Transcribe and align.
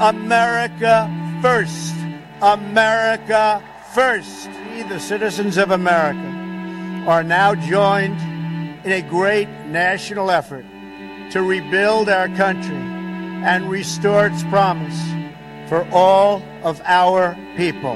America 0.00 1.10
first. 1.40 1.94
America 2.42 3.62
first. 3.94 4.50
The 4.88 4.98
citizens 4.98 5.56
of 5.56 5.70
America, 5.70 6.28
are 7.08 7.22
now 7.22 7.54
joined 7.54 8.20
in 8.84 8.92
a 8.92 9.02
great 9.02 9.48
national 9.66 10.30
effort 10.30 10.64
to 11.30 11.42
rebuild 11.42 12.08
our 12.08 12.28
country 12.30 12.76
and 12.76 13.70
restore 13.70 14.26
its 14.26 14.42
promise 14.44 15.00
for 15.68 15.86
all 15.92 16.42
of 16.62 16.82
our 16.84 17.36
people. 17.56 17.94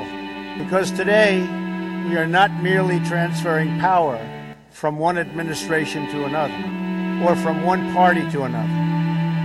Because 0.57 0.91
today, 0.91 1.41
we 2.09 2.17
are 2.17 2.27
not 2.27 2.51
merely 2.63 3.01
transferring 3.01 3.79
power 3.81 4.19
from 4.71 4.99
one 4.99 5.19
administration 5.19 6.09
to 6.11 6.25
another 6.25 6.55
or 7.27 7.35
from 7.37 7.65
one 7.65 7.93
party 7.93 8.29
to 8.31 8.45
another 8.45 8.89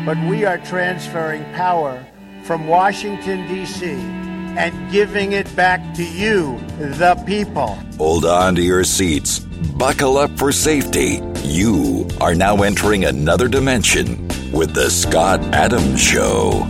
but 0.06 0.18
we 0.28 0.44
are 0.44 0.58
transferring 0.60 1.44
power 1.54 2.06
from 2.44 2.68
Washington, 2.68 3.48
D.C., 3.48 3.92
and 4.56 4.92
giving 4.92 5.32
it 5.32 5.54
back 5.56 5.96
to 5.96 6.04
you, 6.04 6.60
the 6.78 7.16
people. 7.26 7.78
Hold 7.98 8.26
on 8.26 8.56
to 8.56 8.62
your 8.62 8.84
seats. 8.84 9.40
Buckle 9.40 10.18
up 10.18 10.38
for 10.38 10.52
safety. 10.52 11.22
You 11.44 12.08
are 12.22 12.36
now 12.36 12.62
entering 12.62 13.06
another 13.06 13.48
dimension 13.48 14.28
with 14.52 14.74
The 14.74 14.92
Scott 14.92 15.42
Adams 15.56 16.00
Show. 16.00 16.68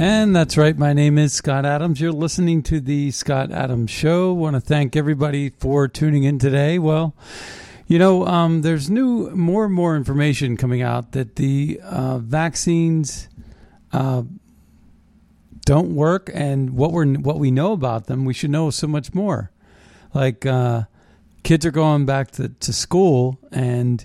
And 0.00 0.34
that's 0.34 0.56
right. 0.56 0.78
My 0.78 0.94
name 0.94 1.18
is 1.18 1.34
Scott 1.34 1.66
Adams. 1.66 2.00
You're 2.00 2.10
listening 2.10 2.62
to 2.62 2.80
the 2.80 3.10
Scott 3.10 3.52
Adams 3.52 3.90
Show. 3.90 4.32
Want 4.32 4.56
to 4.56 4.60
thank 4.60 4.96
everybody 4.96 5.50
for 5.50 5.88
tuning 5.88 6.24
in 6.24 6.38
today. 6.38 6.78
Well, 6.78 7.14
you 7.86 7.98
know, 7.98 8.26
um, 8.26 8.62
there's 8.62 8.88
new, 8.88 9.28
more 9.32 9.66
and 9.66 9.74
more 9.74 9.94
information 9.94 10.56
coming 10.56 10.80
out 10.80 11.12
that 11.12 11.36
the 11.36 11.78
uh, 11.84 12.16
vaccines 12.16 13.28
uh, 13.92 14.22
don't 15.66 15.94
work, 15.94 16.30
and 16.32 16.70
what 16.70 16.92
we're 16.92 17.04
what 17.18 17.38
we 17.38 17.50
know 17.50 17.72
about 17.72 18.06
them, 18.06 18.24
we 18.24 18.32
should 18.32 18.48
know 18.50 18.70
so 18.70 18.86
much 18.86 19.12
more. 19.12 19.50
Like 20.14 20.46
uh, 20.46 20.84
kids 21.42 21.66
are 21.66 21.70
going 21.70 22.06
back 22.06 22.30
to, 22.30 22.48
to 22.48 22.72
school, 22.72 23.38
and 23.52 24.02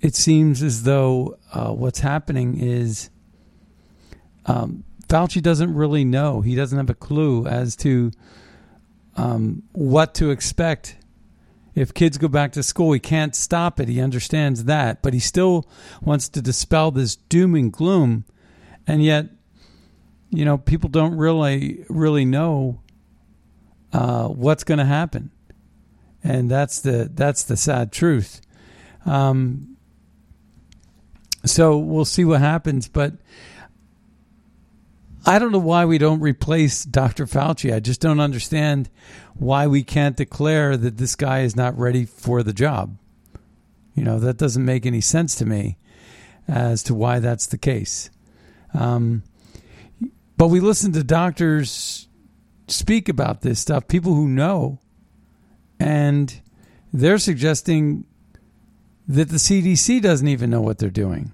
it 0.00 0.16
seems 0.16 0.60
as 0.60 0.82
though 0.82 1.38
uh, 1.52 1.70
what's 1.70 2.00
happening 2.00 2.58
is 2.58 3.10
um, 4.46 4.84
Fauci 5.08 5.42
doesn't 5.42 5.74
really 5.74 6.04
know. 6.04 6.40
He 6.40 6.54
doesn't 6.54 6.78
have 6.78 6.90
a 6.90 6.94
clue 6.94 7.46
as 7.46 7.74
to 7.76 8.12
um, 9.16 9.62
what 9.72 10.14
to 10.14 10.30
expect 10.30 10.96
if 11.74 11.92
kids 11.94 12.18
go 12.18 12.28
back 12.28 12.52
to 12.52 12.62
school. 12.62 12.92
He 12.92 13.00
can't 13.00 13.34
stop 13.34 13.80
it. 13.80 13.88
He 13.88 14.00
understands 14.00 14.64
that, 14.64 15.02
but 15.02 15.12
he 15.12 15.20
still 15.20 15.68
wants 16.00 16.28
to 16.30 16.42
dispel 16.42 16.90
this 16.90 17.16
doom 17.16 17.54
and 17.54 17.72
gloom, 17.72 18.24
and 18.86 19.02
yet, 19.02 19.26
you 20.30 20.44
know, 20.44 20.58
people 20.58 20.88
don't 20.88 21.16
really 21.16 21.84
really 21.88 22.24
know 22.24 22.80
uh, 23.92 24.28
what's 24.28 24.64
going 24.64 24.78
to 24.78 24.84
happen, 24.84 25.30
and 26.22 26.50
that's 26.50 26.80
the 26.80 27.10
that's 27.12 27.42
the 27.42 27.56
sad 27.56 27.92
truth. 27.92 28.40
Um, 29.06 29.76
so 31.44 31.78
we'll 31.78 32.04
see 32.04 32.24
what 32.24 32.40
happens, 32.40 32.86
but 32.88 33.14
I 35.26 35.38
don't 35.38 35.52
know 35.52 35.58
why 35.58 35.84
we 35.84 35.98
don't 35.98 36.20
replace 36.20 36.84
Dr. 36.84 37.26
Fauci. 37.26 37.74
I 37.74 37.80
just 37.80 38.00
don't 38.00 38.20
understand 38.20 38.88
why 39.34 39.66
we 39.66 39.82
can't 39.82 40.16
declare 40.16 40.76
that 40.76 40.96
this 40.96 41.14
guy 41.14 41.40
is 41.40 41.54
not 41.54 41.78
ready 41.78 42.06
for 42.06 42.42
the 42.42 42.52
job. 42.52 42.96
You 43.94 44.04
know, 44.04 44.18
that 44.18 44.38
doesn't 44.38 44.64
make 44.64 44.86
any 44.86 45.00
sense 45.00 45.34
to 45.36 45.46
me 45.46 45.76
as 46.48 46.82
to 46.84 46.94
why 46.94 47.18
that's 47.18 47.46
the 47.46 47.58
case. 47.58 48.10
Um, 48.72 49.22
but 50.36 50.48
we 50.48 50.60
listen 50.60 50.92
to 50.92 51.04
doctors 51.04 52.08
speak 52.66 53.08
about 53.08 53.42
this 53.42 53.60
stuff, 53.60 53.88
people 53.88 54.14
who 54.14 54.28
know, 54.28 54.78
and 55.78 56.40
they're 56.92 57.18
suggesting 57.18 58.04
that 59.06 59.28
the 59.28 59.36
CDC 59.36 60.00
doesn't 60.00 60.28
even 60.28 60.50
know 60.50 60.60
what 60.60 60.78
they're 60.78 60.88
doing. 60.88 61.32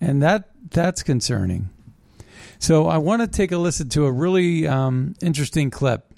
And 0.00 0.22
that 0.22 0.50
that's 0.70 1.02
concerning. 1.02 1.70
So 2.58 2.88
I 2.88 2.98
want 2.98 3.22
to 3.22 3.28
take 3.28 3.52
a 3.52 3.58
listen 3.58 3.88
to 3.90 4.06
a 4.06 4.12
really 4.12 4.66
um, 4.66 5.14
interesting 5.22 5.70
clip, 5.70 6.12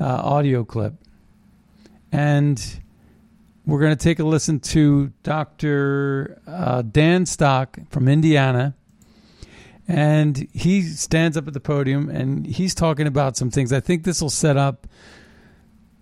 uh, 0.00 0.04
audio 0.04 0.64
clip, 0.64 0.94
and 2.10 2.80
we're 3.66 3.80
going 3.80 3.96
to 3.96 4.02
take 4.02 4.18
a 4.18 4.24
listen 4.24 4.60
to 4.60 5.12
Dr. 5.22 6.40
Uh, 6.46 6.82
Dan 6.82 7.26
Stock 7.26 7.78
from 7.90 8.08
Indiana. 8.08 8.74
And 9.86 10.48
he 10.52 10.82
stands 10.82 11.36
up 11.36 11.46
at 11.46 11.52
the 11.52 11.60
podium 11.60 12.08
and 12.08 12.46
he's 12.46 12.74
talking 12.74 13.06
about 13.06 13.36
some 13.36 13.50
things. 13.50 13.72
I 13.72 13.80
think 13.80 14.04
this 14.04 14.22
will 14.22 14.30
set 14.30 14.56
up 14.56 14.86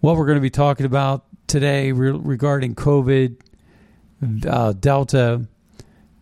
what 0.00 0.16
we're 0.16 0.26
going 0.26 0.36
to 0.36 0.42
be 0.42 0.50
talking 0.50 0.86
about 0.86 1.25
today 1.48 1.91
re- 1.91 2.10
regarding 2.10 2.76
COVID, 2.76 3.36
uh, 4.47 4.72
Delta, 4.75 5.47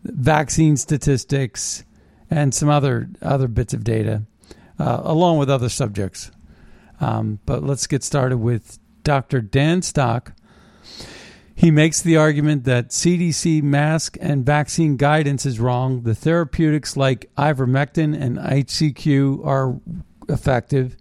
vaccine 0.04 0.78
statistics, 0.78 1.84
and 2.30 2.54
some 2.54 2.68
other 2.68 3.08
other 3.20 3.48
bits 3.48 3.74
of 3.74 3.84
data, 3.84 4.22
uh, 4.78 5.00
along 5.04 5.38
with 5.38 5.50
other 5.50 5.68
subjects. 5.68 6.30
Um, 7.00 7.40
but 7.46 7.62
let's 7.62 7.86
get 7.86 8.04
started 8.04 8.38
with 8.38 8.78
Dr. 9.02 9.40
Dan 9.40 9.82
Stock. 9.82 10.32
He 11.54 11.70
makes 11.70 12.00
the 12.00 12.16
argument 12.16 12.64
that 12.64 12.88
CDC 12.88 13.62
mask 13.62 14.16
and 14.20 14.46
vaccine 14.46 14.96
guidance 14.96 15.44
is 15.44 15.60
wrong. 15.60 16.02
The 16.02 16.14
therapeutics 16.14 16.96
like 16.96 17.30
ivermectin 17.36 18.18
and 18.18 18.38
HCQ 18.38 19.44
are 19.44 19.78
effective, 20.28 20.96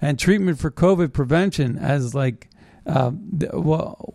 and 0.00 0.18
treatment 0.18 0.60
for 0.60 0.70
COVID 0.70 1.12
prevention, 1.12 1.78
as 1.78 2.14
like 2.14 2.48
uh, 2.86 3.10
well, 3.52 4.14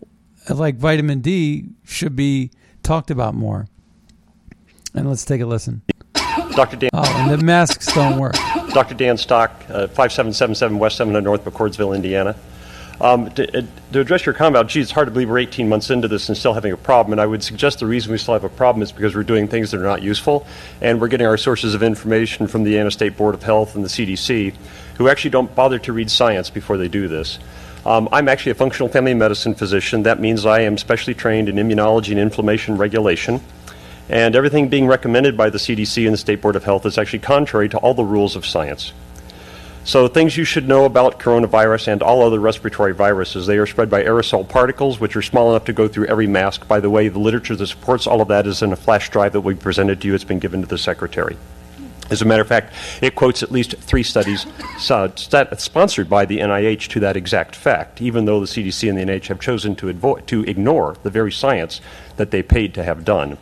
like 0.49 0.75
vitamin 0.75 1.21
D, 1.21 1.69
should 1.83 2.15
be 2.15 2.51
talked 2.83 3.11
about 3.11 3.33
more. 3.33 3.67
And 4.93 5.07
let's 5.07 5.25
take 5.25 5.41
a 5.41 5.45
listen. 5.45 5.81
Dr. 6.55 6.77
Dan. 6.77 6.89
Oh, 6.93 7.03
and 7.17 7.31
the 7.31 7.43
masks 7.43 7.93
don't 7.93 8.19
work. 8.19 8.35
Dr. 8.73 8.95
Dan 8.95 9.17
Stock, 9.17 9.51
uh, 9.69 9.87
5777 9.87 10.77
West 10.77 10.97
7 10.97 11.23
North 11.23 11.45
McCordsville, 11.45 11.95
Indiana. 11.95 12.35
Um, 13.01 13.31
to, 13.31 13.59
uh, 13.59 13.61
to, 13.93 14.01
address 14.01 14.25
your 14.25 14.33
comment 14.33 14.57
about, 14.57 14.67
gee, 14.67 14.81
it's 14.81 14.91
hard 14.91 15.07
to 15.07 15.11
believe 15.11 15.29
we're 15.29 15.37
18 15.37 15.69
months 15.69 15.89
into 15.89 16.09
this 16.09 16.27
and 16.27 16.37
still 16.37 16.53
having 16.53 16.73
a 16.73 16.77
problem. 16.77 17.13
And 17.13 17.21
I 17.21 17.25
would 17.25 17.41
suggest 17.41 17.79
the 17.79 17.85
reason 17.85 18.11
we 18.11 18.17
still 18.17 18.33
have 18.33 18.43
a 18.43 18.49
problem 18.49 18.83
is 18.83 18.91
because 18.91 19.15
we're 19.15 19.23
doing 19.23 19.47
things 19.47 19.71
that 19.71 19.79
are 19.79 19.85
not 19.85 20.01
useful. 20.01 20.45
And 20.81 20.99
we're 20.99 21.07
getting 21.07 21.25
our 21.25 21.37
sources 21.37 21.73
of 21.73 21.81
information 21.81 22.47
from 22.47 22.63
the 22.63 22.71
Indiana 22.71 22.91
State 22.91 23.15
Board 23.15 23.35
of 23.35 23.43
Health 23.43 23.75
and 23.75 23.85
the 23.85 23.89
CDC, 23.89 24.53
who 24.97 25.07
actually 25.07 25.31
don't 25.31 25.53
bother 25.55 25.79
to 25.79 25.93
read 25.93 26.11
science 26.11 26.49
before 26.49 26.75
they 26.75 26.89
do 26.89 27.07
this. 27.07 27.39
Um, 27.85 28.09
I'm 28.11 28.27
actually 28.27 28.51
a 28.51 28.55
functional 28.55 28.89
family 28.89 29.13
medicine 29.13 29.55
physician. 29.55 30.03
That 30.03 30.19
means 30.19 30.45
I 30.45 30.61
am 30.61 30.77
specially 30.77 31.13
trained 31.13 31.47
in 31.47 31.55
immunology 31.55 32.11
and 32.11 32.19
inflammation 32.19 32.75
regulation. 32.75 33.39
And 34.09 34.35
everything 34.35 34.69
being 34.69 34.87
recommended 34.87 35.37
by 35.37 35.51
the 35.51 35.59
CDC 35.59 36.05
and 36.05 36.13
the 36.13 36.17
State 36.17 36.41
Board 36.41 36.55
of 36.55 36.63
Health 36.63 36.85
is 36.85 36.97
actually 36.97 37.19
contrary 37.19 37.69
to 37.69 37.77
all 37.77 37.93
the 37.93 38.03
rules 38.03 38.35
of 38.35 38.45
science. 38.45 38.91
So, 39.83 40.07
things 40.07 40.35
you 40.35 40.43
should 40.43 40.67
know 40.67 40.85
about 40.85 41.19
coronavirus 41.19 41.87
and 41.87 42.03
all 42.03 42.21
other 42.21 42.39
respiratory 42.39 42.93
viruses 42.93 43.47
they 43.47 43.57
are 43.57 43.65
spread 43.65 43.89
by 43.89 44.03
aerosol 44.03 44.47
particles, 44.47 44.99
which 44.99 45.15
are 45.15 45.21
small 45.21 45.51
enough 45.51 45.65
to 45.65 45.73
go 45.73 45.87
through 45.87 46.07
every 46.07 46.27
mask. 46.27 46.67
By 46.67 46.79
the 46.79 46.89
way, 46.89 47.07
the 47.07 47.19
literature 47.19 47.55
that 47.55 47.67
supports 47.67 48.05
all 48.05 48.21
of 48.21 48.27
that 48.27 48.45
is 48.45 48.61
in 48.61 48.73
a 48.73 48.75
flash 48.75 49.09
drive 49.09 49.33
that 49.33 49.41
we 49.41 49.55
presented 49.55 50.01
to 50.01 50.07
you. 50.07 50.15
It's 50.15 50.23
been 50.23 50.39
given 50.39 50.61
to 50.61 50.67
the 50.67 50.77
Secretary. 50.77 51.37
As 52.09 52.21
a 52.23 52.25
matter 52.25 52.41
of 52.41 52.47
fact, 52.47 52.73
it 53.01 53.15
quotes 53.15 53.43
at 53.43 53.51
least 53.51 53.75
three 53.77 54.03
studies 54.03 54.47
sponsored 54.79 56.09
by 56.09 56.25
the 56.25 56.39
NIH 56.39 56.87
to 56.89 56.99
that 56.99 57.15
exact 57.15 57.55
fact, 57.55 58.01
even 58.01 58.25
though 58.25 58.39
the 58.39 58.47
CDC 58.47 58.89
and 58.89 58.97
the 58.97 59.03
NIH 59.03 59.27
have 59.27 59.39
chosen 59.39 59.75
to, 59.77 59.93
to 60.25 60.43
ignore 60.43 60.97
the 61.03 61.11
very 61.11 61.31
science 61.31 61.81
that 62.17 62.31
they 62.31 62.41
paid 62.41 62.73
to 62.73 62.83
have 62.83 63.05
done. 63.05 63.37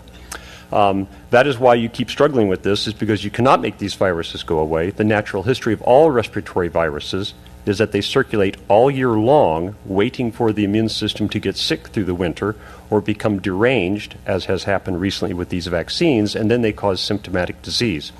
Um, 0.71 1.07
that 1.29 1.47
is 1.47 1.57
why 1.57 1.75
you 1.75 1.89
keep 1.89 2.09
struggling 2.09 2.47
with 2.47 2.63
this, 2.63 2.87
is 2.87 2.93
because 2.93 3.23
you 3.23 3.31
cannot 3.31 3.61
make 3.61 3.77
these 3.77 3.95
viruses 3.95 4.43
go 4.43 4.59
away. 4.59 4.89
The 4.89 5.03
natural 5.03 5.43
history 5.43 5.73
of 5.73 5.81
all 5.81 6.11
respiratory 6.11 6.67
viruses 6.67 7.33
is 7.65 7.77
that 7.77 7.91
they 7.91 8.01
circulate 8.01 8.57
all 8.67 8.89
year 8.89 9.11
long, 9.11 9.75
waiting 9.85 10.31
for 10.31 10.53
the 10.53 10.63
immune 10.63 10.89
system 10.89 11.27
to 11.29 11.39
get 11.39 11.57
sick 11.57 11.87
through 11.87 12.05
the 12.05 12.15
winter 12.15 12.55
or 12.89 13.01
become 13.01 13.39
deranged, 13.39 14.15
as 14.25 14.45
has 14.45 14.63
happened 14.63 15.01
recently 15.01 15.33
with 15.33 15.49
these 15.49 15.67
vaccines, 15.67 16.35
and 16.35 16.49
then 16.49 16.61
they 16.61 16.71
cause 16.71 17.01
symptomatic 17.01 17.61
disease. 17.61 18.11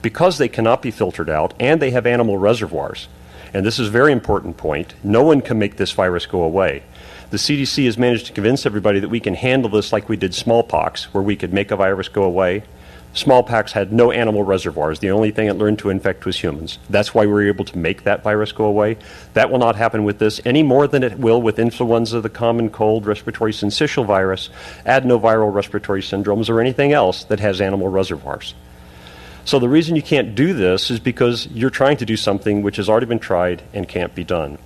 Because 0.00 0.38
they 0.38 0.48
cannot 0.48 0.82
be 0.82 0.90
filtered 0.90 1.28
out 1.28 1.52
and 1.60 1.80
they 1.80 1.90
have 1.90 2.06
animal 2.06 2.38
reservoirs, 2.38 3.08
and 3.52 3.64
this 3.64 3.78
is 3.78 3.88
a 3.88 3.92
very 3.92 4.12
important 4.12 4.56
point, 4.56 4.94
no 5.04 5.22
one 5.22 5.40
can 5.40 5.58
make 5.58 5.76
this 5.76 5.92
virus 5.92 6.26
go 6.26 6.42
away. 6.42 6.82
The 7.28 7.38
CDC 7.38 7.86
has 7.86 7.98
managed 7.98 8.26
to 8.26 8.32
convince 8.32 8.66
everybody 8.66 9.00
that 9.00 9.08
we 9.08 9.18
can 9.18 9.34
handle 9.34 9.68
this 9.68 9.92
like 9.92 10.08
we 10.08 10.16
did 10.16 10.32
smallpox, 10.32 11.12
where 11.12 11.24
we 11.24 11.34
could 11.34 11.52
make 11.52 11.72
a 11.72 11.76
virus 11.76 12.08
go 12.08 12.22
away. 12.22 12.62
Smallpox 13.14 13.72
had 13.72 13.92
no 13.92 14.12
animal 14.12 14.44
reservoirs. 14.44 15.00
The 15.00 15.10
only 15.10 15.32
thing 15.32 15.48
it 15.48 15.56
learned 15.56 15.80
to 15.80 15.90
infect 15.90 16.24
was 16.24 16.40
humans. 16.40 16.78
That's 16.88 17.14
why 17.14 17.22
we 17.22 17.32
were 17.32 17.48
able 17.48 17.64
to 17.64 17.78
make 17.78 18.04
that 18.04 18.22
virus 18.22 18.52
go 18.52 18.66
away. 18.66 18.98
That 19.32 19.50
will 19.50 19.58
not 19.58 19.74
happen 19.74 20.04
with 20.04 20.20
this 20.20 20.40
any 20.44 20.62
more 20.62 20.86
than 20.86 21.02
it 21.02 21.18
will 21.18 21.42
with 21.42 21.58
influenza, 21.58 22.20
the 22.20 22.28
common 22.28 22.70
cold, 22.70 23.06
respiratory 23.06 23.52
syncytial 23.52 24.06
virus, 24.06 24.50
adenoviral 24.84 25.52
respiratory 25.52 26.02
syndromes, 26.02 26.48
or 26.48 26.60
anything 26.60 26.92
else 26.92 27.24
that 27.24 27.40
has 27.40 27.60
animal 27.60 27.88
reservoirs. 27.88 28.54
So 29.44 29.58
the 29.58 29.68
reason 29.68 29.96
you 29.96 30.02
can't 30.02 30.36
do 30.36 30.52
this 30.52 30.92
is 30.92 31.00
because 31.00 31.48
you're 31.48 31.70
trying 31.70 31.96
to 31.96 32.06
do 32.06 32.16
something 32.16 32.62
which 32.62 32.76
has 32.76 32.88
already 32.88 33.06
been 33.06 33.18
tried 33.18 33.62
and 33.72 33.88
can't 33.88 34.14
be 34.14 34.22
done. 34.22 34.58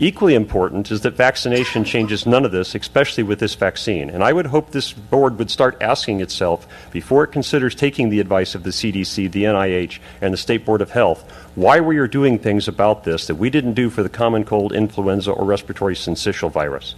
Equally 0.00 0.36
important 0.36 0.92
is 0.92 1.00
that 1.00 1.14
vaccination 1.14 1.82
changes 1.82 2.24
none 2.24 2.44
of 2.44 2.52
this, 2.52 2.76
especially 2.76 3.24
with 3.24 3.40
this 3.40 3.56
vaccine. 3.56 4.10
And 4.10 4.22
I 4.22 4.32
would 4.32 4.46
hope 4.46 4.70
this 4.70 4.92
board 4.92 5.38
would 5.38 5.50
start 5.50 5.76
asking 5.80 6.20
itself, 6.20 6.68
before 6.92 7.24
it 7.24 7.32
considers 7.32 7.74
taking 7.74 8.08
the 8.08 8.20
advice 8.20 8.54
of 8.54 8.62
the 8.62 8.70
CDC, 8.70 9.32
the 9.32 9.42
NIH, 9.42 9.98
and 10.20 10.32
the 10.32 10.38
State 10.38 10.64
Board 10.64 10.82
of 10.82 10.92
Health, 10.92 11.28
why 11.56 11.80
we 11.80 11.98
are 11.98 12.06
doing 12.06 12.38
things 12.38 12.68
about 12.68 13.02
this 13.02 13.26
that 13.26 13.34
we 13.34 13.50
didn't 13.50 13.74
do 13.74 13.90
for 13.90 14.04
the 14.04 14.08
common 14.08 14.44
cold, 14.44 14.72
influenza, 14.72 15.32
or 15.32 15.44
respiratory 15.44 15.96
syncytial 15.96 16.52
virus. 16.52 16.94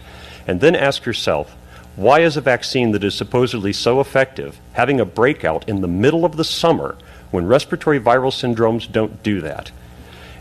And 0.47 0.61
then 0.61 0.77
ask 0.77 1.07
yourself, 1.07 1.57
why 1.97 2.21
is 2.21 2.37
a 2.37 2.43
vaccine 2.43 2.91
that 2.91 3.05
is 3.05 3.15
supposedly 3.15 3.73
so 3.73 4.01
effective 4.01 4.61
having 4.75 5.01
a 5.01 5.07
breakout 5.07 5.67
in 5.67 5.81
the 5.81 5.89
middle 5.89 6.27
of 6.27 6.37
the 6.37 6.45
summer 6.45 6.99
when 7.31 7.47
respiratory 7.47 7.99
viral 7.99 8.31
syndromes 8.31 8.91
don't 8.91 9.23
do 9.23 9.41
that? 9.41 9.71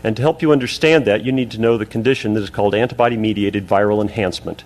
And 0.02 0.16
to 0.16 0.22
help 0.22 0.42
you 0.42 0.52
understand 0.52 1.04
that, 1.04 1.24
you 1.24 1.32
need 1.32 1.50
to 1.52 1.60
know 1.60 1.76
the 1.76 1.86
condition 1.86 2.34
that 2.34 2.42
is 2.42 2.50
called 2.50 2.74
antibody 2.74 3.16
mediated 3.16 3.66
viral 3.66 4.00
enhancement. 4.00 4.64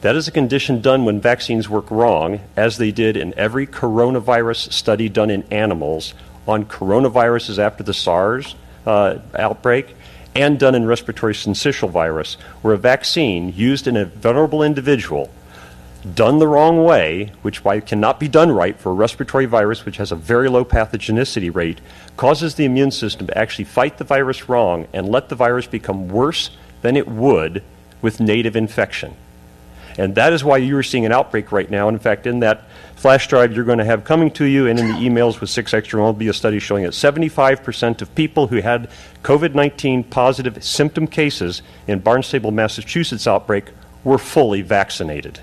That 0.00 0.16
is 0.16 0.28
a 0.28 0.32
condition 0.32 0.80
done 0.80 1.04
when 1.04 1.20
vaccines 1.20 1.68
work 1.68 1.90
wrong, 1.90 2.40
as 2.56 2.78
they 2.78 2.92
did 2.92 3.16
in 3.16 3.34
every 3.36 3.66
coronavirus 3.66 4.72
study 4.72 5.08
done 5.08 5.30
in 5.30 5.42
animals 5.44 6.14
on 6.46 6.64
coronaviruses 6.64 7.58
after 7.58 7.82
the 7.82 7.94
SARS 7.94 8.54
uh, 8.86 9.18
outbreak, 9.34 9.94
and 10.34 10.58
done 10.58 10.74
in 10.74 10.86
respiratory 10.86 11.34
syncytial 11.34 11.90
virus, 11.90 12.34
where 12.62 12.74
a 12.74 12.78
vaccine 12.78 13.52
used 13.54 13.86
in 13.86 13.96
a 13.96 14.04
vulnerable 14.04 14.62
individual 14.62 15.30
done 16.14 16.38
the 16.38 16.48
wrong 16.48 16.84
way, 16.84 17.32
which 17.42 17.62
cannot 17.86 18.20
be 18.20 18.28
done 18.28 18.50
right 18.52 18.78
for 18.78 18.90
a 18.90 18.94
respiratory 18.94 19.46
virus 19.46 19.84
which 19.84 19.96
has 19.96 20.12
a 20.12 20.16
very 20.16 20.48
low 20.48 20.64
pathogenicity 20.64 21.52
rate, 21.54 21.80
causes 22.16 22.54
the 22.54 22.64
immune 22.64 22.90
system 22.90 23.26
to 23.26 23.36
actually 23.36 23.64
fight 23.64 23.98
the 23.98 24.04
virus 24.04 24.48
wrong 24.48 24.86
and 24.92 25.08
let 25.08 25.28
the 25.28 25.34
virus 25.34 25.66
become 25.66 26.08
worse 26.08 26.50
than 26.82 26.96
it 26.96 27.08
would 27.08 27.62
with 28.00 28.20
native 28.20 28.54
infection. 28.54 29.14
And 29.98 30.14
that 30.14 30.32
is 30.32 30.44
why 30.44 30.58
you 30.58 30.76
are 30.76 30.82
seeing 30.84 31.04
an 31.04 31.12
outbreak 31.12 31.50
right 31.50 31.68
now. 31.68 31.88
In 31.88 31.98
fact, 31.98 32.26
in 32.26 32.38
that 32.40 32.68
flash 32.94 33.26
drive 33.26 33.54
you're 33.54 33.64
going 33.64 33.78
to 33.78 33.84
have 33.84 34.04
coming 34.04 34.30
to 34.30 34.44
you 34.44 34.68
and 34.68 34.78
in 34.78 34.86
the 34.86 34.94
emails 34.94 35.40
with 35.40 35.50
6 35.50 35.74
extra 35.74 36.00
will 36.00 36.12
be 36.12 36.28
a 36.28 36.32
study 36.32 36.60
showing 36.60 36.84
that 36.84 36.92
75% 36.92 38.02
of 38.02 38.14
people 38.14 38.46
who 38.46 38.56
had 38.56 38.88
COVID 39.24 39.54
19 39.54 40.04
positive 40.04 40.62
symptom 40.62 41.08
cases 41.08 41.62
in 41.88 41.98
Barnstable, 41.98 42.52
Massachusetts 42.52 43.26
outbreak 43.26 43.70
were 44.04 44.18
fully 44.18 44.62
vaccinated. 44.62 45.40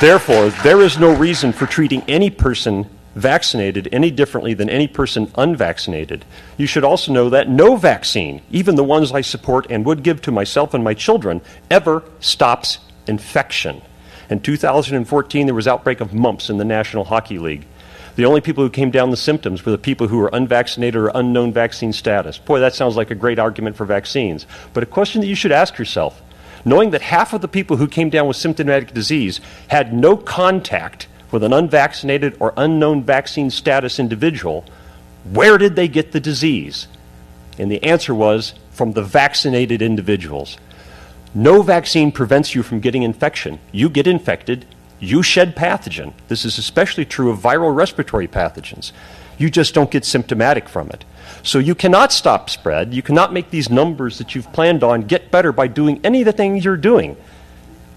Therefore, 0.00 0.50
there 0.62 0.82
is 0.82 0.98
no 0.98 1.16
reason 1.16 1.52
for 1.52 1.64
treating 1.64 2.02
any 2.02 2.28
person 2.28 2.86
vaccinated 3.14 3.88
any 3.92 4.10
differently 4.10 4.52
than 4.52 4.68
any 4.68 4.86
person 4.86 5.32
unvaccinated. 5.36 6.22
You 6.58 6.66
should 6.66 6.84
also 6.84 7.14
know 7.14 7.30
that 7.30 7.48
no 7.48 7.76
vaccine, 7.76 8.42
even 8.50 8.74
the 8.76 8.84
ones 8.84 9.10
I 9.10 9.22
support 9.22 9.66
and 9.70 9.86
would 9.86 10.02
give 10.02 10.20
to 10.22 10.30
myself 10.30 10.74
and 10.74 10.84
my 10.84 10.92
children, 10.92 11.40
ever 11.70 12.04
stops 12.20 12.78
infection. 13.06 13.80
In 14.28 14.40
2014, 14.40 15.46
there 15.46 15.54
was 15.54 15.66
outbreak 15.66 16.02
of 16.02 16.12
mumps 16.12 16.50
in 16.50 16.58
the 16.58 16.64
National 16.66 17.04
Hockey 17.04 17.38
League. 17.38 17.64
The 18.16 18.26
only 18.26 18.42
people 18.42 18.64
who 18.64 18.70
came 18.70 18.90
down 18.90 19.10
the 19.10 19.16
symptoms 19.16 19.64
were 19.64 19.72
the 19.72 19.78
people 19.78 20.08
who 20.08 20.18
were 20.18 20.30
unvaccinated 20.32 20.96
or 21.00 21.10
unknown 21.14 21.54
vaccine 21.54 21.94
status. 21.94 22.36
Boy, 22.36 22.60
that 22.60 22.74
sounds 22.74 22.96
like 22.96 23.10
a 23.10 23.14
great 23.14 23.38
argument 23.38 23.76
for 23.76 23.86
vaccines. 23.86 24.46
But 24.74 24.82
a 24.82 24.86
question 24.86 25.22
that 25.22 25.26
you 25.26 25.34
should 25.34 25.52
ask 25.52 25.78
yourself 25.78 26.20
knowing 26.66 26.90
that 26.90 27.00
half 27.00 27.32
of 27.32 27.40
the 27.40 27.48
people 27.48 27.76
who 27.76 27.86
came 27.86 28.10
down 28.10 28.26
with 28.26 28.36
symptomatic 28.36 28.92
disease 28.92 29.40
had 29.68 29.94
no 29.94 30.16
contact 30.16 31.06
with 31.30 31.44
an 31.44 31.52
unvaccinated 31.52 32.36
or 32.40 32.52
unknown 32.56 33.04
vaccine 33.04 33.48
status 33.48 34.00
individual, 34.00 34.64
where 35.30 35.58
did 35.58 35.76
they 35.76 35.86
get 35.86 36.10
the 36.10 36.18
disease? 36.18 36.88
And 37.56 37.70
the 37.70 37.82
answer 37.84 38.12
was 38.12 38.54
from 38.72 38.92
the 38.92 39.02
vaccinated 39.02 39.80
individuals. 39.80 40.58
No 41.34 41.62
vaccine 41.62 42.10
prevents 42.10 42.54
you 42.54 42.64
from 42.64 42.80
getting 42.80 43.04
infection. 43.04 43.60
You 43.70 43.88
get 43.88 44.08
infected, 44.08 44.66
you 44.98 45.22
shed 45.22 45.54
pathogen. 45.54 46.14
This 46.26 46.44
is 46.44 46.58
especially 46.58 47.04
true 47.04 47.30
of 47.30 47.38
viral 47.38 47.74
respiratory 47.74 48.26
pathogens. 48.26 48.90
You 49.38 49.50
just 49.50 49.74
don't 49.74 49.90
get 49.90 50.04
symptomatic 50.04 50.68
from 50.68 50.88
it. 50.90 51.04
So 51.42 51.58
you 51.58 51.74
cannot 51.74 52.12
stop 52.12 52.50
spread. 52.50 52.94
You 52.94 53.02
cannot 53.02 53.32
make 53.32 53.50
these 53.50 53.70
numbers 53.70 54.18
that 54.18 54.34
you've 54.34 54.52
planned 54.52 54.82
on 54.82 55.02
get 55.02 55.30
better 55.30 55.52
by 55.52 55.66
doing 55.68 56.00
any 56.04 56.20
of 56.22 56.26
the 56.26 56.32
things 56.32 56.64
you're 56.64 56.76
doing, 56.76 57.16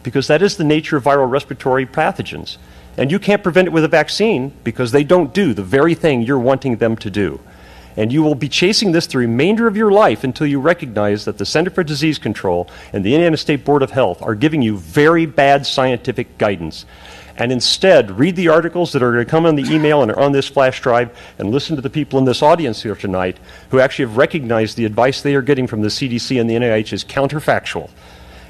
because 0.04 0.28
that 0.28 0.42
is 0.42 0.58
the 0.58 0.64
nature 0.64 0.98
of 0.98 1.04
viral 1.04 1.30
respiratory 1.30 1.86
pathogens. 1.86 2.58
And 2.98 3.12
you 3.12 3.20
can't 3.20 3.44
prevent 3.44 3.68
it 3.68 3.72
with 3.72 3.86
a 3.86 3.88
vaccine 3.88 4.52
because 4.64 4.92
they 4.92 5.04
don't 5.04 5.34
do 5.34 5.54
the 5.54 5.64
very 5.64 5.96
thing 5.96 6.22
you're 6.22 6.38
wanting 6.40 6.78
them 6.78 6.98
to 6.98 7.10
do. 7.10 7.40
And 7.96 8.14
you 8.14 8.24
will 8.24 8.36
be 8.36 8.50
chasing 8.50 8.92
this 8.92 9.08
the 9.08 9.18
remainder 9.18 9.68
of 9.68 9.76
your 9.76 9.92
life 9.92 10.24
until 10.24 10.48
you 10.48 10.60
recognize 10.60 11.26
that 11.26 11.38
the 11.38 11.46
Center 11.46 11.70
for 11.70 11.84
Disease 11.84 12.18
Control 12.18 12.70
and 12.94 13.04
the 13.04 13.14
Indiana 13.14 13.38
State 13.38 13.66
Board 13.66 13.84
of 13.84 13.92
Health 13.92 14.22
are 14.22 14.36
giving 14.36 14.62
you 14.62 14.78
very 14.78 15.26
bad 15.26 15.66
scientific 15.66 16.38
guidance 16.38 16.86
and 17.40 17.54
instead 17.54 18.20
read 18.20 18.36
the 18.36 18.50
articles 18.50 18.92
that 18.92 19.02
are 19.02 19.14
going 19.14 19.26
to 19.26 19.32
come 19.32 19.46
on 19.46 19.56
the 19.56 19.74
email 19.74 20.04
and 20.04 20.12
are 20.12 20.20
on 20.20 20.34
this 20.34 20.48
flash 20.48 20.82
drive 20.82 21.18
and 21.40 21.50
listen 21.50 21.78
to 21.78 21.82
the 21.82 21.90
people 21.90 22.20
in 22.20 22.26
this 22.26 22.44
audience 22.44 22.84
here 22.84 22.96
tonight 22.96 23.40
who 23.72 23.80
actually 23.80 24.06
have 24.06 24.18
recognized 24.18 24.76
the 24.76 24.86
advice 24.86 25.22
they 25.22 25.34
are 25.34 25.42
getting 25.42 25.66
from 25.66 25.82
the 25.82 25.88
CDC 25.88 26.40
and 26.40 26.50
the 26.50 26.56
NIH 26.56 26.92
is 26.92 27.04
counterfactual. 27.06 27.90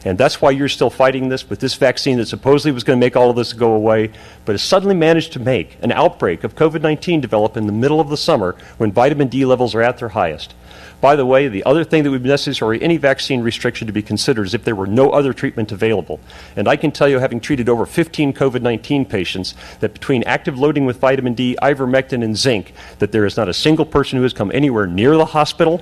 And 0.06 0.18
that's 0.18 0.42
why 0.42 0.52
you're 0.52 0.70
still 0.70 0.90
fighting 0.90 1.30
this 1.30 1.50
with 1.50 1.60
this 1.60 1.76
vaccine 1.76 2.18
that 2.18 2.28
supposedly 2.28 2.72
was 2.72 2.84
going 2.84 2.98
to 2.98 3.06
make 3.06 3.16
all 3.16 3.30
of 3.30 3.36
this 3.36 3.54
go 3.54 3.74
away, 3.74 4.12
but 4.46 4.54
has 4.54 4.64
suddenly 4.64 4.96
managed 4.96 5.34
to 5.34 5.40
make 5.40 5.78
an 5.82 5.92
outbreak 5.92 6.44
of 6.44 6.56
COVID 6.56 6.82
19 6.82 7.22
develop 7.22 7.58
in 7.58 7.68
the 7.68 7.74
middle 7.74 8.00
of 8.00 8.10
the 8.10 8.18
summer 8.18 8.56
when 8.78 8.92
vitamin 8.92 9.28
D 9.28 9.46
levels 9.46 9.76
are 9.76 9.82
at 9.82 9.98
their 9.98 10.10
highest. 10.10 10.56
By 11.02 11.16
the 11.16 11.26
way, 11.26 11.48
the 11.48 11.64
other 11.64 11.86
thing 11.86 12.04
that 12.04 12.12
would 12.12 12.24
be 12.24 12.30
necessary, 12.30 12.82
any 12.82 12.98
vaccine 12.98 13.42
restriction 13.42 13.88
to 13.88 13.94
be 13.94 14.02
considered, 14.02 14.48
is 14.48 14.54
if 14.54 14.66
there 14.66 14.76
were 14.76 14.88
no 14.88 15.12
other 15.12 15.32
treatment 15.32 15.72
available. 15.72 16.20
And 16.58 16.68
I 16.68 16.76
can 16.76 16.92
tell 16.92 17.08
you, 17.08 17.20
having 17.20 17.40
treated 17.40 17.70
over 17.70 17.86
15 17.86 18.34
COVID 18.34 18.62
19 18.62 19.06
patients, 19.06 19.56
that 19.80 19.94
between 19.94 20.24
active 20.24 20.60
loading 20.60 20.86
with 20.86 20.98
vitamin 21.00 21.34
D, 21.36 21.58
ivermectin, 21.62 22.24
and 22.24 22.36
zinc, 22.38 22.74
that 23.00 23.14
there 23.14 23.26
is 23.26 23.38
not 23.38 23.48
a 23.48 23.54
single 23.54 23.86
person 23.86 24.18
who 24.18 24.24
has 24.24 24.34
come 24.34 24.52
anywhere 24.54 24.88
near 24.88 25.16
the 25.16 25.26
hospital. 25.26 25.82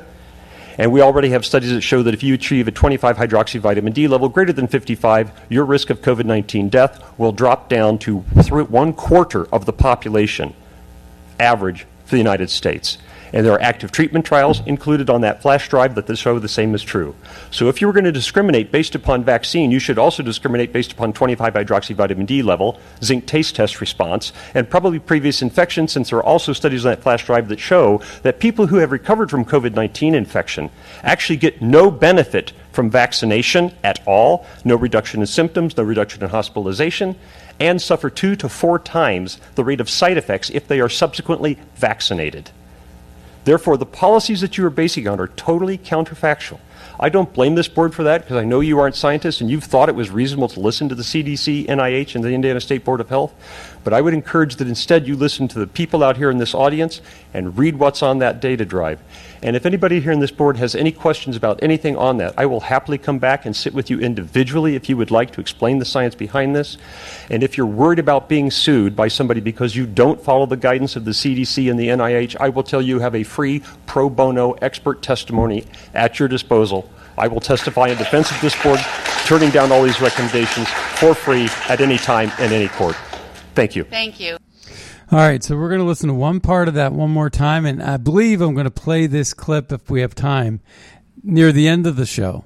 And 0.78 0.92
we 0.92 1.02
already 1.02 1.30
have 1.30 1.44
studies 1.44 1.72
that 1.72 1.82
show 1.82 2.04
that 2.04 2.14
if 2.14 2.22
you 2.22 2.36
achieve 2.36 2.68
a 2.68 2.72
25 2.72 3.18
hydroxy 3.18 3.60
vitamin 3.60 3.94
D 3.94 4.08
level 4.08 4.30
greater 4.30 4.54
than 4.54 4.68
55, 4.68 5.32
your 5.50 5.66
risk 5.66 5.90
of 5.90 6.02
COVID 6.02 6.26
19 6.26 6.70
death 6.70 7.04
will 7.18 7.32
drop 7.32 7.70
down 7.70 7.98
to 8.00 8.20
one 8.20 8.94
quarter 8.94 9.48
of 9.52 9.66
the 9.66 9.74
population 9.74 10.54
average 11.40 11.88
for 12.06 12.12
the 12.12 12.18
United 12.18 12.52
States. 12.52 13.00
And 13.34 13.46
there 13.46 13.54
are 13.54 13.62
active 13.62 13.92
treatment 13.92 14.26
trials 14.26 14.62
included 14.66 15.10
on 15.10 15.22
that 15.22 15.42
flash 15.42 15.70
drive 15.70 15.96
that 15.96 16.18
show 16.18 16.40
the 16.40 16.48
same 16.48 16.74
is 16.74 16.84
true. 16.84 17.16
So 17.52 17.68
if 17.68 17.82
you 17.82 17.88
were 17.88 17.94
going 17.94 18.06
to 18.06 18.12
discriminate 18.12 18.72
based 18.72 18.96
upon 18.96 19.24
vaccine, 19.24 19.72
you 19.72 19.80
should 19.80 19.98
also 19.98 20.24
discriminate 20.24 20.72
based 20.72 20.92
upon 20.92 21.14
25 21.14 21.54
hydroxy 21.54 21.96
vitamin 21.96 22.26
D 22.26 22.42
level, 22.42 22.80
zinc 23.04 23.26
taste 23.26 23.56
test 23.56 23.82
response, 23.82 24.32
and 24.54 24.70
probably 24.70 25.00
previous 25.00 25.42
infection, 25.42 25.88
since 25.88 26.10
there 26.10 26.20
are 26.20 26.24
also 26.24 26.54
studies 26.54 26.86
on 26.86 26.92
that 26.92 27.04
flash 27.04 27.26
drive 27.26 27.48
that 27.50 27.60
show 27.60 28.02
that 28.24 28.40
people 28.40 28.68
who 28.68 28.78
have 28.78 28.92
recovered 28.92 29.30
from 29.30 29.46
COVID 29.46 29.74
19 29.74 30.16
infection 30.16 30.70
actually 31.04 31.38
get 31.38 31.62
no 31.62 31.92
benefit 31.92 32.54
from 32.72 32.90
vaccination 32.90 33.74
at 33.84 34.00
all, 34.06 34.46
no 34.64 34.76
reduction 34.76 35.22
in 35.22 35.28
symptoms, 35.28 35.76
no 35.76 35.84
reduction 35.84 36.24
in 36.24 36.30
hospitalization, 36.30 37.16
and 37.60 37.82
suffer 37.82 38.10
two 38.10 38.36
to 38.36 38.48
four 38.48 38.78
times 38.78 39.40
the 39.56 39.64
rate 39.64 39.82
of 39.82 39.90
side 39.90 40.18
effects 40.18 40.50
if 40.52 40.68
they 40.68 40.80
are 40.80 40.90
subsequently 40.90 41.58
vaccinated. 41.76 42.52
Therefore, 43.48 43.78
the 43.78 43.86
policies 43.86 44.42
that 44.42 44.58
you 44.58 44.66
are 44.66 44.70
basing 44.70 45.08
on 45.08 45.22
are 45.22 45.30
totally 45.30 45.78
counterfactual. 45.78 46.60
I 47.00 47.08
don't 47.08 47.32
blame 47.32 47.56
this 47.56 47.70
board 47.70 47.96
for 47.96 48.04
that 48.04 48.24
because 48.24 48.36
I 48.36 48.44
know 48.44 48.60
you 48.60 48.78
aren't 48.78 48.96
scientists 48.96 49.40
and 49.40 49.50
you've 49.50 49.64
thought 49.64 49.88
it 49.88 49.96
was 49.96 50.10
reasonable 50.10 50.50
to 50.50 50.60
listen 50.60 50.90
to 50.90 50.96
the 50.96 51.04
CDC, 51.04 51.66
NIH, 51.66 52.16
and 52.16 52.26
the 52.26 52.34
Indiana 52.34 52.60
State 52.60 52.84
Board 52.84 53.00
of 53.00 53.08
Health. 53.08 53.34
But 53.88 53.94
I 53.94 54.02
would 54.02 54.14
encourage 54.14 54.58
that 54.58 54.68
instead 54.68 55.08
you 55.08 55.16
listen 55.16 55.48
to 55.48 55.60
the 55.60 55.66
people 55.66 56.04
out 56.04 56.18
here 56.18 56.30
in 56.30 56.40
this 56.40 56.54
audience 56.54 57.00
and 57.34 57.58
read 57.58 57.80
what's 57.80 58.04
on 58.04 58.18
that 58.18 58.42
data 58.42 58.66
drive. 58.66 59.00
And 59.42 59.56
if 59.56 59.66
anybody 59.66 60.02
here 60.02 60.12
in 60.12 60.20
this 60.20 60.30
board 60.30 60.58
has 60.58 60.76
any 60.76 60.92
questions 60.92 61.38
about 61.38 61.64
anything 61.64 61.96
on 61.96 62.18
that, 62.18 62.34
I 62.38 62.48
will 62.48 62.60
happily 62.60 62.98
come 62.98 63.18
back 63.18 63.46
and 63.46 63.56
sit 63.56 63.74
with 63.74 63.90
you 63.90 63.98
individually 63.98 64.76
if 64.76 64.90
you 64.90 64.98
would 64.98 65.10
like 65.10 65.32
to 65.32 65.40
explain 65.40 65.80
the 65.80 65.86
science 65.86 66.16
behind 66.16 66.54
this. 66.54 66.78
And 67.30 67.44
if 67.44 67.56
you're 67.56 67.66
worried 67.66 68.00
about 68.00 68.28
being 68.28 68.52
sued 68.52 68.94
by 68.94 69.08
somebody 69.08 69.40
because 69.40 69.78
you 69.78 69.86
don't 69.86 70.22
follow 70.22 70.46
the 70.46 70.58
guidance 70.58 70.98
of 70.98 71.06
the 71.06 71.12
CDC 71.12 71.72
and 71.72 71.80
the 71.80 71.88
NIH, 71.88 72.36
I 72.42 72.50
will 72.50 72.64
tell 72.64 72.82
you 72.82 73.00
have 73.00 73.16
a 73.16 73.24
free 73.24 73.64
pro 73.86 74.10
bono 74.10 74.52
expert 74.62 75.02
testimony 75.02 75.64
at 75.94 76.20
your 76.20 76.28
disposal. 76.28 76.92
I 77.18 77.30
will 77.30 77.40
testify 77.40 77.88
in 77.88 77.98
defense 77.98 78.32
of 78.32 78.42
this 78.42 78.62
board, 78.62 78.82
turning 79.26 79.50
down 79.52 79.72
all 79.72 79.84
these 79.84 80.02
recommendations 80.02 80.68
for 81.00 81.16
free 81.16 81.48
at 81.70 81.80
any 81.80 81.98
time 81.98 82.34
in 82.38 82.52
any 82.52 82.68
court. 82.68 82.98
Thank 83.58 83.76
you. 83.76 83.86
Thank 83.86 84.20
you. 84.20 84.38
All 85.12 85.18
right, 85.18 85.44
so 85.44 85.58
we're 85.58 85.70
going 85.70 85.82
to 85.82 85.88
listen 85.88 86.10
to 86.10 86.14
one 86.14 86.42
part 86.42 86.68
of 86.68 86.76
that 86.76 86.94
one 86.94 87.10
more 87.10 87.32
time, 87.32 87.66
and 87.66 87.82
I 87.82 87.98
believe 87.98 88.40
I'm 88.40 88.54
going 88.54 88.66
to 88.66 88.70
play 88.70 89.08
this 89.08 89.34
clip 89.34 89.72
if 89.72 89.90
we 89.90 90.02
have 90.02 90.14
time 90.14 90.60
near 91.24 91.52
the 91.52 91.68
end 91.68 91.88
of 91.88 91.96
the 91.96 92.06
show, 92.06 92.46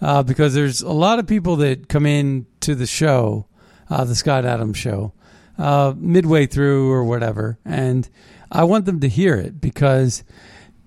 uh, 0.00 0.22
because 0.22 0.54
there's 0.54 0.80
a 0.80 0.90
lot 0.90 1.18
of 1.18 1.26
people 1.26 1.56
that 1.56 1.90
come 1.90 2.06
in 2.06 2.46
to 2.60 2.74
the 2.74 2.86
show, 2.86 3.46
uh, 3.90 4.04
the 4.04 4.14
Scott 4.14 4.46
Adams 4.46 4.78
show, 4.78 5.12
uh, 5.58 5.92
midway 5.98 6.46
through 6.46 6.90
or 6.90 7.04
whatever, 7.04 7.58
and 7.66 8.08
I 8.50 8.64
want 8.64 8.86
them 8.86 9.00
to 9.00 9.08
hear 9.08 9.34
it 9.34 9.60
because 9.60 10.24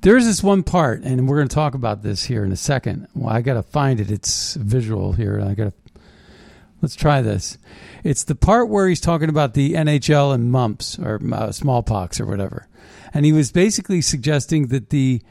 there's 0.02 0.26
this 0.26 0.42
one 0.42 0.64
part, 0.64 1.04
and 1.04 1.30
we're 1.30 1.38
going 1.38 1.50
to 1.50 1.54
talk 1.54 1.76
about 1.76 2.02
this 2.02 2.24
here 2.24 2.44
in 2.44 2.52
a 2.52 2.58
second. 2.58 3.10
Well, 3.14 3.32
I 3.32 3.42
got 3.42 3.54
to 3.54 3.64
find 3.64 4.00
it; 4.00 4.10
it's 4.10 4.56
visual 4.56 5.14
here, 5.14 5.40
I 5.40 5.54
got 5.54 5.66
to. 5.66 5.74
Let's 6.82 6.96
try 6.96 7.22
this. 7.22 7.58
It's 8.04 8.24
the 8.24 8.36
part 8.36 8.70
where 8.70 8.88
he's 8.88 9.02
talking 9.02 9.30
about 9.30 9.54
the 9.54 9.74
NHL 9.74 10.34
and 10.34 10.52
mumps 10.52 10.98
or 10.98 11.20
uh, 11.32 11.52
smallpox 11.52 12.20
or 12.20 12.26
whatever, 12.26 12.68
and 13.14 13.24
he 13.24 13.32
was 13.32 13.52
basically 13.52 14.02
suggesting 14.02 14.68
that 14.68 14.90
the 14.90 15.22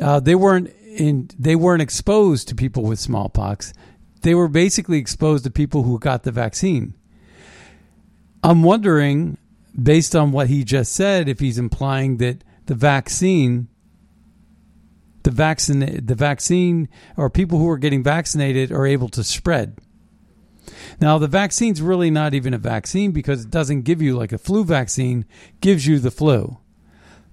uh, 0.00 0.20
they 0.20 0.34
weren't 0.34 0.70
in 0.86 1.28
they 1.38 1.56
weren't 1.56 1.82
exposed 1.82 2.48
to 2.48 2.54
people 2.54 2.84
with 2.84 2.98
smallpox. 2.98 3.74
They 4.22 4.34
were 4.34 4.48
basically 4.48 4.98
exposed 4.98 5.44
to 5.44 5.50
people 5.50 5.82
who 5.82 5.98
got 5.98 6.22
the 6.22 6.32
vaccine. 6.32 6.94
I'm 8.42 8.62
wondering, 8.62 9.36
based 9.80 10.16
on 10.16 10.32
what 10.32 10.48
he 10.48 10.64
just 10.64 10.92
said, 10.92 11.28
if 11.28 11.40
he's 11.40 11.58
implying 11.58 12.16
that 12.18 12.42
the 12.66 12.74
vaccine, 12.74 13.68
the 15.22 15.30
vaccine, 15.30 16.04
the 16.04 16.14
vaccine, 16.14 16.88
or 17.16 17.28
people 17.28 17.58
who 17.58 17.68
are 17.68 17.78
getting 17.78 18.02
vaccinated 18.02 18.72
are 18.72 18.86
able 18.86 19.08
to 19.10 19.22
spread. 19.22 19.78
Now, 21.00 21.18
the 21.18 21.28
vaccine's 21.28 21.80
really 21.80 22.10
not 22.10 22.34
even 22.34 22.54
a 22.54 22.58
vaccine 22.58 23.12
because 23.12 23.44
it 23.44 23.50
doesn't 23.50 23.82
give 23.82 24.02
you 24.02 24.16
like 24.16 24.32
a 24.32 24.38
flu 24.38 24.64
vaccine, 24.64 25.24
gives 25.60 25.86
you 25.86 25.98
the 25.98 26.10
flu. 26.10 26.58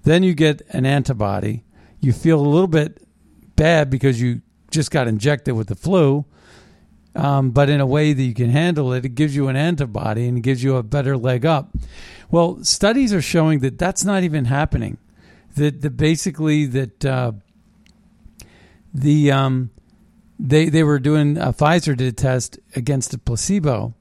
Then 0.04 0.24
you 0.24 0.34
get 0.34 0.62
an 0.70 0.86
antibody. 0.86 1.64
You 2.00 2.14
feel 2.14 2.40
a 2.40 2.48
little 2.48 2.68
bit 2.68 3.02
bad 3.56 3.90
because 3.90 4.22
you 4.22 4.42
just 4.70 4.92
got 4.92 5.08
injected 5.08 5.56
with 5.56 5.68
the 5.68 5.76
flu. 5.76 6.26
Um, 7.16 7.52
but 7.52 7.70
in 7.70 7.80
a 7.80 7.86
way 7.86 8.12
that 8.14 8.22
you 8.22 8.34
can 8.34 8.50
handle 8.50 8.92
it, 8.94 9.06
it 9.06 9.16
gives 9.16 9.36
you 9.36 9.48
an 9.48 9.56
antibody 9.56 10.28
and 10.28 10.38
it 10.38 10.42
gives 10.42 10.64
you 10.64 10.76
a 10.76 10.84
better 10.84 11.16
leg 11.16 11.46
up. 11.46 11.74
Well, 12.30 12.64
studies 12.64 13.14
are 13.14 13.22
showing 13.22 13.60
that 13.60 13.78
that's 13.80 14.04
not 14.04 14.24
even 14.24 14.46
happening. 14.46 14.98
That, 15.56 15.82
that 15.82 15.92
basically 15.92 16.66
that 16.66 17.06
uh, 17.06 17.32
the 18.94 19.32
um, 19.32 19.70
they 20.40 20.70
they 20.70 20.84
were 20.84 21.00
doing 21.00 21.38
a 21.38 21.54
Pfizer 21.54 21.96
did 21.96 22.08
a 22.08 22.12
test 22.12 22.60
against 22.76 23.14
a 23.14 23.18
placebo 23.18 23.94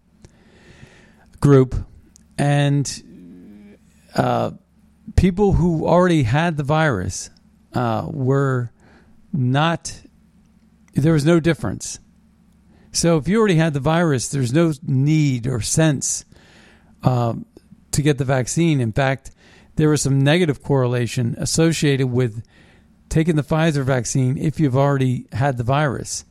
group, 1.41 1.75
and 2.38 3.03
uh, 4.14 4.53
people 5.17 5.53
who 5.53 5.87
already 5.87 6.25
had 6.25 6.57
the 6.57 6.62
virus 6.62 7.31
uh, 7.73 8.09
were 8.11 8.71
not. 9.33 10.00
There 10.95 11.12
was 11.12 11.25
no 11.25 11.41
difference. 11.41 11.99
So 12.93 13.17
if 13.17 13.26
you 13.26 13.38
already 13.41 13.57
had 13.57 13.75
the 13.75 13.81
virus, 13.81 14.29
there's 14.29 14.53
no 14.53 14.73
need 14.83 15.49
or 15.49 15.61
sense 15.61 16.25
uh, 17.03 17.35
to 17.91 18.03
get 18.03 18.19
the 18.19 18.25
vaccine. 18.25 18.81
In 18.81 18.93
fact, 18.93 19.33
there 19.75 19.88
was 19.88 20.03
some 20.03 20.21
negative 20.21 20.62
correlation 20.62 21.35
associated 21.38 22.07
with 22.07 22.45
taking 23.14 23.37
the 23.37 23.44
Pfizer 23.44 23.85
vaccine 23.85 24.37
if 24.37 24.59
you've 24.59 24.76
already 24.76 25.25
had 25.30 25.56
the 25.56 25.62
virus. 25.62 26.25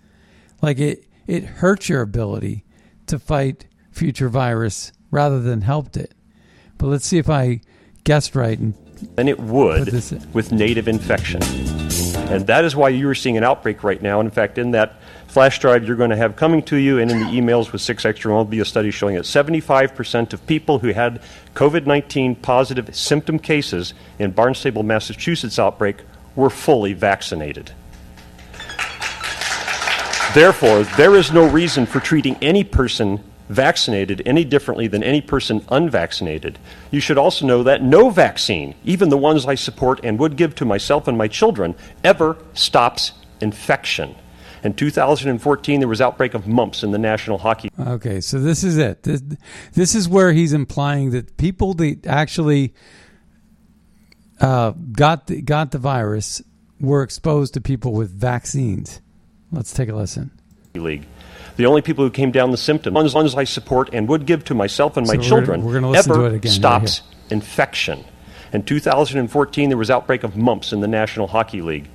Like 0.61 0.79
it, 0.79 1.05
it 1.25 1.45
hurts 1.45 1.87
your 1.87 2.01
ability 2.01 2.65
to 3.07 3.17
fight 3.17 3.67
future 3.89 4.27
virus 4.27 4.91
rather 5.09 5.39
than 5.39 5.61
helped 5.61 5.95
it. 5.95 6.13
But 6.77 6.87
let's 6.87 7.05
see 7.05 7.17
if 7.17 7.29
I 7.29 7.61
guessed 8.03 8.35
right. 8.35 8.59
And 8.59 8.73
than 9.15 9.29
it 9.29 9.39
would 9.39 9.93
with 10.33 10.51
native 10.51 10.89
infection. 10.89 11.41
And 12.29 12.45
that 12.47 12.65
is 12.65 12.75
why 12.75 12.89
you 12.89 13.07
are 13.07 13.15
seeing 13.15 13.37
an 13.37 13.45
outbreak 13.45 13.85
right 13.85 14.01
now. 14.01 14.19
And 14.19 14.27
in 14.27 14.33
fact, 14.33 14.57
in 14.57 14.71
that 14.71 14.99
flash 15.27 15.59
drive 15.59 15.85
you're 15.85 15.95
going 15.95 16.09
to 16.09 16.17
have 16.17 16.35
coming 16.35 16.61
to 16.63 16.75
you 16.75 16.99
and 16.99 17.09
in 17.09 17.19
the 17.19 17.25
emails 17.27 17.71
with 17.71 17.81
6 17.81 18.03
extra 18.03 18.33
will 18.33 18.43
be 18.43 18.59
a 18.59 18.65
study 18.65 18.91
showing 18.91 19.15
that 19.15 19.23
75% 19.23 20.33
of 20.33 20.45
people 20.47 20.79
who 20.79 20.89
had 20.89 21.21
COVID-19 21.55 22.41
positive 22.41 22.93
symptom 22.93 23.39
cases 23.39 23.93
in 24.19 24.31
Barnstable, 24.31 24.83
Massachusetts 24.83 25.57
outbreak 25.57 26.01
were 26.35 26.49
fully 26.49 26.93
vaccinated. 26.93 27.71
Therefore, 30.33 30.83
there 30.97 31.15
is 31.15 31.31
no 31.31 31.47
reason 31.47 31.85
for 31.85 31.99
treating 31.99 32.35
any 32.41 32.63
person 32.63 33.23
vaccinated 33.49 34.21
any 34.25 34.43
differently 34.43 34.87
than 34.87 35.03
any 35.03 35.21
person 35.21 35.63
unvaccinated. 35.69 36.57
You 36.91 36.99
should 36.99 37.17
also 37.17 37.45
know 37.45 37.63
that 37.63 37.83
no 37.83 38.09
vaccine, 38.09 38.73
even 38.83 39.09
the 39.09 39.17
ones 39.17 39.45
I 39.45 39.55
support 39.55 39.99
and 40.03 40.17
would 40.19 40.35
give 40.35 40.55
to 40.55 40.65
myself 40.65 41.07
and 41.07 41.17
my 41.17 41.27
children, 41.27 41.75
ever 42.03 42.37
stops 42.53 43.13
infection. 43.41 44.15
In 44.63 44.73
2014, 44.73 45.81
there 45.81 45.89
was 45.89 45.99
outbreak 45.99 46.33
of 46.33 46.47
mumps 46.47 46.83
in 46.83 46.91
the 46.91 46.97
National 46.97 47.37
Hockey. 47.37 47.69
Okay, 47.77 48.21
so 48.21 48.39
this 48.39 48.63
is 48.63 48.77
it. 48.77 49.03
This, 49.03 49.21
this 49.73 49.93
is 49.93 50.07
where 50.07 50.31
he's 50.31 50.53
implying 50.53 51.11
that 51.11 51.35
people 51.35 51.73
that 51.75 52.07
actually 52.07 52.73
uh, 54.41 54.71
got 54.91 55.27
the, 55.27 55.41
got 55.41 55.71
the 55.71 55.77
virus 55.77 56.41
were 56.79 57.03
exposed 57.03 57.53
to 57.53 57.61
people 57.61 57.93
with 57.93 58.09
vaccines. 58.11 59.01
Let's 59.51 59.73
take 59.73 59.89
a 59.89 59.95
listen. 59.95 60.31
League. 60.75 61.05
The 61.55 61.65
only 61.67 61.81
people 61.83 62.03
who 62.03 62.09
came 62.09 62.31
down 62.31 62.49
the 62.51 62.57
symptoms, 62.57 62.95
ones, 62.95 63.13
ones 63.13 63.35
I 63.35 63.43
support 63.43 63.89
and 63.93 64.07
would 64.09 64.25
give 64.25 64.43
to 64.45 64.55
myself 64.55 64.97
and 64.97 65.05
my 65.05 65.13
So 65.13 65.19
we're- 65.19 65.27
children, 65.29 65.63
we're 65.63 65.81
listen 65.81 66.11
ever 66.11 66.21
to 66.21 66.25
it 66.33 66.37
again 66.37 66.51
stops 66.51 66.99
here. 66.99 67.07
infection. 67.37 68.03
In 68.51 68.63
2014, 68.63 69.69
there 69.69 69.77
was 69.77 69.91
outbreak 69.91 70.23
of 70.23 70.35
mumps 70.35 70.73
in 70.73 70.81
the 70.81 70.87
National 70.87 71.27
Hockey 71.27 71.61
League. 71.61 71.87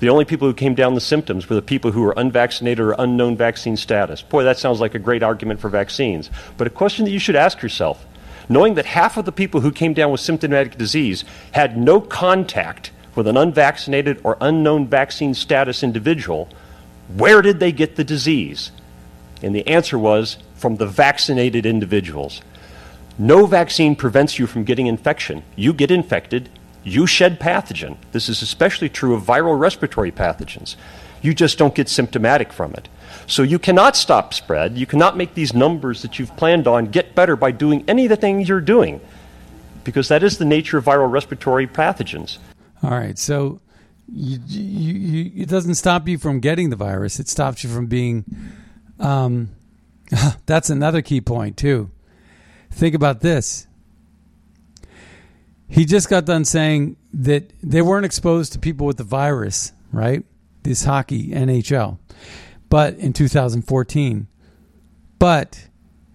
The 0.00 0.08
only 0.08 0.24
people 0.24 0.48
who 0.48 0.54
came 0.54 0.74
down 0.74 0.94
the 0.94 1.00
symptoms 1.00 1.48
were 1.48 1.54
the 1.56 1.62
people 1.62 1.92
who 1.92 2.02
were 2.02 2.12
unvaccinated 2.16 2.80
or 2.80 2.92
unknown 2.98 3.36
vaccine 3.36 3.76
status. 3.76 4.20
Boy, 4.22 4.42
that 4.44 4.58
sounds 4.58 4.80
like 4.80 4.94
a 4.94 4.98
great 4.98 5.22
argument 5.22 5.60
for 5.60 5.68
vaccines. 5.68 6.28
But 6.56 6.66
a 6.66 6.70
question 6.70 7.04
that 7.04 7.10
you 7.12 7.20
should 7.20 7.36
ask 7.36 7.62
yourself 7.62 8.04
knowing 8.48 8.74
that 8.74 8.86
half 8.86 9.16
of 9.16 9.24
the 9.24 9.32
people 9.32 9.60
who 9.60 9.72
came 9.72 9.94
down 9.94 10.10
with 10.10 10.20
symptomatic 10.20 10.76
disease 10.76 11.24
had 11.52 11.76
no 11.76 12.00
contact 12.00 12.90
with 13.14 13.26
an 13.26 13.36
unvaccinated 13.36 14.20
or 14.24 14.36
unknown 14.40 14.86
vaccine 14.86 15.34
status 15.34 15.82
individual, 15.82 16.48
where 17.14 17.42
did 17.42 17.60
they 17.60 17.72
get 17.72 17.96
the 17.96 18.04
disease? 18.04 18.70
And 19.42 19.54
the 19.54 19.66
answer 19.66 19.98
was 19.98 20.38
from 20.54 20.76
the 20.76 20.86
vaccinated 20.86 21.66
individuals. 21.66 22.40
No 23.18 23.46
vaccine 23.46 23.94
prevents 23.94 24.38
you 24.38 24.46
from 24.46 24.64
getting 24.64 24.86
infection. 24.86 25.44
You 25.54 25.72
get 25.72 25.90
infected, 25.90 26.48
you 26.82 27.06
shed 27.06 27.38
pathogen. 27.38 27.96
This 28.12 28.28
is 28.28 28.42
especially 28.42 28.88
true 28.88 29.14
of 29.14 29.22
viral 29.22 29.58
respiratory 29.58 30.10
pathogens. 30.10 30.76
You 31.22 31.32
just 31.32 31.56
don't 31.56 31.74
get 31.74 31.88
symptomatic 31.88 32.52
from 32.52 32.72
it. 32.74 32.88
So 33.26 33.42
you 33.42 33.58
cannot 33.58 33.96
stop 33.96 34.34
spread. 34.34 34.76
You 34.76 34.86
cannot 34.86 35.16
make 35.16 35.34
these 35.34 35.54
numbers 35.54 36.02
that 36.02 36.18
you've 36.18 36.36
planned 36.36 36.66
on 36.66 36.86
get 36.86 37.14
better 37.14 37.36
by 37.36 37.50
doing 37.50 37.84
any 37.88 38.04
of 38.04 38.10
the 38.10 38.16
things 38.16 38.48
you're 38.48 38.60
doing, 38.60 39.00
because 39.84 40.08
that 40.08 40.22
is 40.22 40.38
the 40.38 40.44
nature 40.44 40.78
of 40.78 40.84
viral 40.84 41.10
respiratory 41.10 41.66
pathogens. 41.66 42.38
All 42.82 42.90
right, 42.90 43.18
so 43.18 43.60
you, 44.12 44.38
you, 44.46 44.94
you, 44.94 45.42
it 45.42 45.48
doesn't 45.48 45.76
stop 45.76 46.06
you 46.08 46.18
from 46.18 46.40
getting 46.40 46.70
the 46.70 46.76
virus. 46.76 47.18
It 47.18 47.28
stops 47.28 47.64
you 47.64 47.70
from 47.70 47.86
being. 47.86 48.24
Um, 49.00 49.50
that's 50.46 50.70
another 50.70 51.02
key 51.02 51.20
point 51.20 51.56
too. 51.56 51.90
Think 52.70 52.94
about 52.94 53.20
this. 53.20 53.66
He 55.68 55.84
just 55.84 56.08
got 56.08 56.24
done 56.24 56.44
saying 56.44 56.96
that 57.12 57.50
they 57.62 57.82
weren't 57.82 58.04
exposed 58.04 58.52
to 58.52 58.58
people 58.58 58.86
with 58.86 58.96
the 58.96 59.04
virus, 59.04 59.72
right? 59.92 60.24
This 60.62 60.84
hockey 60.84 61.28
NHL, 61.28 61.98
but 62.74 62.94
in 62.94 63.12
2014, 63.12 64.26
but 65.20 65.68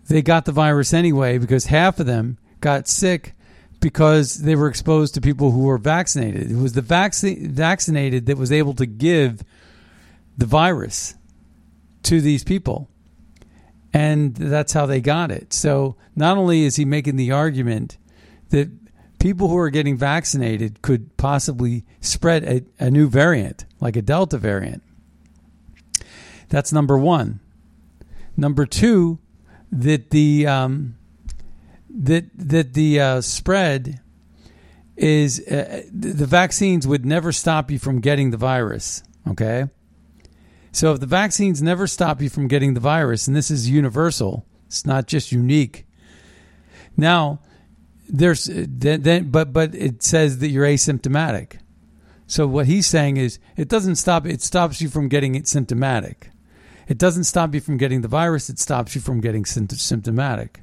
they 0.09 0.21
got 0.21 0.43
the 0.43 0.51
virus 0.51 0.93
anyway 0.93 1.37
because 1.37 1.67
half 1.67 2.01
of 2.01 2.05
them 2.05 2.37
got 2.59 2.85
sick 2.85 3.33
because 3.79 4.39
they 4.39 4.57
were 4.57 4.67
exposed 4.67 5.13
to 5.13 5.21
people 5.21 5.51
who 5.51 5.61
were 5.61 5.77
vaccinated. 5.77 6.51
It 6.51 6.57
was 6.57 6.73
the 6.73 6.81
vaccine 6.81 7.49
vaccinated 7.51 8.25
that 8.25 8.37
was 8.37 8.51
able 8.51 8.73
to 8.73 8.85
give 8.85 9.41
the 10.37 10.45
virus 10.45 11.15
to 12.03 12.19
these 12.19 12.43
people. 12.43 12.89
And 13.93 14.35
that's 14.35 14.73
how 14.73 14.85
they 14.85 14.99
got 14.99 15.31
it. 15.31 15.53
So 15.53 15.95
not 16.13 16.37
only 16.37 16.65
is 16.65 16.75
he 16.75 16.83
making 16.83 17.15
the 17.15 17.31
argument 17.31 17.97
that 18.49 18.69
people 19.17 19.47
who 19.47 19.57
are 19.57 19.69
getting 19.69 19.95
vaccinated 19.95 20.81
could 20.81 21.15
possibly 21.15 21.85
spread 22.01 22.43
a, 22.43 22.65
a 22.83 22.91
new 22.91 23.07
variant, 23.07 23.63
like 23.79 23.95
a 23.95 24.01
Delta 24.01 24.37
variant. 24.37 24.83
That's 26.49 26.73
number 26.73 26.97
one. 26.97 27.39
Number 28.35 28.65
two, 28.65 29.19
that 29.71 30.09
the 30.09 30.47
um, 30.47 30.97
that 31.89 32.25
that 32.35 32.73
the 32.73 32.99
uh, 32.99 33.21
spread 33.21 34.01
is 34.97 35.39
uh, 35.47 35.83
the 35.91 36.25
vaccines 36.25 36.87
would 36.87 37.05
never 37.05 37.31
stop 37.31 37.71
you 37.71 37.79
from 37.79 38.01
getting 38.01 38.31
the 38.31 38.37
virus. 38.37 39.03
Okay, 39.27 39.65
so 40.71 40.93
if 40.93 40.99
the 40.99 41.05
vaccines 41.05 41.61
never 41.61 41.87
stop 41.87 42.21
you 42.21 42.29
from 42.29 42.47
getting 42.47 42.73
the 42.73 42.79
virus, 42.79 43.27
and 43.27 43.35
this 43.35 43.51
is 43.51 43.69
universal, 43.69 44.45
it's 44.65 44.85
not 44.85 45.07
just 45.07 45.31
unique. 45.31 45.85
Now, 46.97 47.39
there's 48.07 48.49
then, 48.51 49.29
but 49.29 49.53
but 49.53 49.75
it 49.75 50.01
says 50.03 50.39
that 50.39 50.49
you're 50.49 50.65
asymptomatic. 50.65 51.59
So 52.27 52.45
what 52.45 52.67
he's 52.67 52.85
saying 52.85 53.17
is 53.17 53.39
it 53.57 53.69
doesn't 53.69 53.95
stop. 53.95 54.25
It 54.25 54.41
stops 54.41 54.81
you 54.81 54.89
from 54.89 55.09
getting 55.09 55.35
it 55.35 55.47
symptomatic. 55.47 56.29
It 56.89 56.97
doesn't 56.97 57.25
stop 57.25 57.53
you 57.53 57.61
from 57.61 57.77
getting 57.77 58.01
the 58.01 58.07
virus. 58.07 58.49
It 58.49 58.59
stops 58.59 58.95
you 58.95 58.99
from 58.99 59.21
getting 59.21 59.45
symptomatic. 59.45 60.61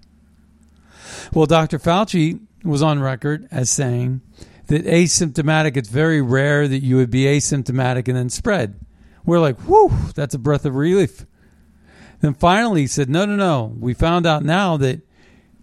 Well, 1.32 1.46
Dr. 1.46 1.78
Fauci 1.78 2.40
was 2.64 2.82
on 2.82 3.00
record 3.00 3.46
as 3.52 3.70
saying 3.70 4.20
that 4.66 4.84
asymptomatic. 4.84 5.76
It's 5.76 5.88
very 5.88 6.20
rare 6.20 6.66
that 6.66 6.82
you 6.82 6.96
would 6.96 7.10
be 7.10 7.24
asymptomatic 7.24 8.08
and 8.08 8.16
then 8.16 8.28
spread. 8.28 8.78
We're 9.24 9.38
like, 9.38 9.58
whew, 9.60 9.92
that's 10.16 10.34
a 10.34 10.38
breath 10.38 10.64
of 10.64 10.74
relief. 10.74 11.24
Then 12.20 12.34
finally 12.34 12.82
he 12.82 12.86
said, 12.88 13.08
no, 13.08 13.24
no, 13.24 13.36
no. 13.36 13.76
We 13.78 13.94
found 13.94 14.26
out 14.26 14.44
now 14.44 14.76
that 14.78 15.02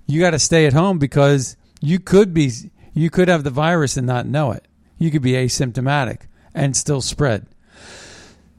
you 0.07 0.21
got 0.21 0.31
to 0.31 0.39
stay 0.39 0.65
at 0.65 0.73
home 0.73 0.97
because 0.97 1.57
you 1.81 1.99
could 1.99 2.33
be, 2.33 2.51
you 2.93 3.09
could 3.09 3.27
have 3.27 3.43
the 3.43 3.49
virus 3.49 3.97
and 3.97 4.07
not 4.07 4.27
know 4.27 4.51
it. 4.51 4.65
You 4.97 5.11
could 5.11 5.21
be 5.21 5.33
asymptomatic 5.33 6.21
and 6.53 6.77
still 6.77 7.01
spread. 7.01 7.47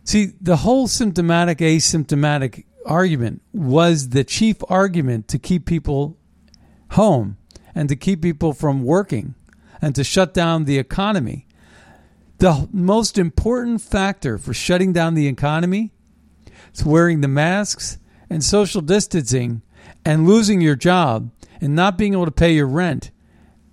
See, 0.04 0.32
the 0.40 0.56
whole 0.56 0.86
symptomatic 0.86 1.58
asymptomatic 1.58 2.64
argument 2.86 3.42
was 3.52 4.10
the 4.10 4.24
chief 4.24 4.58
argument 4.68 5.28
to 5.28 5.38
keep 5.38 5.66
people 5.66 6.18
home 6.90 7.38
and 7.74 7.88
to 7.88 7.96
keep 7.96 8.22
people 8.22 8.52
from 8.52 8.84
working 8.84 9.34
and 9.80 9.94
to 9.94 10.04
shut 10.04 10.34
down 10.34 10.64
the 10.64 10.78
economy 10.78 11.46
the 12.38 12.68
most 12.72 13.16
important 13.16 13.80
factor 13.80 14.38
for 14.38 14.52
shutting 14.52 14.92
down 14.92 15.14
the 15.14 15.28
economy 15.28 15.92
is 16.74 16.84
wearing 16.84 17.20
the 17.20 17.28
masks 17.28 17.98
and 18.28 18.42
social 18.42 18.80
distancing 18.80 19.62
and 20.04 20.26
losing 20.26 20.60
your 20.60 20.76
job 20.76 21.30
and 21.60 21.74
not 21.74 21.96
being 21.96 22.12
able 22.12 22.24
to 22.24 22.30
pay 22.30 22.52
your 22.52 22.66
rent 22.66 23.10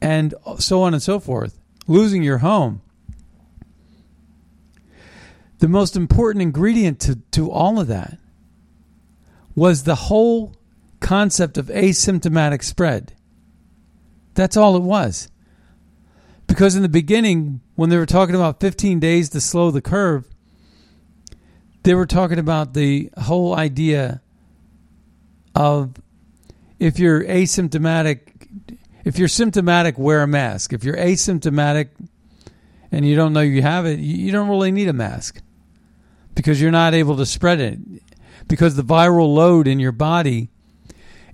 and 0.02 0.34
so 0.60 0.82
on 0.84 0.94
and 0.94 1.04
so 1.04 1.20
forth, 1.20 1.60
losing 1.88 2.24
your 2.24 2.40
home. 2.40 2.81
The 5.62 5.68
most 5.68 5.96
important 5.96 6.42
ingredient 6.42 7.00
to, 7.02 7.18
to 7.34 7.52
all 7.52 7.80
of 7.80 7.88
that 7.88 8.18
was 9.54 9.84
the 9.84 9.94
whole 9.94 10.56
concept 11.00 11.56
of 11.56 11.68
asymptomatic 11.68 12.64
spread. 12.64 13.14
That's 14.34 14.58
all 14.58 14.76
it 14.76 14.82
was. 14.82 15.30
Because 16.48 16.76
in 16.76 16.82
the 16.82 16.90
beginning, 16.90 17.62
when 17.76 17.92
they 17.92 17.98
were 17.98 18.08
talking 18.08 18.34
about 18.34 18.60
15 18.60 19.00
days 19.00 19.30
to 19.30 19.40
slow 19.40 19.70
the 19.70 19.84
curve, 19.84 20.26
they 21.84 21.94
were 21.94 22.08
talking 22.08 22.40
about 22.40 22.74
the 22.74 23.12
whole 23.20 23.56
idea 23.56 24.24
of 25.54 25.94
if 26.80 26.98
you're 26.98 27.24
asymptomatic, 27.24 28.22
if 29.06 29.20
you're 29.20 29.28
symptomatic, 29.28 30.00
wear 30.00 30.24
a 30.24 30.28
mask. 30.28 30.74
If 30.74 30.84
you're 30.84 30.98
asymptomatic 30.98 31.90
and 32.92 33.06
you 33.06 33.16
don't 33.16 33.34
know 33.34 33.42
you 33.42 33.62
have 33.62 33.86
it, 33.86 34.00
you 34.00 34.32
don't 34.32 34.50
really 34.50 34.72
need 34.72 34.88
a 34.88 34.94
mask 34.94 35.40
because 36.36 36.62
you're 36.62 36.72
not 36.72 36.94
able 36.94 37.18
to 37.18 37.26
spread 37.26 37.60
it. 37.60 37.80
Because 38.48 38.76
the 38.76 38.84
viral 38.84 39.34
load 39.34 39.68
in 39.68 39.80
your 39.80 39.92
body 39.92 40.50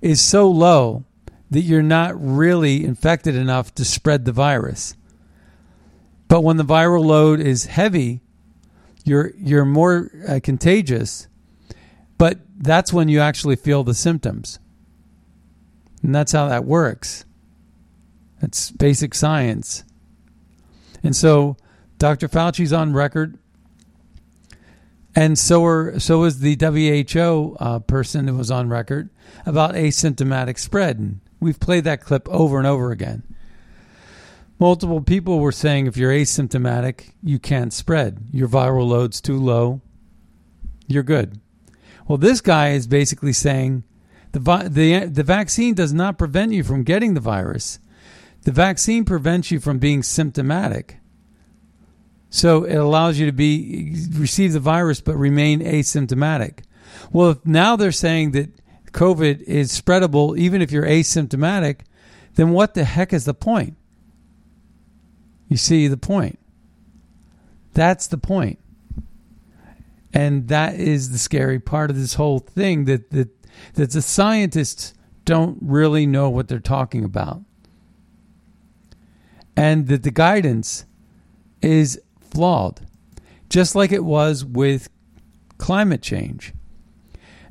is 0.00 0.20
so 0.20 0.50
low 0.50 1.04
that 1.50 1.62
you're 1.62 1.82
not 1.82 2.14
really 2.20 2.84
infected 2.84 3.34
enough 3.34 3.74
to 3.74 3.84
spread 3.84 4.24
the 4.24 4.32
virus. 4.32 4.94
But 6.28 6.42
when 6.42 6.58
the 6.58 6.64
viral 6.64 7.04
load 7.04 7.40
is 7.40 7.66
heavy, 7.66 8.20
you're 9.04 9.32
you're 9.38 9.64
more 9.64 10.10
uh, 10.28 10.40
contagious. 10.42 11.26
But 12.18 12.40
that's 12.56 12.92
when 12.92 13.08
you 13.08 13.20
actually 13.20 13.56
feel 13.56 13.84
the 13.84 13.94
symptoms. 13.94 14.58
And 16.02 16.14
that's 16.14 16.32
how 16.32 16.48
that 16.48 16.64
works. 16.64 17.24
That's 18.40 18.70
basic 18.70 19.14
science. 19.14 19.84
And 21.02 21.16
so 21.16 21.56
Dr. 21.98 22.28
Fauci's 22.28 22.72
on 22.72 22.92
record 22.92 23.38
and 25.18 25.36
so 25.36 25.64
are 25.64 25.98
so 25.98 26.22
is 26.22 26.38
the 26.38 26.54
WHO 26.54 27.56
uh, 27.58 27.80
person 27.80 28.28
who 28.28 28.36
was 28.36 28.52
on 28.52 28.68
record 28.68 29.10
about 29.44 29.74
asymptomatic 29.74 30.60
spread. 30.60 30.96
And 31.00 31.20
we've 31.40 31.58
played 31.58 31.82
that 31.84 32.00
clip 32.00 32.28
over 32.28 32.56
and 32.56 32.68
over 32.68 32.92
again. 32.92 33.24
Multiple 34.60 35.00
people 35.00 35.40
were 35.40 35.50
saying 35.50 35.88
if 35.88 35.96
you're 35.96 36.12
asymptomatic, 36.12 37.10
you 37.20 37.40
can't 37.40 37.72
spread. 37.72 38.28
Your 38.30 38.46
viral 38.46 38.86
load's 38.86 39.20
too 39.20 39.36
low. 39.36 39.80
You're 40.86 41.02
good. 41.02 41.40
Well, 42.06 42.18
this 42.18 42.40
guy 42.40 42.70
is 42.70 42.86
basically 42.86 43.32
saying 43.32 43.82
the 44.30 44.68
the 44.70 45.06
the 45.06 45.24
vaccine 45.24 45.74
does 45.74 45.92
not 45.92 46.16
prevent 46.16 46.52
you 46.52 46.62
from 46.62 46.84
getting 46.84 47.14
the 47.14 47.20
virus. 47.20 47.80
The 48.42 48.52
vaccine 48.52 49.04
prevents 49.04 49.50
you 49.50 49.58
from 49.58 49.80
being 49.80 50.04
symptomatic. 50.04 51.00
So 52.30 52.64
it 52.64 52.76
allows 52.76 53.18
you 53.18 53.26
to 53.26 53.32
be 53.32 53.96
receive 54.12 54.52
the 54.52 54.60
virus 54.60 55.00
but 55.00 55.16
remain 55.16 55.60
asymptomatic. 55.60 56.60
Well, 57.12 57.30
if 57.30 57.46
now 57.46 57.76
they're 57.76 57.92
saying 57.92 58.32
that 58.32 58.50
COVID 58.92 59.42
is 59.42 59.78
spreadable 59.78 60.36
even 60.38 60.60
if 60.60 60.70
you're 60.70 60.84
asymptomatic, 60.84 61.80
then 62.34 62.50
what 62.50 62.74
the 62.74 62.84
heck 62.84 63.12
is 63.12 63.24
the 63.24 63.34
point? 63.34 63.76
You 65.48 65.56
see 65.56 65.88
the 65.88 65.96
point. 65.96 66.38
That's 67.72 68.06
the 68.06 68.18
point. 68.18 68.58
And 70.12 70.48
that 70.48 70.74
is 70.74 71.10
the 71.12 71.18
scary 71.18 71.60
part 71.60 71.90
of 71.90 71.96
this 71.96 72.14
whole 72.14 72.38
thing 72.38 72.84
that 72.86 73.10
that 73.10 73.28
that 73.74 73.90
the 73.90 74.02
scientists 74.02 74.94
don't 75.24 75.58
really 75.60 76.06
know 76.06 76.30
what 76.30 76.48
they're 76.48 76.58
talking 76.58 77.04
about. 77.04 77.42
And 79.56 79.88
that 79.88 80.02
the 80.02 80.10
guidance 80.10 80.86
is 81.60 82.00
flawed, 82.30 82.80
just 83.48 83.74
like 83.74 83.92
it 83.92 84.04
was 84.04 84.44
with 84.44 84.88
climate 85.58 86.02
change. 86.02 86.52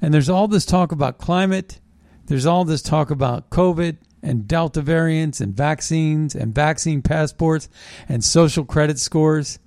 And 0.02 0.13
there's 0.13 0.30
all 0.30 0.48
this 0.48 0.66
talk 0.66 0.92
about 0.92 1.18
climate, 1.18 1.80
there's 2.26 2.46
all 2.46 2.66
this 2.66 2.82
talk 2.82 3.10
about 3.10 3.50
COVID, 3.50 3.98
and 4.22 4.48
Delta 4.48 4.82
variants 4.82 5.40
and 5.40 5.56
vaccines 5.56 6.36
and 6.36 6.54
vaccine 6.54 7.02
passports 7.02 7.70
and 8.10 8.24
social 8.24 8.66
credit 8.66 9.00
scores. 9.00 9.60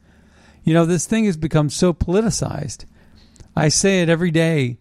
You 0.64 0.74
know, 0.74 0.84
this 0.84 1.06
thing 1.06 1.24
has 1.24 1.36
become 1.36 1.70
so 1.70 1.92
politicized. 1.92 2.84
I 3.56 3.68
say 3.68 4.02
it 4.02 4.08
every 4.08 4.30
day. 4.30 4.78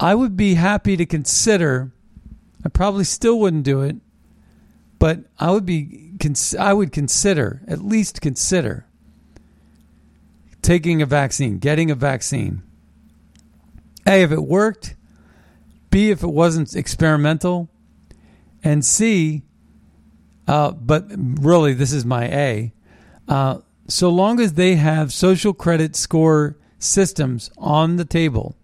I 0.00 0.14
would 0.14 0.36
be 0.36 0.54
happy 0.54 0.96
to 0.96 1.06
consider, 1.06 1.92
I 2.64 2.68
probably 2.68 3.04
still 3.04 3.38
wouldn't 3.38 3.64
do 3.64 3.80
it, 3.82 3.96
but 4.98 5.20
I 5.38 5.50
would 5.50 5.66
be, 5.66 6.12
I 6.58 6.72
would 6.72 6.92
consider, 6.92 7.62
at 7.66 7.82
least 7.82 8.20
consider, 8.20 8.86
taking 10.68 11.00
a 11.00 11.06
vaccine, 11.06 11.56
getting 11.56 11.90
a 11.90 11.94
vaccine. 11.94 12.62
A, 14.06 14.22
if 14.22 14.30
it 14.30 14.42
worked. 14.42 14.96
B, 15.88 16.10
if 16.10 16.22
it 16.22 16.28
wasn't 16.28 16.76
experimental 16.76 17.70
and 18.62 18.84
C, 18.84 19.44
uh, 20.46 20.72
but 20.72 21.06
really, 21.08 21.72
this 21.72 21.90
is 21.90 22.04
my 22.04 22.26
A. 22.26 22.74
Uh, 23.26 23.60
so 23.86 24.10
long 24.10 24.40
as 24.40 24.52
they 24.52 24.74
have 24.74 25.10
social 25.10 25.54
credit 25.54 25.96
score 25.96 26.58
systems 26.78 27.50
on 27.56 27.96
the 27.96 28.04
table, 28.04 28.54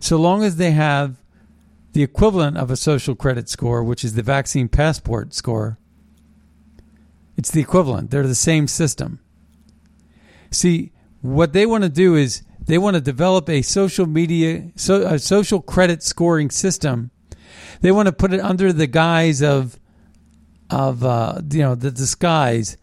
so 0.00 0.18
long 0.18 0.44
as 0.44 0.56
they 0.56 0.72
have 0.72 1.16
the 1.94 2.02
equivalent 2.02 2.58
of 2.58 2.70
a 2.70 2.76
social 2.76 3.14
credit 3.14 3.48
score, 3.48 3.82
which 3.82 4.04
is 4.04 4.12
the 4.12 4.22
vaccine 4.22 4.68
passport 4.68 5.32
score, 5.32 5.78
it's 7.38 7.50
the 7.50 7.62
equivalent. 7.62 8.10
They're 8.10 8.26
the 8.26 8.34
same 8.34 8.68
system. 8.68 9.20
See, 10.50 10.90
what 11.24 11.52
they 11.52 11.66
want 11.66 11.84
to 11.84 11.90
do 11.90 12.14
is 12.14 12.42
they 12.66 12.78
want 12.78 12.94
to 12.94 13.00
develop 13.00 13.48
a 13.48 13.62
social 13.62 14.06
media, 14.06 14.70
so, 14.76 15.02
a 15.06 15.18
social 15.18 15.60
credit 15.60 16.02
scoring 16.02 16.50
system 16.50 17.10
they 17.80 17.92
want 17.92 18.06
to 18.06 18.12
put 18.12 18.32
it 18.32 18.40
under 18.40 18.72
the 18.72 18.86
guise 18.86 19.42
of 19.42 19.78
of 20.70 21.04
uh, 21.04 21.42
you 21.50 21.58
know 21.60 21.74
the 21.74 21.90
disguise 21.90 22.78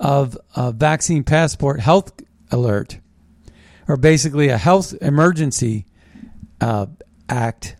of 0.00 0.38
a 0.54 0.72
vaccine 0.72 1.24
passport 1.24 1.80
health 1.80 2.12
alert 2.50 2.98
or 3.86 3.98
basically 3.98 4.48
a 4.48 4.56
health 4.56 4.94
emergency 5.02 5.84
uh, 6.62 6.86
act 7.28 7.76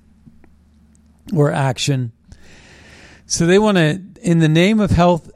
or 1.35 1.51
action. 1.51 2.13
So 3.25 3.47
they 3.47 3.59
want 3.59 3.79
to, 3.79 4.03
in 4.21 4.39
the 4.39 4.49
name 4.49 4.79
of 4.79 4.91
health, 4.91 5.31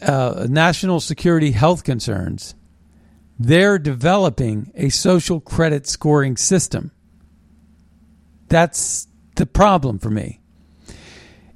uh, 0.00 0.46
national 0.48 1.00
security 1.00 1.50
health 1.50 1.82
concerns, 1.84 2.54
they're 3.42 3.78
developing 3.78 4.70
a 4.74 4.90
social 4.90 5.40
credit 5.40 5.86
scoring 5.86 6.36
system. 6.36 6.92
That's 8.48 9.08
the 9.36 9.46
problem 9.46 9.98
for 9.98 10.10
me. 10.10 10.40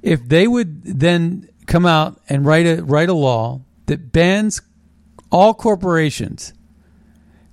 If 0.01 0.27
they 0.27 0.47
would 0.47 0.83
then 0.83 1.47
come 1.67 1.85
out 1.85 2.19
and 2.27 2.43
write 2.43 2.65
a 2.65 2.83
write 2.83 3.09
a 3.09 3.13
law 3.13 3.61
that 3.85 4.11
bans 4.11 4.61
all 5.31 5.53
corporations, 5.53 6.53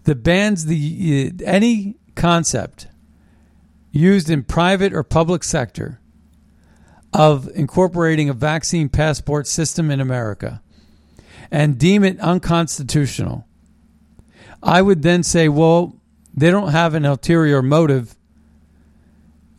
that 0.04 0.22
bans 0.22 0.64
the 0.64 1.34
uh, 1.38 1.44
any 1.44 1.98
concept 2.14 2.88
used 3.90 4.30
in 4.30 4.44
private 4.44 4.94
or 4.94 5.02
public 5.02 5.44
sector 5.44 6.00
of 7.12 7.50
incorporating 7.54 8.30
a 8.30 8.34
vaccine 8.34 8.88
passport 8.88 9.46
system 9.46 9.90
in 9.90 10.00
America 10.00 10.62
and 11.50 11.76
deem 11.78 12.02
it 12.02 12.18
unconstitutional, 12.20 13.46
I 14.62 14.80
would 14.80 15.02
then 15.02 15.22
say, 15.22 15.48
well, 15.48 15.96
they 16.34 16.50
don't 16.50 16.70
have 16.70 16.94
an 16.94 17.04
ulterior 17.04 17.62
motive. 17.62 18.14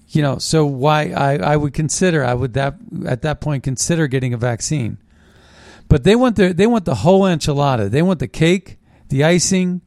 You 0.10 0.22
know, 0.22 0.38
so 0.38 0.66
why 0.66 1.10
I, 1.10 1.38
I 1.38 1.58
would 1.58 1.74
consider 1.74 2.24
I 2.24 2.34
would 2.34 2.54
that 2.54 2.76
at 3.06 3.24
that 3.24 3.42
point 3.42 3.64
consider 3.64 4.08
getting 4.08 4.34
a 4.34 4.38
vaccine. 4.38 5.00
But 5.88 6.04
they 6.04 6.16
want 6.16 6.36
the 6.36 6.54
they 6.54 6.68
want 6.68 6.86
the 6.86 6.96
whole 6.96 7.22
enchilada. 7.22 7.90
They 7.90 8.02
want 8.02 8.20
the 8.20 8.28
cake, 8.28 8.78
the 9.10 9.24
icing 9.24 9.82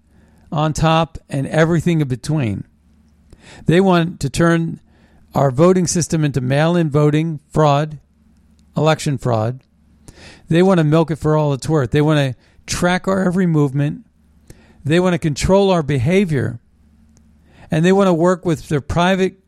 on 0.50 0.72
top, 0.72 1.18
and 1.28 1.46
everything 1.46 2.00
in 2.00 2.08
between. 2.08 2.64
They 3.66 3.80
want 3.80 4.20
to 4.20 4.30
turn 4.30 4.80
our 5.34 5.50
voting 5.50 5.86
system 5.86 6.24
into 6.24 6.40
mail-in 6.40 6.90
voting 6.90 7.40
fraud, 7.48 7.98
election 8.76 9.18
fraud. 9.18 9.62
They 10.48 10.62
want 10.62 10.78
to 10.78 10.84
milk 10.84 11.10
it 11.10 11.16
for 11.16 11.36
all 11.36 11.52
it's 11.52 11.68
worth. 11.68 11.90
They 11.90 12.00
want 12.00 12.18
to 12.18 12.40
track 12.66 13.06
our 13.06 13.24
every 13.24 13.46
movement. 13.46 14.05
They 14.86 15.00
want 15.00 15.14
to 15.14 15.18
control 15.18 15.70
our 15.70 15.82
behavior. 15.82 16.60
And 17.72 17.84
they 17.84 17.90
want 17.90 18.06
to 18.06 18.14
work 18.14 18.46
with 18.46 18.68
their 18.68 18.80
private 18.80 19.40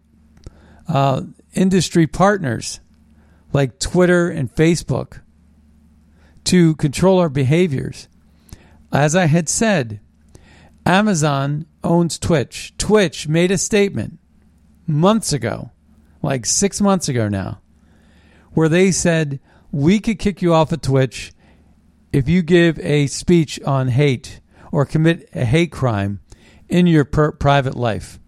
uh, 0.88 1.22
industry 1.54 2.08
partners 2.08 2.80
like 3.52 3.78
Twitter 3.78 4.28
and 4.28 4.52
Facebook 4.52 5.20
to 6.42 6.74
control 6.74 7.20
our 7.20 7.28
behaviors. 7.28 8.08
As 8.92 9.14
I 9.14 9.26
had 9.26 9.48
said, 9.48 10.00
Amazon 10.84 11.66
owns 11.84 12.18
Twitch. 12.18 12.74
Twitch 12.76 13.28
made 13.28 13.52
a 13.52 13.58
statement 13.58 14.18
months 14.88 15.32
ago, 15.32 15.70
like 16.20 16.46
six 16.46 16.80
months 16.80 17.08
ago 17.08 17.28
now, 17.28 17.60
where 18.54 18.68
they 18.68 18.90
said, 18.90 19.38
We 19.70 20.00
could 20.00 20.18
kick 20.18 20.42
you 20.42 20.52
off 20.52 20.72
of 20.72 20.80
Twitch 20.80 21.32
if 22.12 22.28
you 22.28 22.42
give 22.42 22.80
a 22.80 23.06
speech 23.06 23.60
on 23.62 23.86
hate 23.86 24.40
or 24.72 24.84
commit 24.84 25.28
a 25.34 25.44
hate 25.44 25.72
crime 25.72 26.20
in 26.68 26.86
your 26.86 27.04
per- 27.04 27.32
private 27.32 27.74
life. 27.74 28.18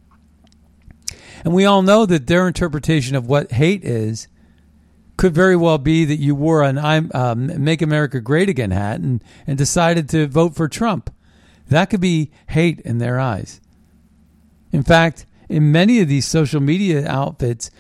And 1.44 1.54
we 1.54 1.64
all 1.64 1.82
know 1.82 2.06
that 2.06 2.26
their 2.26 2.46
interpretation 2.46 3.16
of 3.16 3.26
what 3.26 3.52
hate 3.52 3.84
is 3.84 4.28
could 5.16 5.34
very 5.34 5.56
well 5.56 5.78
be 5.78 6.04
that 6.06 6.16
you 6.16 6.34
wore 6.34 6.62
an 6.62 6.78
um, 7.14 7.62
"Make 7.62 7.82
America 7.82 8.20
Great 8.20 8.48
Again" 8.48 8.70
hat 8.70 9.00
and, 9.00 9.22
and 9.46 9.58
decided 9.58 10.08
to 10.10 10.26
vote 10.26 10.54
for 10.54 10.68
Trump. 10.68 11.12
That 11.68 11.90
could 11.90 12.00
be 12.00 12.30
hate 12.48 12.80
in 12.80 12.98
their 12.98 13.20
eyes. 13.20 13.60
In 14.72 14.82
fact, 14.82 15.26
in 15.48 15.72
many 15.72 16.00
of 16.00 16.08
these 16.08 16.26
social 16.26 16.60
media 16.60 17.06
outfits, 17.06 17.70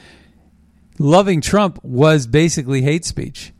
loving 0.98 1.40
Trump 1.40 1.82
was 1.82 2.26
basically 2.26 2.82
hate 2.82 3.04
speech. 3.04 3.52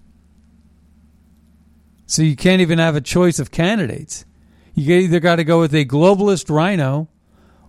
So 2.06 2.22
you 2.22 2.36
can't 2.36 2.60
even 2.60 2.78
have 2.78 2.96
a 2.96 3.00
choice 3.00 3.38
of 3.38 3.50
candidates. 3.50 4.24
You 4.80 4.96
either 4.96 5.20
got 5.20 5.36
to 5.36 5.44
go 5.44 5.60
with 5.60 5.74
a 5.74 5.84
globalist 5.84 6.48
rhino 6.48 7.08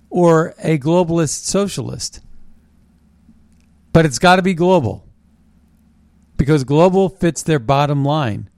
or 0.10 0.56
a 0.60 0.80
globalist 0.80 1.43
socialist. 1.43 2.21
But 3.91 4.06
it's 4.06 4.17
got 4.17 4.38
to 4.38 4.41
be 4.41 4.54
global 4.54 5.06
because 6.38 6.63
global 6.63 7.10
fits 7.10 7.43
their 7.43 7.60
bottom 7.60 8.06
line. 8.06 8.50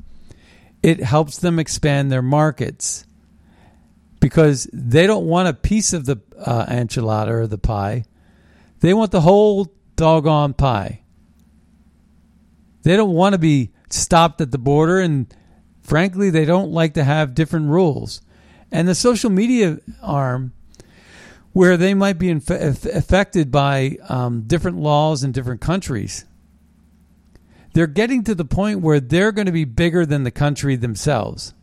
It 0.84 1.00
helps 1.00 1.40
them 1.40 1.58
expand 1.58 2.12
their 2.12 2.22
markets 2.22 3.08
because 4.20 4.70
they 4.72 5.08
don't 5.08 5.26
want 5.26 5.48
a 5.48 5.54
piece 5.54 5.92
of 5.92 6.06
the 6.06 6.22
uh, 6.38 6.68
enchilada 6.68 7.30
or 7.30 7.48
the 7.48 7.58
pie. 7.58 8.06
They 8.82 8.94
want 8.94 9.10
the 9.10 9.22
whole 9.22 9.74
doggone 9.96 10.54
pie. 10.54 11.02
They 12.84 12.96
don't 12.96 13.14
want 13.14 13.34
to 13.34 13.40
be 13.40 13.72
stopped 13.90 14.42
at 14.42 14.52
the 14.52 14.60
border, 14.60 15.00
and 15.00 15.34
frankly, 15.82 16.30
they 16.30 16.46
don't 16.46 16.72
like 16.72 16.94
to 16.94 17.04
have 17.04 17.34
different 17.34 17.70
rules. 17.70 18.22
And 18.74 18.88
the 18.88 18.96
social 18.96 19.30
media 19.30 19.80
arm, 20.02 20.52
where 21.54 21.78
they 21.78 21.94
might 21.94 22.18
be 22.18 22.32
inf- 22.32 22.50
affected 22.50 23.52
by 23.52 23.98
um, 24.10 24.42
different 24.48 24.78
laws 24.78 25.24
in 25.24 25.32
different 25.32 25.62
countries, 25.62 26.26
they're 27.74 27.86
getting 27.86 28.24
to 28.24 28.34
the 28.34 28.44
point 28.44 28.82
where 28.82 29.00
they're 29.00 29.32
going 29.32 29.46
to 29.46 29.52
be 29.52 29.64
bigger 29.64 30.08
than 30.08 30.24
the 30.24 30.32
country 30.32 30.76
themselves. 30.76 31.54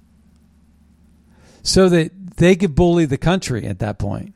So 1.64 1.88
that 1.88 2.36
they 2.36 2.54
could 2.54 2.76
bully 2.76 3.06
the 3.06 3.18
country 3.18 3.66
at 3.66 3.80
that 3.80 3.98
point. 3.98 4.32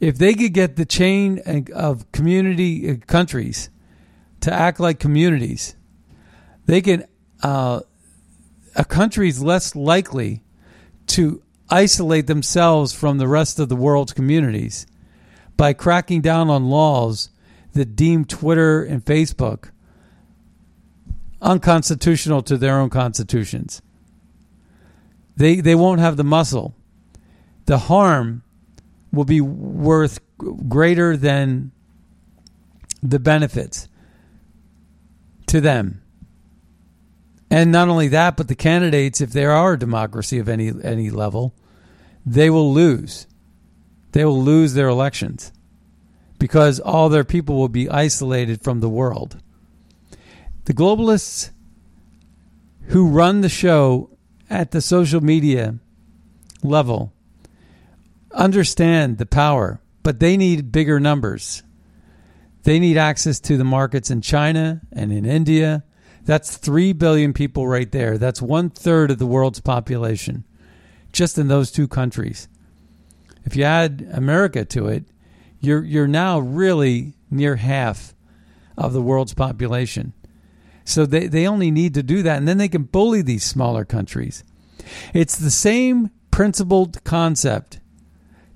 If 0.00 0.16
they 0.16 0.32
could 0.32 0.54
get 0.54 0.76
the 0.76 0.86
chain 0.86 1.68
of 1.74 2.10
community 2.12 2.90
uh, 2.90 2.96
countries 3.06 3.68
to 4.40 4.52
act 4.52 4.80
like 4.80 4.98
communities, 4.98 5.76
they 6.64 6.80
can. 6.80 7.04
Uh, 7.42 7.80
a 8.74 8.84
country 8.86 9.28
is 9.28 9.42
less 9.42 9.76
likely 9.76 10.42
to 11.08 11.42
isolate 11.68 12.26
themselves 12.26 12.92
from 12.92 13.18
the 13.18 13.28
rest 13.28 13.58
of 13.58 13.68
the 13.68 13.76
world's 13.76 14.12
communities 14.12 14.86
by 15.56 15.72
cracking 15.72 16.20
down 16.20 16.50
on 16.50 16.68
laws 16.68 17.30
that 17.72 17.96
deem 17.96 18.24
Twitter 18.24 18.82
and 18.82 19.04
Facebook 19.04 19.70
unconstitutional 21.40 22.42
to 22.42 22.56
their 22.56 22.78
own 22.78 22.90
constitutions. 22.90 23.82
They 25.36 25.60
they 25.60 25.74
won't 25.74 26.00
have 26.00 26.16
the 26.16 26.24
muscle. 26.24 26.74
The 27.66 27.78
harm 27.78 28.42
will 29.12 29.24
be 29.24 29.40
worth 29.40 30.20
greater 30.68 31.16
than 31.16 31.72
the 33.02 33.18
benefits 33.18 33.88
to 35.46 35.60
them. 35.60 36.01
And 37.52 37.70
not 37.70 37.90
only 37.90 38.08
that, 38.08 38.38
but 38.38 38.48
the 38.48 38.54
candidates, 38.54 39.20
if 39.20 39.30
there 39.32 39.50
are 39.50 39.74
a 39.74 39.78
democracy 39.78 40.38
of 40.38 40.48
any 40.48 40.72
any 40.82 41.10
level, 41.10 41.54
they 42.24 42.48
will 42.48 42.72
lose. 42.72 43.26
They 44.12 44.24
will 44.24 44.42
lose 44.42 44.72
their 44.72 44.88
elections 44.88 45.52
because 46.38 46.80
all 46.80 47.10
their 47.10 47.24
people 47.24 47.56
will 47.56 47.68
be 47.68 47.90
isolated 47.90 48.62
from 48.62 48.80
the 48.80 48.88
world. 48.88 49.38
The 50.64 50.72
globalists 50.72 51.50
who 52.86 53.08
run 53.08 53.42
the 53.42 53.50
show 53.50 54.16
at 54.48 54.70
the 54.70 54.80
social 54.80 55.20
media 55.20 55.78
level 56.62 57.12
understand 58.30 59.18
the 59.18 59.26
power, 59.26 59.82
but 60.02 60.20
they 60.20 60.38
need 60.38 60.72
bigger 60.72 60.98
numbers. 60.98 61.62
They 62.62 62.78
need 62.78 62.96
access 62.96 63.40
to 63.40 63.58
the 63.58 63.64
markets 63.64 64.10
in 64.10 64.22
China 64.22 64.80
and 64.90 65.12
in 65.12 65.26
India. 65.26 65.84
That's 66.24 66.56
3 66.56 66.92
billion 66.92 67.32
people 67.32 67.66
right 67.66 67.90
there. 67.90 68.16
That's 68.18 68.40
one 68.40 68.70
third 68.70 69.10
of 69.10 69.18
the 69.18 69.26
world's 69.26 69.60
population 69.60 70.44
just 71.12 71.36
in 71.36 71.48
those 71.48 71.70
two 71.70 71.88
countries. 71.88 72.48
If 73.44 73.56
you 73.56 73.64
add 73.64 74.08
America 74.12 74.64
to 74.66 74.88
it, 74.88 75.04
you're, 75.60 75.84
you're 75.84 76.08
now 76.08 76.38
really 76.38 77.14
near 77.30 77.56
half 77.56 78.14
of 78.76 78.92
the 78.92 79.02
world's 79.02 79.34
population. 79.34 80.12
So 80.84 81.06
they, 81.06 81.26
they 81.26 81.46
only 81.46 81.70
need 81.70 81.94
to 81.94 82.02
do 82.02 82.22
that, 82.22 82.38
and 82.38 82.48
then 82.48 82.58
they 82.58 82.68
can 82.68 82.84
bully 82.84 83.22
these 83.22 83.44
smaller 83.44 83.84
countries. 83.84 84.42
It's 85.14 85.36
the 85.36 85.50
same 85.50 86.10
principled 86.30 87.04
concept 87.04 87.80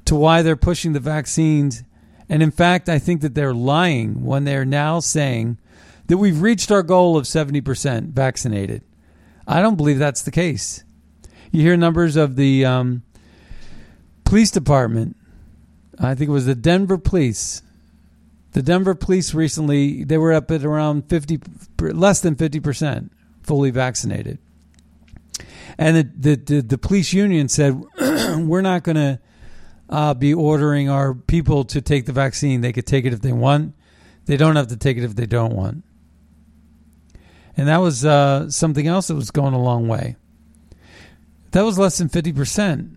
to 0.06 0.14
why 0.14 0.42
they're 0.42 0.56
pushing 0.56 0.92
the 0.92 1.00
vaccines. 1.00 1.84
And 2.28 2.42
in 2.42 2.50
fact, 2.50 2.88
I 2.88 2.98
think 2.98 3.20
that 3.20 3.34
they're 3.34 3.54
lying 3.54 4.24
when 4.24 4.44
they're 4.44 4.64
now 4.64 4.98
saying 5.00 5.58
that 6.06 6.18
we've 6.18 6.40
reached 6.40 6.70
our 6.70 6.82
goal 6.82 7.16
of 7.16 7.24
70% 7.24 8.10
vaccinated. 8.10 8.82
I 9.46 9.62
don't 9.62 9.76
believe 9.76 9.98
that's 9.98 10.22
the 10.22 10.30
case. 10.30 10.84
You 11.52 11.62
hear 11.62 11.76
numbers 11.76 12.16
of 12.16 12.36
the 12.36 12.64
um, 12.64 13.02
police 14.24 14.50
department. 14.50 15.16
I 15.98 16.14
think 16.14 16.28
it 16.28 16.32
was 16.32 16.46
the 16.46 16.54
Denver 16.54 16.98
police 16.98 17.62
the 18.56 18.62
Denver 18.62 18.94
police 18.94 19.34
recently 19.34 20.02
they 20.02 20.16
were 20.16 20.32
up 20.32 20.50
at 20.50 20.64
around 20.64 21.10
50 21.10 21.40
less 21.78 22.20
than 22.20 22.36
50% 22.36 23.10
fully 23.42 23.70
vaccinated. 23.70 24.38
And 25.76 25.96
the 25.96 26.04
the, 26.16 26.36
the, 26.36 26.62
the 26.62 26.78
police 26.78 27.12
union 27.12 27.50
said 27.50 27.78
we're 28.38 28.62
not 28.62 28.82
going 28.82 28.96
to 28.96 29.20
uh, 29.90 30.14
be 30.14 30.32
ordering 30.32 30.88
our 30.88 31.12
people 31.12 31.64
to 31.64 31.82
take 31.82 32.06
the 32.06 32.12
vaccine. 32.12 32.62
They 32.62 32.72
could 32.72 32.86
take 32.86 33.04
it 33.04 33.12
if 33.12 33.20
they 33.20 33.32
want. 33.32 33.74
They 34.24 34.38
don't 34.38 34.56
have 34.56 34.68
to 34.68 34.76
take 34.78 34.96
it 34.96 35.04
if 35.04 35.14
they 35.14 35.26
don't 35.26 35.54
want. 35.54 35.84
And 37.56 37.68
that 37.68 37.78
was 37.78 38.04
uh, 38.04 38.50
something 38.50 38.86
else 38.86 39.08
that 39.08 39.14
was 39.14 39.30
going 39.30 39.54
a 39.54 39.62
long 39.62 39.88
way. 39.88 40.16
That 41.52 41.62
was 41.64 41.78
less 41.78 41.98
than 41.98 42.08
50%. 42.08 42.96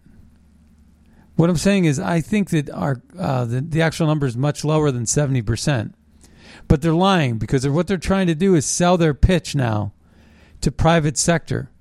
What 1.36 1.50
I'm 1.50 1.56
saying 1.56 1.86
is, 1.86 2.00
I 2.00 2.19
think 2.19 2.50
that 2.50 2.69
our 2.69 3.02
uh, 3.17 3.45
the, 3.45 3.62
the 3.62 3.82
actual 3.82 4.08
number 4.08 4.28
is 4.28 4.36
much 4.36 4.65
lower 4.65 4.91
than 4.91 5.06
70%. 5.06 5.93
But 6.67 6.82
they're 6.82 6.93
lying 6.93 7.38
because 7.38 7.67
what 7.67 7.88
they're 7.88 7.98
trying 7.98 8.28
to 8.28 8.36
do 8.36 8.56
is 8.56 8.65
sell 8.65 8.98
their 8.98 9.13
pitch 9.13 9.56
now 9.56 9.93
to 10.60 10.72
private 10.72 11.17
sector. 11.17 11.72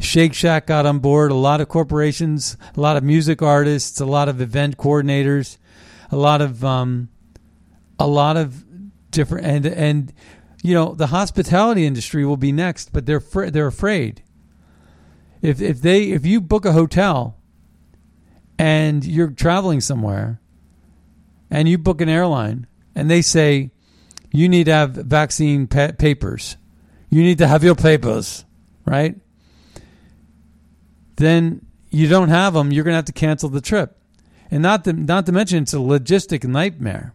Shake 0.00 0.34
Shack 0.34 0.66
got 0.66 0.86
on 0.86 0.98
board, 1.00 1.30
a 1.30 1.34
lot 1.34 1.60
of 1.60 1.68
corporations, 1.68 2.56
a 2.76 2.80
lot 2.80 2.96
of 2.96 3.04
music 3.04 3.42
artists, 3.42 4.00
a 4.00 4.06
lot 4.06 4.28
of 4.28 4.40
event 4.40 4.76
coordinators, 4.76 5.58
a 6.10 6.16
lot 6.16 6.40
of 6.40 6.64
um, 6.64 7.08
a 7.98 8.06
lot 8.06 8.36
of 8.36 8.64
different 9.10 9.46
and 9.46 9.66
and 9.66 10.12
you 10.64 10.72
know 10.72 10.94
the 10.94 11.08
hospitality 11.08 11.84
industry 11.84 12.24
will 12.24 12.38
be 12.38 12.50
next, 12.50 12.90
but 12.90 13.04
they're 13.04 13.20
fr- 13.20 13.50
they're 13.50 13.66
afraid. 13.66 14.22
If 15.42 15.60
if 15.60 15.82
they 15.82 16.04
if 16.04 16.24
you 16.24 16.40
book 16.40 16.64
a 16.64 16.72
hotel 16.72 17.36
and 18.58 19.04
you're 19.04 19.30
traveling 19.30 19.82
somewhere 19.82 20.40
and 21.50 21.68
you 21.68 21.76
book 21.76 22.00
an 22.00 22.08
airline 22.08 22.66
and 22.94 23.10
they 23.10 23.20
say 23.20 23.72
you 24.32 24.48
need 24.48 24.64
to 24.64 24.72
have 24.72 24.92
vaccine 24.92 25.66
pa- 25.66 25.92
papers, 25.98 26.56
you 27.10 27.22
need 27.22 27.36
to 27.38 27.46
have 27.46 27.62
your 27.62 27.74
papers, 27.74 28.46
right? 28.86 29.16
Then 31.16 31.66
you 31.90 32.08
don't 32.08 32.30
have 32.30 32.54
them, 32.54 32.72
you're 32.72 32.84
going 32.84 32.92
to 32.92 32.96
have 32.96 33.04
to 33.04 33.12
cancel 33.12 33.50
the 33.50 33.60
trip. 33.60 33.98
And 34.50 34.62
not 34.62 34.84
to, 34.84 34.94
not 34.94 35.26
to 35.26 35.32
mention 35.32 35.62
it's 35.62 35.74
a 35.74 35.76
logistic 35.76 36.42
nightmare 36.44 37.14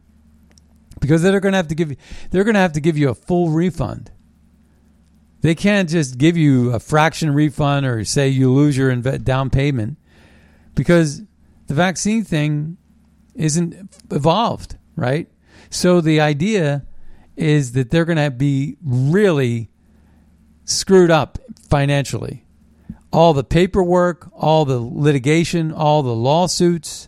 because 1.00 1.22
they're 1.22 1.40
going 1.40 1.54
to 1.54 1.58
have 1.58 1.68
to 1.70 1.76
give 1.76 1.92
you 1.92 1.98
they're 2.32 2.44
going 2.44 2.56
to 2.56 2.60
have 2.60 2.74
to 2.74 2.82
give 2.82 2.98
you 2.98 3.10
a 3.10 3.16
full 3.16 3.50
refund. 3.50 4.12
They 5.42 5.56
can't 5.56 5.90
just 5.90 6.18
give 6.18 6.36
you 6.36 6.72
a 6.72 6.80
fraction 6.80 7.34
refund 7.34 7.86
or 7.86 8.04
say 8.04 8.28
you 8.28 8.52
lose 8.52 8.76
your 8.76 8.94
down 8.96 9.50
payment 9.50 9.98
because 10.76 11.22
the 11.68 11.74
vaccine 11.74 12.24
thing 12.24 12.78
isn't 13.36 13.96
evolved, 14.12 14.78
right? 14.96 15.30
So 15.70 16.02
the 16.02 16.20
idea 16.20 16.86
is 17.38 17.72
that 17.72 17.90
they're 17.90 18.06
going 18.06 18.18
to 18.18 18.32
be 18.32 18.76
really 18.84 19.70
screwed 20.66 21.10
up 21.10 21.40
financially. 21.70 22.46
All 23.12 23.34
the 23.34 23.44
paperwork, 23.44 24.30
all 24.34 24.66
the 24.66 24.80
litigation, 24.80 25.72
all 25.72 26.04
the 26.04 26.14
lawsuits, 26.14 27.08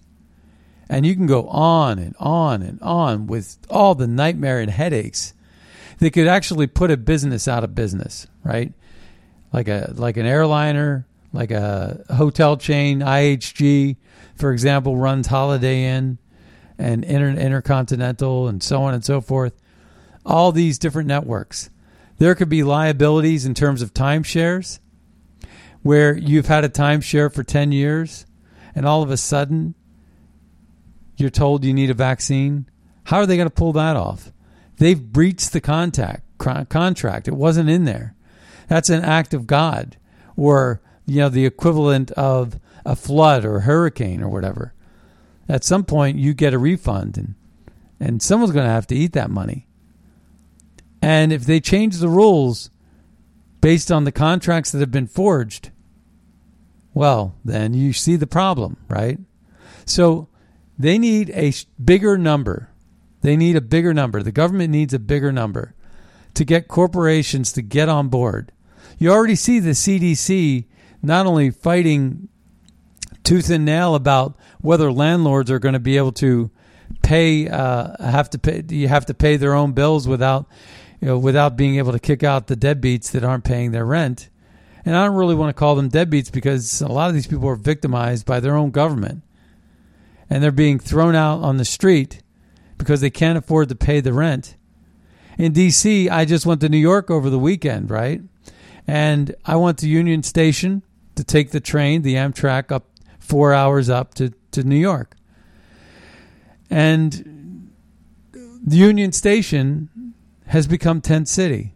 and 0.91 1.05
you 1.05 1.15
can 1.15 1.25
go 1.25 1.47
on 1.47 1.97
and 1.99 2.13
on 2.19 2.61
and 2.61 2.79
on 2.81 3.25
with 3.25 3.57
all 3.69 3.95
the 3.95 4.07
nightmare 4.07 4.59
and 4.59 4.69
headaches 4.69 5.33
that 5.99 6.11
could 6.11 6.27
actually 6.27 6.67
put 6.67 6.91
a 6.91 6.97
business 6.97 7.47
out 7.47 7.63
of 7.63 7.73
business, 7.73 8.27
right? 8.43 8.73
Like 9.53 9.69
a 9.69 9.93
like 9.95 10.17
an 10.17 10.25
airliner, 10.25 11.07
like 11.31 11.49
a 11.49 12.03
hotel 12.13 12.57
chain, 12.57 12.99
IHG, 12.99 13.95
for 14.35 14.51
example, 14.51 14.97
runs 14.97 15.27
Holiday 15.27 15.85
Inn 15.85 16.17
and 16.77 17.05
Inter- 17.05 17.39
Intercontinental 17.39 18.49
and 18.49 18.61
so 18.61 18.83
on 18.83 18.93
and 18.93 19.05
so 19.05 19.21
forth. 19.21 19.53
All 20.25 20.51
these 20.51 20.77
different 20.77 21.07
networks. 21.07 21.69
There 22.17 22.35
could 22.35 22.49
be 22.49 22.63
liabilities 22.63 23.45
in 23.45 23.53
terms 23.53 23.81
of 23.81 23.93
timeshares 23.93 24.79
where 25.83 26.17
you've 26.17 26.47
had 26.47 26.65
a 26.65 26.69
timeshare 26.69 27.33
for 27.33 27.43
10 27.43 27.71
years 27.71 28.25
and 28.75 28.85
all 28.85 29.01
of 29.01 29.09
a 29.09 29.17
sudden 29.17 29.73
you're 31.21 31.29
told 31.29 31.63
you 31.63 31.73
need 31.73 31.89
a 31.89 31.93
vaccine. 31.93 32.67
How 33.05 33.17
are 33.17 33.25
they 33.25 33.37
going 33.37 33.47
to 33.47 33.53
pull 33.53 33.73
that 33.73 33.95
off? 33.95 34.31
They've 34.77 35.01
breached 35.01 35.53
the 35.53 35.61
contact 35.61 36.23
contract. 36.37 37.27
It 37.27 37.35
wasn't 37.35 37.69
in 37.69 37.85
there. 37.85 38.15
That's 38.67 38.89
an 38.89 39.03
act 39.03 39.33
of 39.33 39.47
God, 39.47 39.97
or 40.35 40.81
you 41.05 41.19
know 41.19 41.29
the 41.29 41.45
equivalent 41.45 42.11
of 42.11 42.59
a 42.85 42.95
flood 42.95 43.45
or 43.45 43.57
a 43.57 43.61
hurricane 43.61 44.23
or 44.23 44.29
whatever. 44.29 44.73
At 45.47 45.63
some 45.63 45.83
point, 45.83 46.17
you 46.17 46.33
get 46.33 46.53
a 46.53 46.59
refund, 46.59 47.17
and 47.17 47.35
and 47.99 48.21
someone's 48.21 48.53
going 48.53 48.65
to 48.65 48.71
have 48.71 48.87
to 48.87 48.95
eat 48.95 49.13
that 49.13 49.29
money. 49.29 49.67
And 51.01 51.31
if 51.31 51.45
they 51.45 51.59
change 51.59 51.97
the 51.97 52.09
rules 52.09 52.69
based 53.59 53.91
on 53.91 54.03
the 54.03 54.11
contracts 54.11 54.71
that 54.71 54.79
have 54.79 54.91
been 54.91 55.07
forged, 55.07 55.71
well, 56.93 57.35
then 57.45 57.73
you 57.73 57.93
see 57.93 58.15
the 58.15 58.27
problem, 58.27 58.77
right? 58.87 59.19
So 59.85 60.27
they 60.83 60.97
need 60.97 61.29
a 61.31 61.53
bigger 61.83 62.17
number. 62.17 62.69
They 63.21 63.37
need 63.37 63.55
a 63.55 63.61
bigger 63.61 63.93
number. 63.93 64.23
The 64.23 64.31
government 64.31 64.71
needs 64.71 64.93
a 64.93 64.99
bigger 64.99 65.31
number 65.31 65.75
to 66.33 66.45
get 66.45 66.67
corporations 66.67 67.51
to 67.53 67.61
get 67.61 67.89
on 67.89 68.09
board. 68.09 68.51
You 68.97 69.11
already 69.11 69.35
see 69.35 69.59
the 69.59 69.71
CDC 69.71 70.65
not 71.01 71.25
only 71.25 71.49
fighting 71.49 72.29
tooth 73.23 73.49
and 73.49 73.65
nail 73.65 73.95
about 73.95 74.35
whether 74.59 74.91
landlords 74.91 75.51
are 75.51 75.59
going 75.59 75.73
to 75.73 75.79
be 75.79 75.97
able 75.97 76.11
to 76.13 76.51
pay 77.01 77.47
uh, 77.47 77.95
have 78.03 78.29
to 78.31 78.39
pay 78.39 78.63
you 78.69 78.87
have 78.87 79.05
to 79.05 79.13
pay 79.13 79.37
their 79.37 79.53
own 79.53 79.71
bills 79.71 80.07
without 80.07 80.47
you 80.99 81.07
know 81.07 81.17
without 81.17 81.55
being 81.55 81.77
able 81.77 81.91
to 81.91 81.99
kick 81.99 82.23
out 82.23 82.47
the 82.47 82.55
deadbeats 82.55 83.11
that 83.11 83.23
aren't 83.23 83.43
paying 83.43 83.71
their 83.71 83.85
rent. 83.85 84.29
And 84.83 84.95
I 84.95 85.05
don't 85.05 85.15
really 85.15 85.35
want 85.35 85.49
to 85.49 85.59
call 85.59 85.75
them 85.75 85.91
deadbeats 85.91 86.31
because 86.31 86.81
a 86.81 86.87
lot 86.87 87.09
of 87.09 87.13
these 87.13 87.27
people 87.27 87.47
are 87.47 87.55
victimized 87.55 88.25
by 88.25 88.39
their 88.39 88.55
own 88.55 88.71
government 88.71 89.23
and 90.31 90.41
they're 90.41 90.49
being 90.49 90.79
thrown 90.79 91.13
out 91.13 91.41
on 91.41 91.57
the 91.57 91.65
street 91.65 92.23
because 92.77 93.01
they 93.01 93.09
can't 93.09 93.37
afford 93.37 93.67
to 93.67 93.75
pay 93.75 93.99
the 93.99 94.13
rent. 94.13 94.55
In 95.37 95.51
DC, 95.51 96.09
I 96.09 96.23
just 96.23 96.45
went 96.45 96.61
to 96.61 96.69
New 96.69 96.77
York 96.77 97.11
over 97.11 97.29
the 97.29 97.37
weekend, 97.37 97.91
right? 97.91 98.21
And 98.87 99.35
I 99.45 99.57
went 99.57 99.77
to 99.79 99.89
Union 99.89 100.23
Station 100.23 100.83
to 101.15 101.25
take 101.25 101.51
the 101.51 101.59
train, 101.59 102.01
the 102.01 102.15
Amtrak, 102.15 102.71
up 102.71 102.85
four 103.19 103.53
hours 103.53 103.89
up 103.89 104.13
to, 104.15 104.29
to 104.51 104.63
New 104.63 104.77
York. 104.77 105.17
And 106.69 107.69
the 108.31 108.77
Union 108.77 109.11
Station 109.11 110.13
has 110.47 110.65
become 110.65 111.01
tent 111.01 111.27
city. 111.27 111.75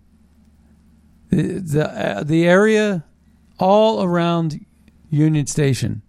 The, 1.30 1.60
the, 1.60 1.89
uh, 1.89 2.24
the 2.24 2.48
area 2.48 3.04
all 3.60 4.02
around 4.02 4.65
Union 5.10 5.46
Station 5.46 6.04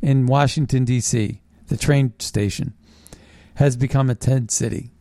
in 0.00 0.26
Washington, 0.26 0.84
D.C 0.84 1.41
the 1.72 1.78
train 1.78 2.12
station, 2.18 2.74
has 3.54 3.76
become 3.76 4.10
a 4.10 4.14
tent 4.14 4.50
city. 4.50 4.92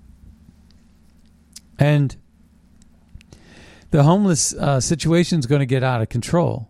And 1.78 2.16
the 3.90 4.04
homeless 4.04 4.54
uh, 4.54 4.80
situation 4.80 5.40
is 5.40 5.48
going 5.48 5.60
to 5.60 5.66
get 5.66 5.84
out 5.84 6.02
of 6.02 6.08
control. 6.08 6.70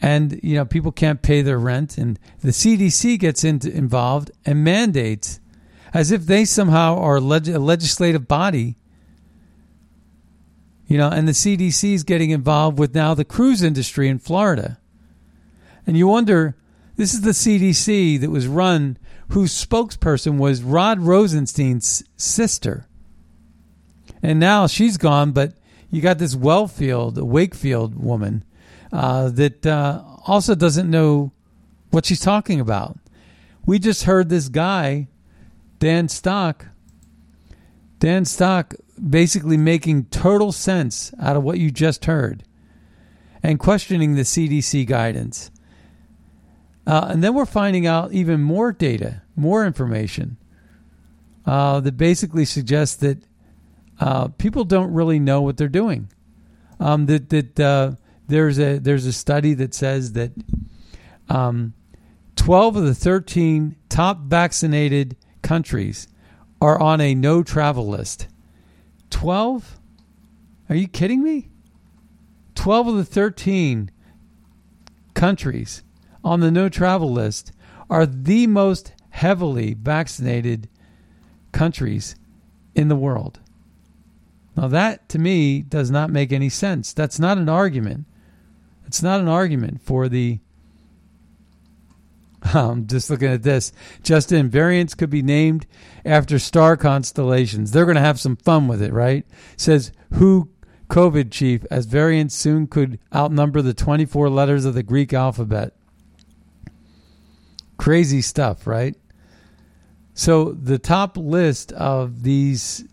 And, 0.00 0.40
you 0.42 0.54
know, 0.54 0.64
people 0.64 0.90
can't 0.90 1.20
pay 1.20 1.42
their 1.42 1.58
rent, 1.58 1.98
and 1.98 2.18
the 2.40 2.52
CDC 2.52 3.18
gets 3.18 3.44
into, 3.44 3.70
involved 3.70 4.30
and 4.46 4.64
mandates 4.64 5.38
as 5.92 6.10
if 6.10 6.24
they 6.24 6.46
somehow 6.46 6.96
are 6.96 7.20
leg- 7.20 7.48
a 7.48 7.58
legislative 7.58 8.26
body. 8.26 8.76
You 10.86 10.96
know, 10.96 11.10
and 11.10 11.28
the 11.28 11.32
CDC 11.32 11.92
is 11.92 12.04
getting 12.04 12.30
involved 12.30 12.78
with 12.78 12.94
now 12.94 13.12
the 13.12 13.26
cruise 13.26 13.62
industry 13.62 14.08
in 14.08 14.18
Florida. 14.18 14.78
And 15.86 15.98
you 15.98 16.08
wonder 16.08 16.56
this 17.00 17.14
is 17.14 17.22
the 17.22 17.30
CDC 17.30 18.20
that 18.20 18.28
was 18.28 18.46
run, 18.46 18.98
whose 19.30 19.52
spokesperson 19.52 20.36
was 20.36 20.62
Rod 20.62 21.00
Rosenstein's 21.00 22.02
sister. 22.18 22.88
And 24.22 24.38
now 24.38 24.66
she's 24.66 24.98
gone, 24.98 25.32
but 25.32 25.54
you 25.90 26.02
got 26.02 26.18
this 26.18 26.36
Wellfield, 26.36 27.16
Wakefield 27.16 27.94
woman 27.94 28.44
uh, 28.92 29.30
that 29.30 29.64
uh, 29.64 30.02
also 30.26 30.54
doesn't 30.54 30.90
know 30.90 31.32
what 31.90 32.04
she's 32.04 32.20
talking 32.20 32.60
about. 32.60 32.98
We 33.64 33.78
just 33.78 34.02
heard 34.02 34.28
this 34.28 34.50
guy, 34.50 35.08
Dan 35.78 36.06
Stock, 36.06 36.66
Dan 37.98 38.26
Stock 38.26 38.74
basically 39.08 39.56
making 39.56 40.04
total 40.10 40.52
sense 40.52 41.14
out 41.18 41.34
of 41.34 41.44
what 41.44 41.58
you 41.58 41.70
just 41.70 42.04
heard 42.04 42.44
and 43.42 43.58
questioning 43.58 44.16
the 44.16 44.22
CDC 44.22 44.86
guidance. 44.86 45.50
Uh, 46.90 47.06
and 47.08 47.22
then 47.22 47.34
we're 47.34 47.46
finding 47.46 47.86
out 47.86 48.12
even 48.12 48.42
more 48.42 48.72
data, 48.72 49.22
more 49.36 49.64
information 49.64 50.36
uh, 51.46 51.78
that 51.78 51.96
basically 51.96 52.44
suggests 52.44 52.96
that 52.96 53.22
uh, 54.00 54.26
people 54.26 54.64
don't 54.64 54.92
really 54.92 55.20
know 55.20 55.40
what 55.40 55.56
they're 55.56 55.68
doing. 55.68 56.10
Um, 56.80 57.06
that 57.06 57.28
that 57.28 57.60
uh, 57.60 57.92
there's 58.26 58.58
a 58.58 58.78
there's 58.78 59.06
a 59.06 59.12
study 59.12 59.54
that 59.54 59.72
says 59.72 60.14
that 60.14 60.32
um, 61.28 61.74
12 62.34 62.74
of 62.74 62.84
the 62.84 62.94
13 62.94 63.76
top 63.88 64.22
vaccinated 64.22 65.16
countries 65.42 66.08
are 66.60 66.80
on 66.80 67.00
a 67.00 67.14
no 67.14 67.44
travel 67.44 67.86
list. 67.86 68.26
12? 69.10 69.78
Are 70.68 70.74
you 70.74 70.88
kidding 70.88 71.22
me? 71.22 71.50
12 72.56 72.88
of 72.88 72.96
the 72.96 73.04
13 73.04 73.92
countries 75.14 75.84
on 76.24 76.40
the 76.40 76.50
no 76.50 76.68
travel 76.68 77.10
list 77.10 77.52
are 77.88 78.06
the 78.06 78.46
most 78.46 78.92
heavily 79.10 79.74
vaccinated 79.74 80.68
countries 81.52 82.14
in 82.74 82.88
the 82.88 82.96
world. 82.96 83.40
Now, 84.56 84.68
that 84.68 85.08
to 85.10 85.18
me 85.18 85.62
does 85.62 85.90
not 85.90 86.10
make 86.10 86.32
any 86.32 86.48
sense. 86.48 86.92
That's 86.92 87.18
not 87.18 87.38
an 87.38 87.48
argument. 87.48 88.06
It's 88.86 89.02
not 89.02 89.20
an 89.20 89.28
argument 89.28 89.80
for 89.80 90.08
the. 90.08 90.40
I'm 92.54 92.86
just 92.86 93.10
looking 93.10 93.28
at 93.28 93.42
this. 93.42 93.72
Justin, 94.02 94.50
variants 94.50 94.94
could 94.94 95.10
be 95.10 95.22
named 95.22 95.66
after 96.04 96.38
star 96.38 96.76
constellations. 96.76 97.70
They're 97.70 97.84
going 97.84 97.96
to 97.96 98.00
have 98.00 98.20
some 98.20 98.36
fun 98.36 98.68
with 98.68 98.82
it, 98.82 98.92
right? 98.92 99.24
Says 99.56 99.92
WHO 100.14 100.48
COVID 100.88 101.30
chief, 101.30 101.64
as 101.70 101.86
variants 101.86 102.34
soon 102.34 102.66
could 102.66 102.98
outnumber 103.14 103.62
the 103.62 103.72
24 103.72 104.28
letters 104.28 104.64
of 104.64 104.74
the 104.74 104.82
Greek 104.82 105.12
alphabet. 105.12 105.72
Crazy 107.80 108.20
stuff, 108.20 108.66
right? 108.66 108.94
So 110.12 110.52
the 110.52 110.78
top 110.78 111.16
list 111.16 111.72
of 111.72 112.22
these, 112.22 112.84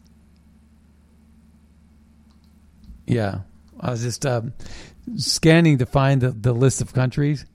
yeah, 3.06 3.40
I 3.82 3.92
was 3.92 4.02
just 4.02 4.26
um, 4.26 4.54
scanning 5.18 5.80
to 5.80 5.86
find 5.86 6.22
the, 6.22 6.32
the 6.32 6.54
list 6.54 6.80
of 6.80 6.94
countries, 6.94 7.46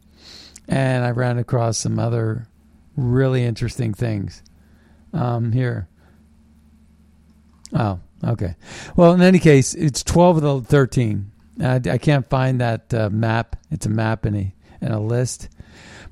and 0.68 1.06
I 1.06 1.12
ran 1.12 1.38
across 1.38 1.78
some 1.78 1.98
other 1.98 2.48
really 2.96 3.44
interesting 3.44 3.94
things. 3.94 4.42
Um, 5.14 5.52
here. 5.52 5.88
Oh, 7.72 7.98
okay. 8.22 8.56
Well, 8.94 9.14
in 9.14 9.22
any 9.22 9.38
case, 9.38 9.72
it's 9.72 10.02
12 10.02 10.44
of 10.44 10.64
the 10.64 10.68
13. 10.68 11.32
I, 11.62 11.80
I 11.92 11.96
can't 11.96 12.28
find 12.28 12.60
that 12.60 12.92
uh, 12.92 13.08
map. 13.08 13.56
It's 13.70 13.86
a 13.86 13.90
map 13.90 14.26
and 14.26 14.36
a, 14.36 14.54
and 14.82 14.92
a 14.92 15.00
list. 15.00 15.48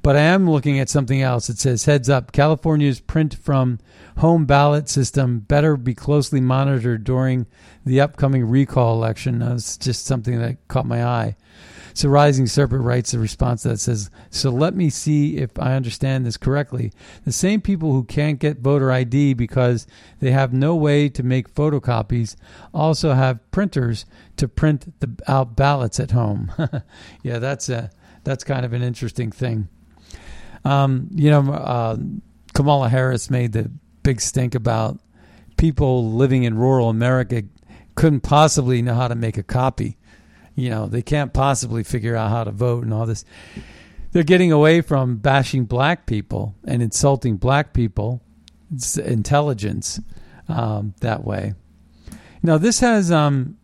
But 0.03 0.17
I 0.17 0.21
am 0.21 0.49
looking 0.49 0.81
at 0.81 0.89
something 0.89 1.21
else. 1.21 1.51
It 1.51 1.59
says, 1.59 1.85
heads 1.85 2.09
up, 2.09 2.33
California's 2.33 3.01
print 3.01 3.35
from 3.35 3.79
home 4.19 4.47
ballot 4.47 4.89
system 4.89 5.41
better 5.41 5.77
be 5.77 5.95
closely 5.95 6.41
monitored 6.41 7.05
during 7.05 7.47
the 7.85 8.01
upcoming 8.01 8.45
recall 8.45 8.95
election. 8.95 9.41
That's 9.41 9.77
just 9.77 10.07
something 10.07 10.39
that 10.39 10.57
caught 10.69 10.87
my 10.87 11.05
eye. 11.05 11.37
So 11.93 12.09
Rising 12.09 12.47
Serpent 12.47 12.83
writes 12.83 13.13
a 13.13 13.19
response 13.19 13.63
that 13.65 13.81
says, 13.81 14.11
So 14.31 14.51
let 14.51 14.75
me 14.75 14.91
see 14.91 15.39
if 15.39 15.59
I 15.59 15.75
understand 15.75 16.25
this 16.25 16.37
correctly. 16.37 16.93
The 17.25 17.33
same 17.33 17.61
people 17.61 17.93
who 17.93 18.05
can't 18.05 18.39
get 18.39 18.61
voter 18.61 18.93
ID 18.93 19.35
because 19.35 19.87
they 20.21 20.31
have 20.31 20.53
no 20.53 20.75
way 20.77 21.09
to 21.11 21.23
make 21.23 21.53
photocopies 21.53 22.37
also 22.73 23.13
have 23.13 23.51
printers 23.51 24.07
to 24.37 24.49
print 24.49 24.99
the, 25.01 25.11
out 25.27 25.57
ballots 25.57 26.01
at 26.01 26.13
home. 26.13 26.53
yeah, 27.23 27.39
that's 27.39 27.69
a 27.69 27.91
that's 28.23 28.45
kind 28.45 28.65
of 28.65 28.73
an 28.73 28.83
interesting 28.83 29.33
thing. 29.33 29.69
Um, 30.65 31.09
you 31.15 31.31
know, 31.31 31.53
uh, 31.53 31.97
Kamala 32.55 32.89
Harris 32.89 33.31
made 33.31 33.53
the 33.53 33.71
big 34.03 34.21
stink 34.21 34.55
about 34.55 34.99
people 35.57 36.13
living 36.13 36.45
in 36.45 36.57
rural 36.57 36.89
America 36.89 37.43
couldn't 37.95 38.21
possibly 38.21 38.81
know 38.81 38.95
how 38.95 39.09
to 39.09 39.15
make 39.15 39.37
a 39.37 39.43
copy. 39.43 39.99
You 40.55 40.71
know, 40.71 40.87
they 40.87 41.03
can't 41.03 41.33
possibly 41.33 41.85
figure 41.85 42.17
out 42.17 42.31
how 42.31 42.45
to 42.45 42.51
vote 42.51 42.85
and 42.85 42.95
all 42.95 43.07
this. 43.07 43.25
They're 44.13 44.23
getting 44.23 44.53
away 44.53 44.81
from 44.81 45.19
bashing 45.19 45.67
black 45.67 46.07
people 46.07 46.55
and 46.65 46.83
insulting 46.83 47.37
black 47.37 47.73
people, 47.73 48.23
intelligence 49.05 50.01
um, 50.49 50.95
that 51.01 51.25
way. 51.25 51.55
Now, 52.43 52.59
this 52.59 52.81
has 52.81 53.13
um, 53.13 53.59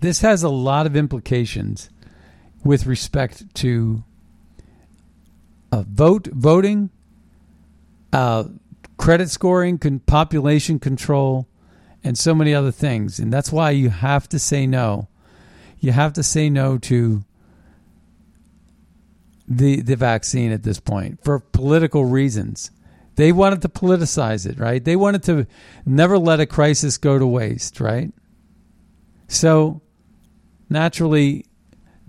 this 0.00 0.20
has 0.20 0.42
a 0.42 0.48
lot 0.48 0.86
of 0.86 0.96
implications 0.96 1.90
with 2.64 2.86
respect 2.86 3.54
to 3.56 4.04
uh, 5.72 5.84
vote 5.86 6.28
voting, 6.28 6.90
uh, 8.12 8.44
credit 8.96 9.30
scoring, 9.30 9.78
con- 9.78 10.00
population 10.00 10.78
control, 10.78 11.48
and 12.02 12.16
so 12.16 12.34
many 12.34 12.54
other 12.54 12.72
things. 12.72 13.18
And 13.18 13.32
that's 13.32 13.52
why 13.52 13.70
you 13.70 13.90
have 13.90 14.28
to 14.30 14.38
say 14.38 14.66
no. 14.66 15.08
You 15.80 15.92
have 15.92 16.12
to 16.14 16.22
say 16.22 16.50
no 16.50 16.78
to 16.78 17.24
the 19.46 19.80
the 19.80 19.96
vaccine 19.96 20.52
at 20.52 20.62
this 20.62 20.80
point 20.80 21.22
for 21.24 21.38
political 21.38 22.04
reasons. 22.04 22.70
They 23.16 23.32
wanted 23.32 23.62
to 23.62 23.68
politicize 23.68 24.48
it, 24.48 24.58
right? 24.58 24.84
They 24.84 24.94
wanted 24.94 25.24
to 25.24 25.46
never 25.84 26.18
let 26.18 26.38
a 26.38 26.46
crisis 26.46 26.98
go 26.98 27.18
to 27.18 27.26
waste, 27.26 27.80
right? 27.80 28.12
So 29.26 29.82
naturally, 30.70 31.46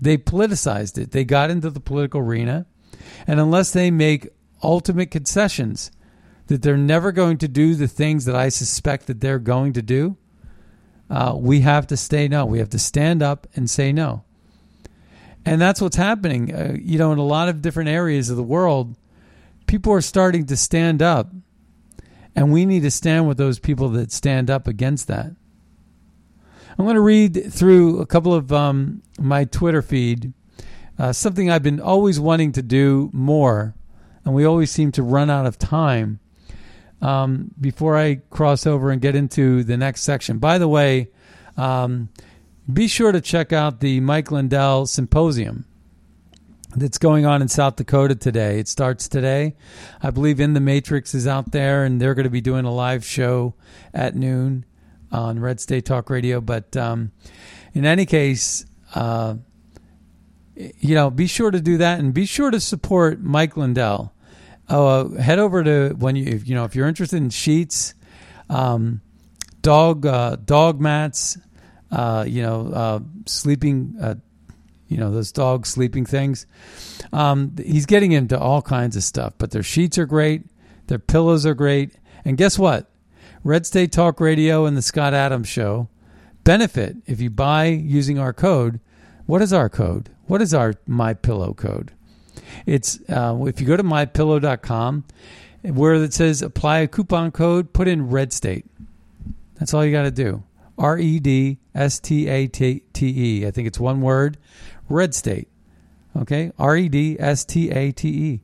they 0.00 0.16
politicized 0.16 0.98
it. 0.98 1.10
They 1.10 1.24
got 1.24 1.50
into 1.50 1.68
the 1.70 1.80
political 1.80 2.20
arena 2.20 2.66
and 3.26 3.40
unless 3.40 3.72
they 3.72 3.90
make 3.90 4.28
ultimate 4.62 5.10
concessions 5.10 5.90
that 6.46 6.62
they're 6.62 6.76
never 6.76 7.12
going 7.12 7.38
to 7.38 7.48
do 7.48 7.74
the 7.74 7.88
things 7.88 8.24
that 8.24 8.34
I 8.34 8.48
suspect 8.48 9.06
that 9.06 9.20
they're 9.20 9.38
going 9.38 9.72
to 9.74 9.82
do, 9.82 10.16
uh, 11.08 11.34
we 11.36 11.60
have 11.60 11.86
to 11.88 11.96
stay 11.96 12.28
no. 12.28 12.46
We 12.46 12.58
have 12.58 12.70
to 12.70 12.78
stand 12.78 13.22
up 13.22 13.46
and 13.54 13.68
say 13.68 13.92
no. 13.92 14.24
And 15.44 15.60
that's 15.60 15.80
what's 15.80 15.96
happening. 15.96 16.54
Uh, 16.54 16.76
you 16.80 16.98
know, 16.98 17.12
in 17.12 17.18
a 17.18 17.24
lot 17.24 17.48
of 17.48 17.62
different 17.62 17.88
areas 17.88 18.30
of 18.30 18.36
the 18.36 18.42
world, 18.42 18.96
people 19.66 19.92
are 19.92 20.00
starting 20.00 20.46
to 20.46 20.56
stand 20.56 21.02
up. 21.02 21.30
And 22.36 22.52
we 22.52 22.64
need 22.64 22.82
to 22.82 22.90
stand 22.90 23.26
with 23.26 23.38
those 23.38 23.58
people 23.58 23.88
that 23.90 24.12
stand 24.12 24.50
up 24.50 24.68
against 24.68 25.08
that. 25.08 25.26
I'm 26.78 26.84
going 26.84 26.94
to 26.94 27.00
read 27.00 27.52
through 27.52 28.00
a 28.00 28.06
couple 28.06 28.32
of 28.32 28.52
um, 28.52 29.02
my 29.18 29.44
Twitter 29.44 29.82
feed 29.82 30.32
uh, 31.00 31.14
something 31.14 31.50
I've 31.50 31.62
been 31.62 31.80
always 31.80 32.20
wanting 32.20 32.52
to 32.52 32.62
do 32.62 33.08
more, 33.14 33.74
and 34.22 34.34
we 34.34 34.44
always 34.44 34.70
seem 34.70 34.92
to 34.92 35.02
run 35.02 35.30
out 35.30 35.46
of 35.46 35.58
time. 35.58 36.20
Um, 37.00 37.52
before 37.58 37.96
I 37.96 38.16
cross 38.28 38.66
over 38.66 38.90
and 38.90 39.00
get 39.00 39.16
into 39.16 39.64
the 39.64 39.78
next 39.78 40.02
section, 40.02 40.36
by 40.36 40.58
the 40.58 40.68
way, 40.68 41.08
um, 41.56 42.10
be 42.70 42.86
sure 42.86 43.12
to 43.12 43.22
check 43.22 43.50
out 43.50 43.80
the 43.80 44.00
Mike 44.00 44.30
Lindell 44.30 44.84
Symposium 44.84 45.64
that's 46.76 46.98
going 46.98 47.24
on 47.24 47.40
in 47.40 47.48
South 47.48 47.76
Dakota 47.76 48.14
today. 48.14 48.58
It 48.58 48.68
starts 48.68 49.08
today. 49.08 49.56
I 50.02 50.10
believe 50.10 50.38
In 50.38 50.52
the 50.52 50.60
Matrix 50.60 51.14
is 51.14 51.26
out 51.26 51.50
there, 51.50 51.84
and 51.84 51.98
they're 51.98 52.14
going 52.14 52.24
to 52.24 52.30
be 52.30 52.42
doing 52.42 52.66
a 52.66 52.72
live 52.72 53.06
show 53.06 53.54
at 53.94 54.14
noon 54.14 54.66
on 55.10 55.40
Red 55.40 55.60
State 55.60 55.86
Talk 55.86 56.10
Radio. 56.10 56.42
But 56.42 56.76
um, 56.76 57.12
in 57.72 57.86
any 57.86 58.04
case, 58.04 58.66
uh, 58.94 59.36
you 60.78 60.94
know, 60.94 61.10
be 61.10 61.26
sure 61.26 61.50
to 61.50 61.60
do 61.60 61.78
that 61.78 61.98
and 61.98 62.12
be 62.12 62.26
sure 62.26 62.50
to 62.50 62.60
support 62.60 63.20
Mike 63.20 63.56
Lindell. 63.56 64.12
Uh, 64.68 65.08
head 65.16 65.38
over 65.38 65.64
to 65.64 65.94
when 65.98 66.14
you 66.16 66.26
if, 66.26 66.48
you 66.48 66.54
know 66.54 66.64
if 66.64 66.74
you're 66.74 66.86
interested 66.86 67.16
in 67.16 67.30
sheets, 67.30 67.94
um, 68.48 69.00
dog 69.62 70.06
uh, 70.06 70.36
dog 70.36 70.80
mats, 70.80 71.38
uh, 71.90 72.24
you 72.26 72.42
know, 72.42 72.68
uh, 72.72 73.00
sleeping, 73.26 73.96
uh, 74.00 74.14
you 74.86 74.96
know, 74.96 75.10
those 75.10 75.32
dog 75.32 75.66
sleeping 75.66 76.06
things. 76.06 76.46
Um, 77.12 77.54
he's 77.56 77.86
getting 77.86 78.12
into 78.12 78.38
all 78.38 78.62
kinds 78.62 78.96
of 78.96 79.02
stuff, 79.02 79.34
but 79.38 79.50
their 79.50 79.62
sheets 79.62 79.98
are 79.98 80.06
great, 80.06 80.44
their 80.86 80.98
pillows 80.98 81.46
are 81.46 81.54
great, 81.54 81.96
and 82.24 82.36
guess 82.36 82.58
what? 82.58 82.90
Red 83.42 83.66
State 83.66 83.90
Talk 83.90 84.20
Radio 84.20 84.66
and 84.66 84.76
the 84.76 84.82
Scott 84.82 85.14
Adams 85.14 85.48
Show 85.48 85.88
benefit 86.44 86.96
if 87.06 87.20
you 87.20 87.30
buy 87.30 87.66
using 87.66 88.18
our 88.18 88.32
code. 88.32 88.80
What 89.30 89.42
is 89.42 89.52
our 89.52 89.68
code? 89.68 90.10
What 90.26 90.42
is 90.42 90.52
our 90.52 90.74
My 90.88 91.14
Pillow 91.14 91.54
code? 91.54 91.92
It's 92.66 92.98
uh, 93.08 93.38
if 93.46 93.60
you 93.60 93.66
go 93.68 93.76
to 93.76 93.84
mypillow.com, 93.84 95.04
where 95.62 95.94
it 95.94 96.12
says 96.12 96.42
apply 96.42 96.80
a 96.80 96.88
coupon 96.88 97.30
code, 97.30 97.72
put 97.72 97.86
in 97.86 98.10
Red 98.10 98.32
State. 98.32 98.66
That's 99.54 99.72
all 99.72 99.84
you 99.84 99.92
got 99.92 100.02
to 100.02 100.10
do. 100.10 100.42
R 100.76 100.98
E 100.98 101.20
D 101.20 101.58
S 101.76 102.00
T 102.00 102.26
A 102.26 102.48
T 102.48 102.82
E. 102.92 103.46
I 103.46 103.52
think 103.52 103.68
it's 103.68 103.78
one 103.78 104.00
word. 104.00 104.36
Red 104.88 105.14
State. 105.14 105.46
Okay? 106.16 106.50
R 106.58 106.76
E 106.76 106.88
D 106.88 107.16
S 107.20 107.44
T 107.44 107.70
A 107.70 107.92
T 107.92 108.08
E. 108.08 108.40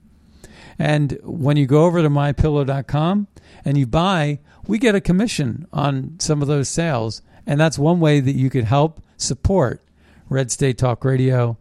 And 0.79 1.19
when 1.25 1.57
you 1.57 1.67
go 1.67 1.87
over 1.87 2.01
to 2.01 2.09
mypillow.com 2.09 3.27
and 3.65 3.77
you 3.77 3.89
buy, 3.89 4.39
we 4.69 4.79
get 4.79 4.95
a 4.95 5.01
commission 5.01 5.67
on 5.73 6.15
some 6.21 6.43
of 6.43 6.47
those 6.47 6.69
sales. 6.69 7.23
And 7.45 7.59
that's 7.59 7.77
one 7.77 7.99
way 7.99 8.21
that 8.21 8.37
you 8.37 8.51
could 8.51 8.65
help 8.65 9.03
support 9.17 9.83
Red 10.29 10.51
State 10.51 10.79
Talk 10.79 11.05
Radio 11.05 11.59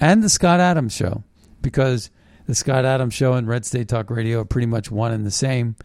and 0.00 0.22
the 0.22 0.28
Scott 0.28 0.60
Adams 0.60 0.94
Show 0.94 1.22
because 1.62 2.10
the 2.46 2.54
Scott 2.54 2.84
Adams 2.84 3.14
Show 3.14 3.34
and 3.34 3.48
Red 3.48 3.64
State 3.64 3.88
Talk 3.88 4.10
Radio 4.10 4.40
are 4.40 4.44
pretty 4.44 4.66
much 4.66 4.90
one 4.90 5.12
and 5.12 5.26
the 5.26 5.30
same. 5.30 5.76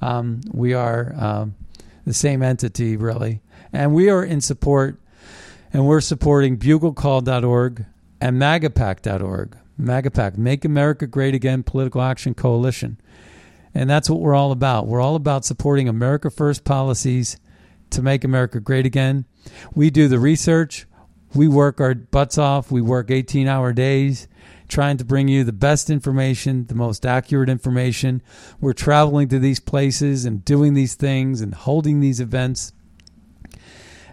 Um, 0.00 0.40
we 0.52 0.74
are 0.74 1.14
um, 1.16 1.54
the 2.04 2.14
same 2.14 2.42
entity, 2.42 2.96
really. 2.96 3.40
And 3.72 3.94
we 3.94 4.10
are 4.10 4.22
in 4.22 4.40
support, 4.40 5.00
and 5.72 5.86
we're 5.86 6.00
supporting 6.00 6.58
buglecall.org 6.58 7.86
and 8.20 8.40
magapack.org. 8.40 9.56
Magapack, 9.80 10.36
Make 10.36 10.64
America 10.64 11.06
Great 11.06 11.34
Again 11.34 11.62
Political 11.62 12.02
Action 12.02 12.34
Coalition. 12.34 13.00
And 13.74 13.88
that's 13.88 14.10
what 14.10 14.20
we're 14.20 14.34
all 14.34 14.52
about. 14.52 14.86
We're 14.86 15.00
all 15.00 15.16
about 15.16 15.44
supporting 15.44 15.88
America 15.88 16.30
First 16.30 16.64
policies 16.64 17.38
to 17.90 18.02
make 18.02 18.22
America 18.22 18.60
great 18.60 18.84
again. 18.84 19.24
We 19.74 19.90
do 19.90 20.08
the 20.08 20.18
research, 20.18 20.86
we 21.34 21.48
work 21.48 21.80
our 21.80 21.94
butts 21.94 22.38
off. 22.38 22.70
We 22.70 22.82
work 22.82 23.10
18 23.10 23.48
hour 23.48 23.72
days 23.72 24.28
trying 24.72 24.96
to 24.96 25.04
bring 25.04 25.28
you 25.28 25.44
the 25.44 25.52
best 25.52 25.90
information, 25.90 26.64
the 26.66 26.74
most 26.74 27.04
accurate 27.04 27.50
information. 27.50 28.22
We're 28.58 28.72
traveling 28.72 29.28
to 29.28 29.38
these 29.38 29.60
places 29.60 30.24
and 30.24 30.42
doing 30.46 30.72
these 30.72 30.94
things 30.94 31.42
and 31.42 31.54
holding 31.54 32.00
these 32.00 32.20
events. 32.20 32.72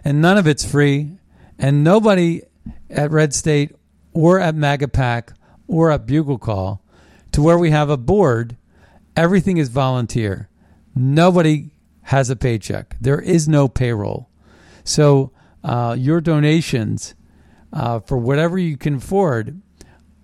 And 0.04 0.20
none 0.20 0.36
of 0.36 0.46
it's 0.46 0.70
free. 0.70 1.16
And 1.58 1.82
nobody 1.82 2.42
at 2.90 3.10
Red 3.10 3.32
State 3.32 3.74
or 4.12 4.38
at 4.38 4.54
MAGAPAC 4.54 5.32
or 5.66 5.90
at 5.90 6.06
Bugle 6.06 6.38
Call, 6.38 6.82
to 7.32 7.40
where 7.40 7.58
we 7.58 7.70
have 7.70 7.88
a 7.88 7.96
board, 7.96 8.56
everything 9.16 9.56
is 9.56 9.68
volunteer. 9.68 10.50
Nobody 10.94 11.70
has 12.02 12.28
a 12.28 12.36
paycheck. 12.36 12.96
There 13.00 13.20
is 13.20 13.48
no 13.48 13.66
payroll. 13.66 14.28
So 14.84 15.32
uh, 15.62 15.94
your 15.98 16.20
donations 16.20 17.14
uh, 17.72 18.00
for 18.00 18.18
whatever 18.18 18.58
you 18.58 18.76
can 18.76 18.96
afford 18.96 19.60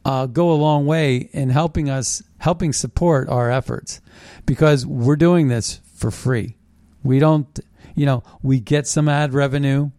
uh, 0.07 0.27
go 0.27 0.53
a 0.53 0.55
long 0.55 0.87
way 0.87 1.29
in 1.33 1.51
helping 1.51 1.91
us, 1.91 2.23
helping 2.39 2.73
support 2.73 3.29
our 3.29 3.51
efforts, 3.51 4.01
because 4.47 4.87
we're 4.87 5.17
doing 5.17 5.49
this 5.49 5.81
for 5.95 6.13
free. 6.13 6.57
We 7.03 7.19
don't, 7.19 7.59
you 7.97 8.07
know, 8.07 8.23
we 8.41 8.61
get 8.61 8.87
some 8.87 9.09
ad 9.09 9.35
revenue, 9.35 9.91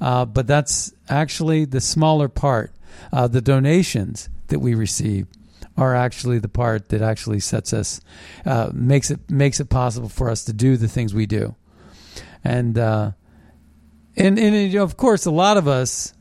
uh, 0.00 0.24
but 0.24 0.46
that's 0.46 0.94
actually 1.10 1.66
the 1.66 1.80
smaller 1.80 2.28
part. 2.28 2.72
Uh, 3.12 3.28
the 3.28 3.42
donations 3.42 4.30
that 4.46 4.60
we 4.60 4.74
receive 4.74 5.26
are 5.76 5.94
actually 5.94 6.38
the 6.38 6.48
part 6.48 6.88
that 6.88 7.02
actually 7.02 7.40
sets 7.40 7.74
us, 7.74 8.00
uh, 8.46 8.70
makes 8.72 9.10
it 9.10 9.30
makes 9.30 9.60
it 9.60 9.68
possible 9.68 10.08
for 10.08 10.30
us 10.30 10.44
to 10.44 10.54
do 10.54 10.78
the 10.78 10.88
things 10.88 11.12
we 11.12 11.26
do, 11.26 11.54
and 12.42 12.78
uh, 12.78 13.12
and 14.16 14.38
and 14.38 14.74
of 14.74 14.96
course 14.96 15.26
a 15.26 15.30
lot 15.30 15.56
of 15.56 15.68
us 15.68 16.14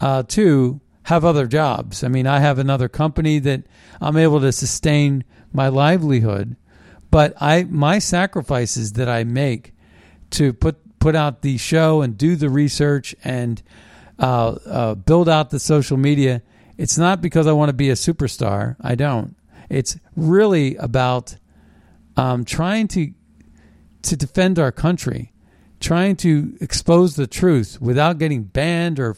uh, 0.00 0.22
too 0.22 0.80
have 1.04 1.24
other 1.24 1.46
jobs. 1.46 2.04
I 2.04 2.08
mean, 2.08 2.26
I 2.26 2.40
have 2.40 2.58
another 2.58 2.88
company 2.88 3.38
that 3.38 3.62
I'm 4.00 4.16
able 4.16 4.40
to 4.40 4.52
sustain 4.52 5.24
my 5.52 5.68
livelihood, 5.68 6.56
but 7.10 7.32
I 7.40 7.64
my 7.64 7.98
sacrifices 7.98 8.92
that 8.94 9.08
I 9.08 9.24
make 9.24 9.72
to 10.30 10.52
put 10.52 10.76
put 10.98 11.16
out 11.16 11.42
the 11.42 11.56
show 11.56 12.02
and 12.02 12.18
do 12.18 12.36
the 12.36 12.50
research 12.50 13.14
and 13.24 13.62
uh, 14.18 14.58
uh, 14.66 14.94
build 14.96 15.28
out 15.28 15.50
the 15.50 15.60
social 15.60 15.96
media. 15.96 16.42
It's 16.76 16.98
not 16.98 17.20
because 17.20 17.46
I 17.46 17.52
want 17.52 17.70
to 17.70 17.74
be 17.74 17.90
a 17.90 17.94
superstar. 17.94 18.76
I 18.80 18.94
don't. 18.94 19.34
It's 19.70 19.96
really 20.16 20.76
about 20.76 21.36
um, 22.16 22.44
trying 22.44 22.88
to 22.88 23.12
to 24.02 24.16
defend 24.16 24.58
our 24.58 24.72
country, 24.72 25.32
trying 25.80 26.16
to 26.16 26.56
expose 26.60 27.16
the 27.16 27.26
truth 27.26 27.78
without 27.80 28.18
getting 28.18 28.44
banned 28.44 28.98
or 28.98 29.16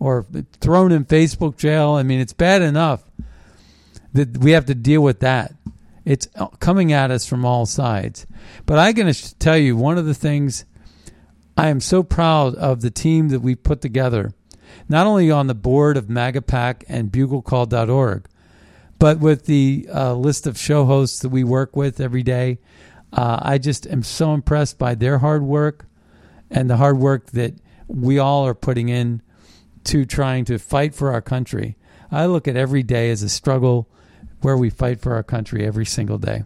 or 0.00 0.26
thrown 0.60 0.92
in 0.92 1.04
Facebook 1.04 1.56
jail. 1.56 1.92
I 1.92 2.02
mean, 2.02 2.20
it's 2.20 2.32
bad 2.32 2.62
enough 2.62 3.02
that 4.12 4.38
we 4.38 4.52
have 4.52 4.66
to 4.66 4.74
deal 4.74 5.02
with 5.02 5.20
that. 5.20 5.52
It's 6.04 6.28
coming 6.60 6.92
at 6.92 7.10
us 7.10 7.26
from 7.26 7.44
all 7.44 7.66
sides. 7.66 8.26
But 8.64 8.92
going 8.94 9.12
to 9.12 9.38
tell 9.38 9.58
you 9.58 9.76
one 9.76 9.98
of 9.98 10.06
the 10.06 10.14
things 10.14 10.64
I 11.56 11.68
am 11.68 11.80
so 11.80 12.02
proud 12.02 12.54
of 12.54 12.80
the 12.80 12.90
team 12.90 13.28
that 13.30 13.40
we 13.40 13.54
put 13.54 13.80
together, 13.80 14.32
not 14.88 15.06
only 15.06 15.30
on 15.30 15.48
the 15.48 15.54
board 15.54 15.96
of 15.96 16.06
MAGAPAC 16.06 16.84
and 16.88 17.10
BugleCall.org, 17.10 18.26
but 18.98 19.18
with 19.18 19.46
the 19.46 19.88
uh, 19.92 20.14
list 20.14 20.46
of 20.46 20.58
show 20.58 20.84
hosts 20.84 21.20
that 21.20 21.28
we 21.28 21.44
work 21.44 21.76
with 21.76 22.00
every 22.00 22.22
day. 22.22 22.58
Uh, 23.12 23.38
I 23.40 23.58
just 23.58 23.86
am 23.86 24.02
so 24.02 24.34
impressed 24.34 24.78
by 24.78 24.94
their 24.94 25.18
hard 25.18 25.42
work 25.42 25.87
and 26.50 26.68
the 26.68 26.76
hard 26.76 26.98
work 26.98 27.30
that 27.32 27.54
we 27.86 28.18
all 28.18 28.46
are 28.46 28.54
putting 28.54 28.88
in 28.88 29.22
to 29.84 30.04
trying 30.04 30.44
to 30.46 30.58
fight 30.58 30.94
for 30.94 31.12
our 31.12 31.22
country. 31.22 31.76
I 32.10 32.26
look 32.26 32.48
at 32.48 32.56
every 32.56 32.82
day 32.82 33.10
as 33.10 33.22
a 33.22 33.28
struggle 33.28 33.88
where 34.40 34.56
we 34.56 34.70
fight 34.70 35.00
for 35.00 35.14
our 35.14 35.22
country 35.22 35.66
every 35.66 35.86
single 35.86 36.18
day. 36.18 36.44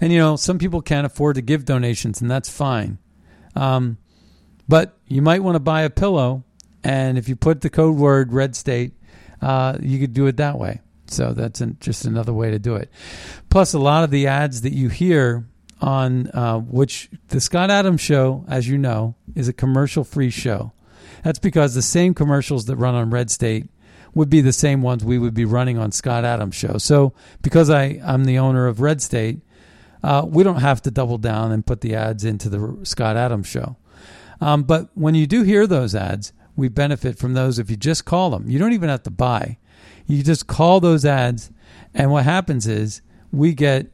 And 0.00 0.12
you 0.12 0.18
know, 0.18 0.36
some 0.36 0.58
people 0.58 0.82
can't 0.82 1.06
afford 1.06 1.36
to 1.36 1.42
give 1.42 1.64
donations, 1.64 2.20
and 2.20 2.30
that's 2.30 2.48
fine. 2.48 2.98
Um, 3.54 3.98
but 4.68 4.96
you 5.06 5.22
might 5.22 5.42
want 5.42 5.54
to 5.54 5.60
buy 5.60 5.82
a 5.82 5.90
pillow, 5.90 6.44
and 6.82 7.18
if 7.18 7.28
you 7.28 7.36
put 7.36 7.60
the 7.60 7.70
code 7.70 7.96
word 7.96 8.32
Red 8.32 8.56
State, 8.56 8.92
uh, 9.40 9.76
you 9.80 9.98
could 9.98 10.12
do 10.12 10.26
it 10.26 10.36
that 10.38 10.58
way. 10.58 10.80
So 11.06 11.32
that's 11.32 11.60
an, 11.60 11.76
just 11.80 12.04
another 12.04 12.32
way 12.32 12.50
to 12.50 12.58
do 12.58 12.74
it. 12.76 12.90
Plus, 13.50 13.74
a 13.74 13.78
lot 13.78 14.02
of 14.04 14.10
the 14.10 14.26
ads 14.26 14.62
that 14.62 14.72
you 14.72 14.88
hear 14.88 15.44
on 15.82 16.28
uh, 16.28 16.58
which 16.58 17.10
the 17.28 17.40
Scott 17.40 17.70
Adams 17.70 18.00
Show, 18.00 18.44
as 18.48 18.68
you 18.68 18.78
know, 18.78 19.16
is 19.34 19.48
a 19.48 19.52
commercial-free 19.52 20.30
show. 20.30 20.72
That's 21.24 21.40
because 21.40 21.74
the 21.74 21.82
same 21.82 22.14
commercials 22.14 22.66
that 22.66 22.76
run 22.76 22.94
on 22.94 23.10
Red 23.10 23.30
State 23.30 23.68
would 24.14 24.30
be 24.30 24.40
the 24.40 24.52
same 24.52 24.82
ones 24.82 25.04
we 25.04 25.18
would 25.18 25.34
be 25.34 25.44
running 25.44 25.78
on 25.78 25.90
Scott 25.90 26.24
Adams 26.24 26.54
show. 26.54 26.78
So 26.78 27.14
because 27.40 27.68
I 27.70 28.00
I'm 28.04 28.24
the 28.24 28.38
owner 28.38 28.66
of 28.66 28.80
Red 28.80 29.02
State, 29.02 29.40
uh, 30.02 30.24
we 30.26 30.42
don't 30.42 30.60
have 30.60 30.82
to 30.82 30.90
double 30.90 31.18
down 31.18 31.50
and 31.52 31.66
put 31.66 31.80
the 31.80 31.94
ads 31.94 32.24
into 32.24 32.48
the 32.48 32.78
Scott 32.84 33.16
Adams 33.16 33.46
show. 33.46 33.76
Um, 34.40 34.64
but 34.64 34.90
when 34.94 35.14
you 35.14 35.26
do 35.26 35.42
hear 35.42 35.66
those 35.66 35.94
ads, 35.94 36.32
we 36.56 36.68
benefit 36.68 37.18
from 37.18 37.34
those 37.34 37.58
if 37.58 37.70
you 37.70 37.76
just 37.76 38.04
call 38.04 38.30
them. 38.30 38.50
You 38.50 38.58
don't 38.58 38.72
even 38.72 38.88
have 38.88 39.04
to 39.04 39.10
buy. 39.10 39.58
You 40.06 40.22
just 40.22 40.46
call 40.46 40.80
those 40.80 41.04
ads, 41.04 41.50
and 41.94 42.10
what 42.10 42.24
happens 42.24 42.66
is 42.66 43.02
we 43.30 43.54
get 43.54 43.91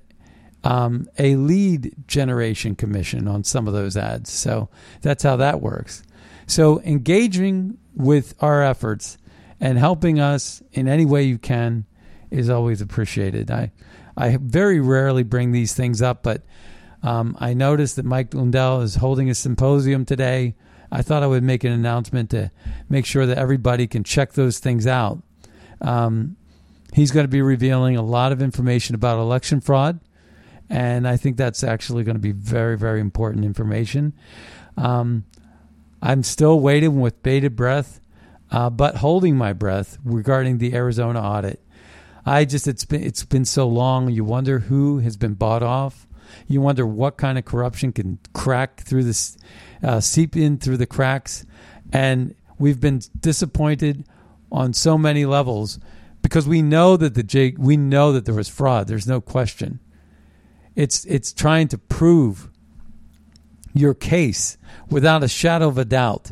um, 0.69 1.09
a 1.19 1.35
lead 1.37 1.95
generation 2.07 2.77
commission 2.77 3.27
on 3.27 3.43
some 3.43 3.67
of 3.67 3.73
those 3.73 3.97
ads. 3.97 4.31
So 4.31 4.69
that's 5.01 5.23
how 5.23 5.37
that 5.37 5.63
works. 5.63 6.03
So 6.47 6.83
engaging 6.83 7.79
with 7.95 8.35
our 8.41 8.63
efforts 8.63 9.17
and 9.61 9.79
helping 9.79 10.21
us 10.21 10.63
in 10.73 10.87
any 10.87 11.07
way 11.07 11.23
you 11.23 11.39
can 11.39 11.87
is 12.31 12.51
always 12.51 12.83
appreciated. 12.83 13.51
I 13.51 13.73
I 14.15 14.37
very 14.39 14.79
rarely 14.79 15.23
bring 15.23 15.53
these 15.53 15.73
things 15.73 16.03
up, 16.03 16.23
but 16.23 16.43
um, 17.03 17.35
I 17.41 17.55
noticed 17.55 17.97
that 17.97 18.05
Mike 18.05 18.35
Lindell 18.35 18.83
is 18.83 18.97
holding 18.97 19.31
a 19.31 19.35
symposium 19.35 20.05
today. 20.05 20.55
I 20.93 21.01
thought 21.01 21.23
I 21.23 21.29
would 21.29 21.45
make 21.45 21.65
an 21.65 21.73
announcement 21.73 22.29
to 22.31 22.51
make 22.91 23.07
sure 23.07 23.25
that 23.25 23.39
everybody 23.39 23.87
can 23.87 24.05
check 24.05 24.33
those 24.33 24.59
things 24.59 24.87
out. 24.87 25.23
Um, 25.81 26.37
he's 26.93 27.11
going 27.11 27.25
to 27.25 27.29
be 27.29 27.41
revealing 27.41 27.97
a 27.97 28.03
lot 28.03 28.33
of 28.33 28.43
information 28.43 28.95
about 28.95 29.19
election 29.19 29.61
fraud, 29.61 30.01
and 30.71 31.09
I 31.09 31.17
think 31.17 31.37
that's 31.37 31.65
actually 31.65 32.05
going 32.05 32.17
to 32.17 32.21
be 32.21 32.33
very, 32.33 32.77
very 32.77 33.01
important 33.01 33.45
information. 33.45 34.13
Um, 34.77 35.25
I'm 36.03 36.23
still 36.23 36.61
waiting 36.61 37.01
with 37.01 37.23
bated 37.23 37.57
breath, 37.57 38.01
uh, 38.51 38.71
but 38.71 38.97
holding 38.97 39.37
my 39.37 39.53
breath 39.53 39.99
regarding 40.05 40.59
the 40.59 40.75
Arizona 40.75 41.21
audit. 41.21 41.61
I 42.25 42.45
just 42.45 42.69
it's 42.69 42.85
been 42.85 43.03
it's 43.03 43.25
been 43.25 43.45
so 43.45 43.67
long. 43.67 44.11
You 44.11 44.25
wonder 44.25 44.61
who 44.61 44.99
has 44.99 45.17
been 45.17 45.35
bought 45.35 45.63
off. 45.63 46.07
You 46.47 46.61
wonder 46.61 46.87
what 46.87 47.17
kind 47.17 47.39
of 47.39 47.47
corruption 47.47 47.93
can 47.93 48.19
crack 48.35 48.83
through 48.83 49.05
this, 49.05 49.39
uh, 49.83 50.01
seep 50.01 50.37
in 50.37 50.59
through 50.59 50.77
the 50.77 50.87
cracks, 50.87 51.47
and 51.91 52.35
we've 52.59 52.81
been 52.81 53.01
disappointed 53.19 54.05
on 54.53 54.75
so 54.75 54.99
many 54.99 55.25
levels 55.25 55.79
because 56.21 56.47
we 56.47 56.61
know 56.61 56.97
that 56.99 57.15
the 57.15 57.23
J, 57.23 57.55
we 57.57 57.77
know 57.77 58.13
that 58.13 58.27
there 58.27 58.35
was 58.35 58.49
fraud. 58.49 58.89
There's 58.89 59.07
no 59.07 59.21
question. 59.21 59.81
It's 60.79 61.05
it's 61.07 61.33
trying 61.33 61.67
to 61.69 61.77
prove 61.77 62.49
your 63.75 63.95
case 63.95 64.57
without 64.89 65.25
a 65.25 65.29
shadow 65.29 65.67
of 65.67 65.77
a 65.77 65.85
doubt 65.85 66.31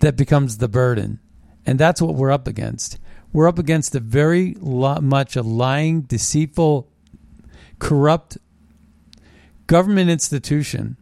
that 0.00 0.16
becomes 0.16 0.58
the 0.58 0.68
burden. 0.68 1.18
And 1.64 1.78
that's 1.78 2.02
what 2.02 2.14
we're 2.14 2.30
up 2.30 2.46
against. 2.46 2.98
We're 3.32 3.48
up 3.48 3.58
against 3.58 3.94
a 3.94 4.00
very 4.00 4.54
lo- 4.60 5.00
much 5.00 5.34
a 5.34 5.40
lying, 5.40 6.02
deceitful, 6.02 6.90
corrupt 7.78 8.36
government 9.66 10.10
institution 10.10 10.98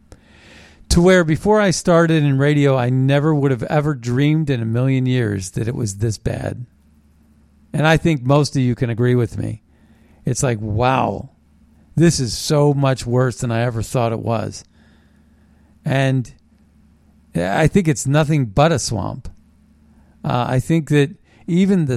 to 0.87 1.01
where 1.01 1.25
before 1.25 1.59
I 1.59 1.71
started 1.71 2.23
in 2.23 2.37
radio, 2.37 2.77
I 2.77 2.89
never 2.89 3.35
would 3.35 3.51
have 3.51 3.63
ever 3.63 3.93
dreamed 3.93 4.49
in 4.49 4.61
a 4.61 4.65
million 4.65 5.05
years 5.05 5.51
that 5.51 5.67
it 5.67 5.75
was 5.75 5.97
this 5.97 6.17
bad. 6.17 6.65
And 7.73 7.85
I 7.85 7.97
think 7.97 8.23
most 8.23 8.55
of 8.55 8.61
you 8.61 8.73
can 8.73 8.89
agree 8.89 9.15
with 9.15 9.37
me. 9.37 9.63
It's 10.23 10.43
like, 10.43 10.61
wow, 10.61 11.32
this 11.95 12.19
is 12.19 12.35
so 12.35 12.73
much 12.73 13.05
worse 13.05 13.37
than 13.39 13.51
I 13.51 13.61
ever 13.61 13.81
thought 13.81 14.11
it 14.11 14.19
was 14.19 14.63
and 15.85 16.33
I 17.35 17.67
think 17.67 17.87
it's 17.87 18.05
nothing 18.05 18.45
but 18.47 18.71
a 18.71 18.79
swamp. 18.79 19.29
Uh, 20.23 20.45
I 20.47 20.59
think 20.59 20.89
that 20.89 21.15
even 21.47 21.85
the 21.85 21.95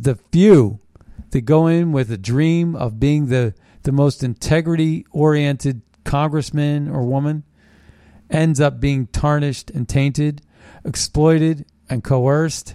the 0.00 0.18
few 0.32 0.80
that 1.30 1.42
go 1.42 1.66
in 1.66 1.92
with 1.92 2.10
a 2.10 2.18
dream 2.18 2.74
of 2.74 2.98
being 2.98 3.26
the 3.26 3.54
the 3.82 3.92
most 3.92 4.24
integrity 4.24 5.06
oriented 5.10 5.82
congressman 6.04 6.88
or 6.88 7.02
woman 7.02 7.44
ends 8.30 8.60
up 8.60 8.80
being 8.80 9.06
tarnished 9.08 9.70
and 9.70 9.88
tainted, 9.88 10.42
exploited 10.84 11.64
and 11.88 12.02
coerced, 12.02 12.74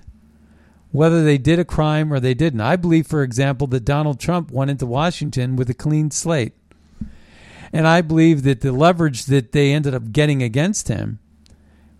whether 0.91 1.23
they 1.23 1.37
did 1.37 1.59
a 1.59 1.65
crime 1.65 2.13
or 2.13 2.19
they 2.19 2.33
didn't. 2.33 2.61
I 2.61 2.75
believe, 2.75 3.05
for 3.05 3.21
example, 3.21 3.67
that 3.67 3.85
Donald 3.85 4.19
Trump 4.19 4.49
went 4.51 4.71
into 4.71 4.85
Washington 4.85 5.55
with 5.55 5.69
a 5.69 5.75
clean 5.75 6.09
slate. 6.09 6.53
And 7.73 7.87
I 7.87 8.01
believe 8.01 8.43
that 8.43 8.61
the 8.61 8.71
leverage 8.71 9.25
that 9.25 9.51
they 9.51 9.73
ended 9.73 9.95
up 9.95 10.11
getting 10.11 10.43
against 10.43 10.87
him 10.87 11.17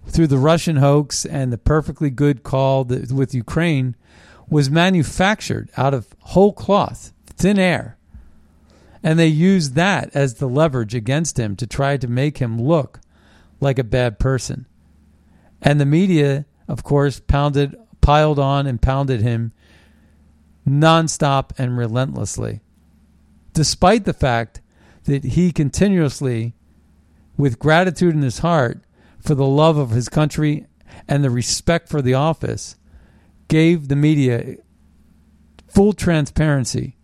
through 0.06 0.28
the 0.28 0.38
Russian 0.38 0.76
hoax 0.76 1.26
and 1.26 1.52
the 1.52 1.58
perfectly 1.58 2.12
good 2.12 2.44
call 2.44 2.84
with 2.84 3.34
Ukraine 3.34 3.96
was 4.48 4.70
manufactured 4.70 5.72
out 5.76 5.96
of 5.96 6.16
whole 6.20 6.54
cloth, 6.54 7.12
thin 7.26 7.58
air. 7.58 7.98
And 9.02 9.18
they 9.18 9.28
used 9.28 9.74
that 9.74 10.12
as 10.14 10.36
the 10.36 10.48
leverage 10.48 10.94
against 10.94 11.40
him 11.40 11.56
to 11.56 11.66
try 11.66 11.98
to 11.98 12.08
make 12.08 12.38
him 12.38 12.62
look 12.62 13.02
like 13.60 13.80
a 13.80 13.84
bad 13.84 14.20
person. 14.20 14.68
And 15.60 15.82
the 15.82 15.86
media, 15.86 16.46
of 16.68 16.84
course, 16.84 17.20
pounded, 17.20 17.76
piled 18.00 18.38
on 18.38 18.68
and 18.68 18.82
pounded 18.82 19.22
him 19.22 19.54
nonstop 20.68 21.52
and 21.58 21.78
relentlessly, 21.78 22.62
despite 23.54 24.06
the 24.06 24.14
fact 24.14 24.62
that 25.06 25.24
he 25.24 25.52
continuously, 25.52 26.54
with 27.38 27.60
gratitude 27.60 28.14
in 28.14 28.22
his 28.22 28.40
heart 28.40 28.84
for 29.20 29.36
the 29.36 29.46
love 29.46 29.78
of 29.78 29.92
his 29.92 30.10
country 30.10 30.66
and 31.08 31.24
the 31.24 31.30
respect 31.30 31.90
for 31.90 32.02
the 32.02 32.14
office, 32.14 32.76
gave 33.48 33.88
the 33.88 33.96
media 33.96 34.58
full 35.68 35.94
transparency. 35.94 36.98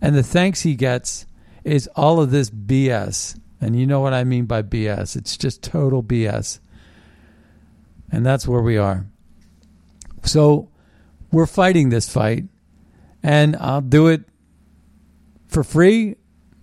And 0.00 0.14
the 0.14 0.22
thanks 0.22 0.62
he 0.62 0.74
gets 0.74 1.26
is 1.64 1.88
all 1.96 2.20
of 2.20 2.30
this 2.30 2.50
BS. 2.50 3.38
And 3.60 3.74
you 3.74 3.86
know 3.86 4.00
what 4.00 4.12
I 4.12 4.24
mean 4.24 4.44
by 4.44 4.62
BS. 4.62 5.16
It's 5.16 5.36
just 5.36 5.62
total 5.62 6.02
BS. 6.02 6.60
And 8.12 8.24
that's 8.24 8.46
where 8.46 8.60
we 8.62 8.76
are. 8.76 9.06
So 10.22 10.68
we're 11.32 11.46
fighting 11.46 11.88
this 11.88 12.08
fight. 12.08 12.44
And 13.22 13.56
I'll 13.56 13.80
do 13.80 14.08
it 14.08 14.24
for 15.46 15.64
free. 15.64 16.16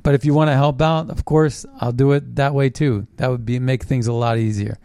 But 0.03 0.15
if 0.15 0.25
you 0.25 0.33
want 0.33 0.49
to 0.49 0.55
help 0.55 0.81
out, 0.81 1.09
of 1.09 1.25
course, 1.25 1.65
I'll 1.79 1.91
do 1.91 2.11
it 2.11 2.35
that 2.35 2.53
way 2.53 2.69
too. 2.69 3.07
That 3.17 3.29
would 3.29 3.45
be 3.45 3.59
make 3.59 3.83
things 3.83 4.07
a 4.07 4.13
lot 4.13 4.37
easier. 4.37 4.79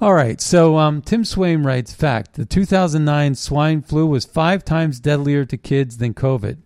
All 0.00 0.14
right. 0.14 0.40
So 0.40 0.78
um, 0.78 1.02
Tim 1.02 1.24
Swain 1.24 1.62
writes: 1.62 1.94
Fact: 1.94 2.34
The 2.34 2.44
2009 2.44 3.34
swine 3.34 3.82
flu 3.82 4.06
was 4.06 4.24
five 4.24 4.64
times 4.64 5.00
deadlier 5.00 5.44
to 5.44 5.56
kids 5.56 5.98
than 5.98 6.14
COVID. 6.14 6.58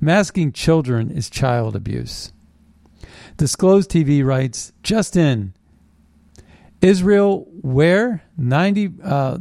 Masking 0.00 0.52
children 0.52 1.10
is 1.10 1.28
child 1.28 1.76
abuse. 1.76 2.32
Disclosed 3.36 3.90
TV 3.90 4.24
writes: 4.24 4.72
Just 4.82 5.16
in. 5.16 5.54
Israel, 6.82 7.46
where 7.60 8.22
90 8.38 8.94
uh, 9.04 9.36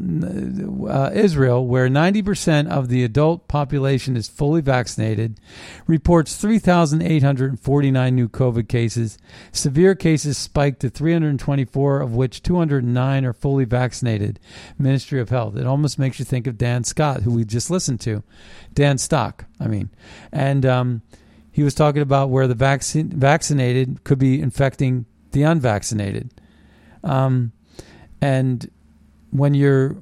uh, 0.90 1.10
Israel, 1.14 1.66
where 1.66 1.88
90 1.88 2.22
percent 2.22 2.68
of 2.68 2.90
the 2.90 3.04
adult 3.04 3.48
population 3.48 4.18
is 4.18 4.28
fully 4.28 4.60
vaccinated, 4.60 5.40
reports 5.88 6.36
3,849 6.36 8.16
new 8.16 8.28
COVID 8.28 8.68
cases. 8.68 9.18
Severe 9.54 9.96
cases 9.96 10.38
spiked 10.38 10.82
to 10.82 10.90
324, 10.90 12.02
of 12.02 12.14
which 12.14 12.44
209 12.44 13.26
are 13.26 13.34
fully 13.34 13.64
vaccinated. 13.64 14.40
Ministry 14.78 15.22
of 15.22 15.30
Health. 15.30 15.56
It 15.56 15.66
almost 15.66 15.98
makes 15.98 16.20
you 16.20 16.26
think 16.26 16.46
of 16.46 16.58
Dan 16.58 16.84
Scott, 16.84 17.22
who 17.22 17.34
we 17.34 17.46
just 17.46 17.72
listened 17.72 18.02
to, 18.02 18.22
Dan 18.74 18.98
Stock. 18.98 19.46
I 19.62 19.68
mean, 19.68 19.90
and 20.34 20.66
um, 20.66 21.02
he 21.52 21.64
was 21.64 21.74
talking 21.74 22.02
about 22.02 22.30
where 22.30 22.48
the 22.48 22.56
vaccine 22.56 23.10
vaccinated 23.10 24.04
could 24.04 24.20
be 24.20 24.42
infecting 24.42 25.06
the 25.32 25.44
unvaccinated. 25.44 26.34
Um, 27.04 27.52
and 28.22 28.70
when 29.32 29.54
you're 29.54 29.98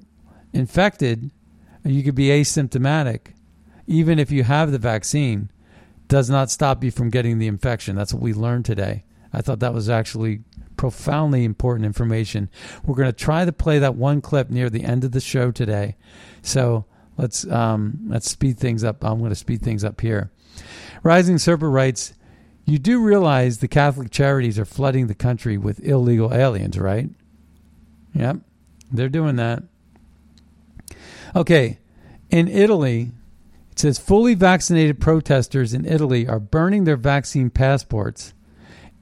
infected, 0.53 1.31
you 1.83 2.03
could 2.03 2.15
be 2.15 2.27
asymptomatic, 2.27 3.33
even 3.85 4.19
if 4.19 4.31
you 4.31 4.43
have 4.43 4.71
the 4.71 4.79
vaccine, 4.79 5.51
does 6.07 6.29
not 6.29 6.49
stop 6.49 6.83
you 6.83 6.91
from 6.91 7.09
getting 7.09 7.39
the 7.39 7.47
infection. 7.47 7.95
That's 7.95 8.13
what 8.13 8.23
we 8.23 8.33
learned 8.33 8.65
today. 8.65 9.03
I 9.33 9.41
thought 9.41 9.59
that 9.59 9.73
was 9.73 9.89
actually 9.89 10.41
profoundly 10.77 11.43
important 11.43 11.85
information. 11.85 12.49
We're 12.83 12.95
going 12.95 13.09
to 13.09 13.13
try 13.13 13.45
to 13.45 13.51
play 13.51 13.79
that 13.79 13.95
one 13.95 14.21
clip 14.21 14.49
near 14.49 14.69
the 14.69 14.83
end 14.83 15.03
of 15.03 15.11
the 15.11 15.19
show 15.19 15.51
today. 15.51 15.95
So 16.41 16.85
let's 17.17 17.45
um, 17.47 17.99
let's 18.07 18.29
speed 18.29 18.57
things 18.57 18.83
up. 18.83 19.03
I'm 19.03 19.19
going 19.19 19.29
to 19.29 19.35
speed 19.35 19.61
things 19.61 19.83
up 19.83 19.99
here. 19.99 20.31
Rising 21.03 21.37
Serpent 21.37 21.71
writes, 21.71 22.13
"You 22.67 22.77
do 22.77 23.01
realize 23.01 23.57
the 23.57 23.67
Catholic 23.69 24.11
charities 24.11 24.59
are 24.59 24.65
flooding 24.65 25.07
the 25.07 25.15
country 25.15 25.57
with 25.57 25.79
illegal 25.83 26.33
aliens, 26.33 26.77
right?" 26.77 27.09
Yep, 28.13 28.41
they're 28.91 29.09
doing 29.09 29.37
that. 29.37 29.63
Okay, 31.33 31.79
in 32.29 32.47
Italy, 32.49 33.11
it 33.71 33.79
says 33.79 33.97
fully 33.97 34.33
vaccinated 34.33 34.99
protesters 34.99 35.73
in 35.73 35.85
Italy 35.85 36.27
are 36.27 36.41
burning 36.41 36.83
their 36.83 36.97
vaccine 36.97 37.49
passports 37.49 38.33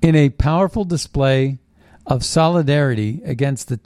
in 0.02 0.16
a 0.16 0.30
powerful 0.30 0.86
display 0.86 1.58
of 2.06 2.24
solidarity 2.24 3.22
against 3.26 3.68
the 3.68 3.80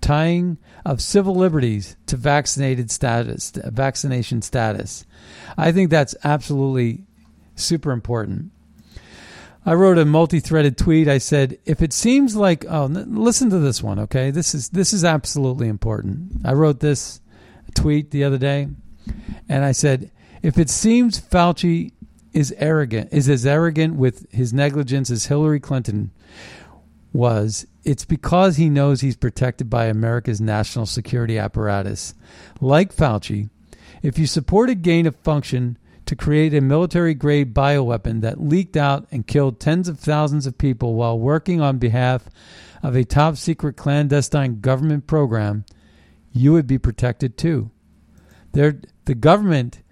tying 0.00 0.56
of 0.84 1.02
civil 1.02 1.34
liberties 1.34 1.96
to 2.06 2.16
vaccinated 2.16 2.90
status, 2.90 3.50
vaccination 3.50 4.40
status. 4.40 5.04
I 5.58 5.72
think 5.72 5.90
that's 5.90 6.14
absolutely 6.24 7.04
super 7.54 7.90
important. 7.92 8.52
I 9.66 9.74
wrote 9.74 9.98
a 9.98 10.04
multi-threaded 10.04 10.78
tweet. 10.78 11.08
I 11.08 11.18
said, 11.18 11.58
"If 11.64 11.82
it 11.82 11.92
seems 11.92 12.36
like 12.36 12.64
oh, 12.68 12.86
listen 12.86 13.50
to 13.50 13.58
this 13.58 13.82
one, 13.82 13.98
okay? 13.98 14.30
This 14.30 14.54
is 14.54 14.68
this 14.68 14.92
is 14.92 15.04
absolutely 15.04 15.66
important." 15.66 16.40
I 16.44 16.52
wrote 16.52 16.78
this 16.78 17.20
tweet 17.74 18.12
the 18.12 18.22
other 18.22 18.38
day, 18.38 18.68
and 19.48 19.64
I 19.64 19.72
said, 19.72 20.12
"If 20.40 20.56
it 20.56 20.70
seems 20.70 21.20
Fauci 21.20 21.92
is 22.32 22.54
arrogant, 22.58 23.08
is 23.10 23.28
as 23.28 23.44
arrogant 23.44 23.96
with 23.96 24.30
his 24.30 24.52
negligence 24.52 25.10
as 25.10 25.26
Hillary 25.26 25.58
Clinton 25.58 26.12
was, 27.12 27.66
it's 27.82 28.04
because 28.04 28.56
he 28.56 28.68
knows 28.68 29.00
he's 29.00 29.16
protected 29.16 29.68
by 29.68 29.86
America's 29.86 30.40
national 30.40 30.86
security 30.86 31.38
apparatus. 31.38 32.14
Like 32.60 32.94
Fauci, 32.94 33.48
if 34.00 34.16
you 34.16 34.28
support 34.28 34.70
a 34.70 34.76
gain 34.76 35.06
of 35.06 35.16
function." 35.16 35.76
To 36.06 36.16
create 36.16 36.54
a 36.54 36.60
military 36.60 37.14
grade 37.14 37.52
bioweapon 37.52 38.20
that 38.20 38.40
leaked 38.40 38.76
out 38.76 39.06
and 39.10 39.26
killed 39.26 39.60
tens 39.60 39.88
of 39.88 39.98
thousands 39.98 40.46
of 40.46 40.56
people 40.56 40.94
while 40.94 41.18
working 41.18 41.60
on 41.60 41.78
behalf 41.78 42.28
of 42.82 42.96
a 42.96 43.04
top 43.04 43.36
secret 43.36 43.76
clandestine 43.76 44.60
government 44.60 45.06
program, 45.06 45.64
you 46.32 46.52
would 46.52 46.66
be 46.66 46.78
protected 46.78 47.36
too. 47.36 47.70
There, 48.52 48.80
the 49.04 49.14
government, 49.14 49.82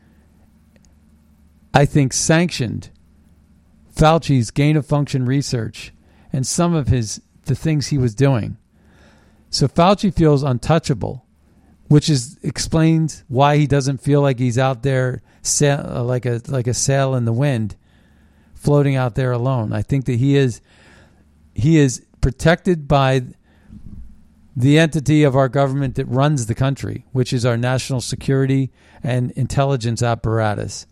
I 1.73 1.85
think, 1.85 2.13
sanctioned 2.13 2.91
Fauci's 3.95 4.51
gain 4.51 4.77
of 4.77 4.87
function 4.87 5.25
research 5.27 5.93
and 6.33 6.47
some 6.47 6.75
of 6.75 6.89
his 6.89 7.21
the 7.47 7.55
things 7.55 7.89
he 7.89 7.99
was 7.99 8.15
doing. 8.15 8.57
So 9.51 9.69
Fauci 9.69 10.13
feels 10.13 10.43
untouchable, 10.43 11.24
which 11.89 12.09
is 12.09 12.39
explains 12.43 13.25
why 13.29 13.57
he 13.57 13.67
doesn't 13.67 13.99
feel 13.99 14.21
like 14.21 14.39
he's 14.39 14.59
out 14.59 14.83
there 14.83 15.23
sail, 15.43 15.85
uh, 15.85 16.03
like 16.03 16.27
a 16.27 16.41
like 16.49 16.67
a 16.67 16.75
sail 16.75 17.15
in 17.15 17.25
the 17.25 17.33
wind, 17.33 17.77
floating 18.55 18.97
out 18.97 19.15
there 19.15 19.33
alone. 19.33 19.73
I 19.73 19.83
think 19.83 20.07
that 20.07 20.17
he 20.17 20.37
is 20.37 20.61
he 21.55 21.79
is 21.79 22.05
protected 22.21 22.89
by 22.89 23.23
the 24.57 24.79
entity 24.79 25.25
of 25.25 25.35
our 25.35 25.49
government 25.49 25.97
that 25.97 26.07
runs 26.07 26.47
the 26.47 26.55
country, 26.55 27.05
which 27.13 27.33
is 27.33 27.45
our 27.45 27.57
national 27.57 28.01
security 28.01 28.71
and 29.03 29.31
intelligence 29.33 30.03
apparatus. 30.03 30.87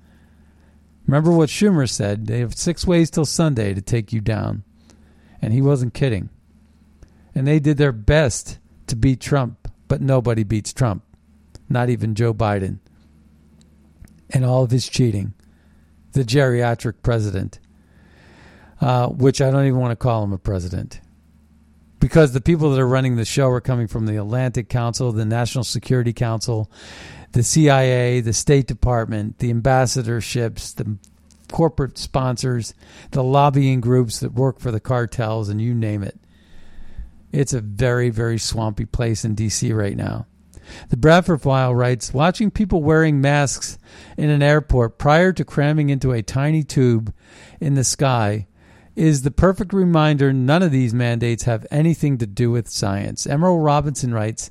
Remember 1.06 1.30
what 1.30 1.48
Schumer 1.48 1.88
said? 1.88 2.26
They 2.26 2.40
have 2.40 2.54
six 2.54 2.86
ways 2.86 3.10
till 3.10 3.24
Sunday 3.24 3.74
to 3.74 3.80
take 3.80 4.12
you 4.12 4.20
down. 4.20 4.64
And 5.40 5.52
he 5.52 5.62
wasn't 5.62 5.94
kidding. 5.94 6.28
And 7.34 7.46
they 7.46 7.58
did 7.58 7.76
their 7.76 7.92
best 7.92 8.58
to 8.86 8.96
beat 8.96 9.20
Trump, 9.20 9.61
but 9.92 10.00
nobody 10.00 10.42
beats 10.42 10.72
Trump, 10.72 11.02
not 11.68 11.90
even 11.90 12.14
Joe 12.14 12.32
Biden 12.32 12.78
and 14.30 14.42
all 14.42 14.62
of 14.62 14.70
his 14.70 14.88
cheating, 14.88 15.34
the 16.12 16.24
geriatric 16.24 17.02
president, 17.02 17.58
uh, 18.80 19.08
which 19.08 19.42
I 19.42 19.50
don't 19.50 19.66
even 19.66 19.78
want 19.78 19.92
to 19.92 20.02
call 20.02 20.24
him 20.24 20.32
a 20.32 20.38
president. 20.38 21.02
Because 22.00 22.32
the 22.32 22.40
people 22.40 22.70
that 22.70 22.80
are 22.80 22.88
running 22.88 23.16
the 23.16 23.26
show 23.26 23.50
are 23.50 23.60
coming 23.60 23.86
from 23.86 24.06
the 24.06 24.16
Atlantic 24.16 24.70
Council, 24.70 25.12
the 25.12 25.26
National 25.26 25.62
Security 25.62 26.14
Council, 26.14 26.70
the 27.32 27.42
CIA, 27.42 28.22
the 28.22 28.32
State 28.32 28.66
Department, 28.66 29.40
the 29.40 29.52
ambassadorships, 29.52 30.74
the 30.74 30.96
corporate 31.48 31.98
sponsors, 31.98 32.72
the 33.10 33.22
lobbying 33.22 33.82
groups 33.82 34.20
that 34.20 34.32
work 34.32 34.58
for 34.58 34.70
the 34.70 34.80
cartels, 34.80 35.50
and 35.50 35.60
you 35.60 35.74
name 35.74 36.02
it. 36.02 36.18
It's 37.32 37.52
a 37.54 37.60
very, 37.60 38.10
very 38.10 38.38
swampy 38.38 38.84
place 38.84 39.24
in 39.24 39.34
D.C. 39.34 39.72
right 39.72 39.96
now. 39.96 40.26
The 40.90 40.96
Bradford 40.96 41.42
File 41.42 41.74
writes 41.74 42.14
Watching 42.14 42.50
people 42.50 42.82
wearing 42.82 43.20
masks 43.20 43.78
in 44.16 44.30
an 44.30 44.42
airport 44.42 44.98
prior 44.98 45.32
to 45.32 45.44
cramming 45.44 45.90
into 45.90 46.12
a 46.12 46.22
tiny 46.22 46.62
tube 46.62 47.12
in 47.60 47.74
the 47.74 47.84
sky 47.84 48.46
is 48.94 49.22
the 49.22 49.30
perfect 49.30 49.72
reminder 49.72 50.32
none 50.32 50.62
of 50.62 50.70
these 50.70 50.92
mandates 50.92 51.44
have 51.44 51.66
anything 51.70 52.18
to 52.18 52.26
do 52.26 52.50
with 52.50 52.68
science. 52.68 53.26
Emerald 53.26 53.64
Robinson 53.64 54.12
writes 54.12 54.50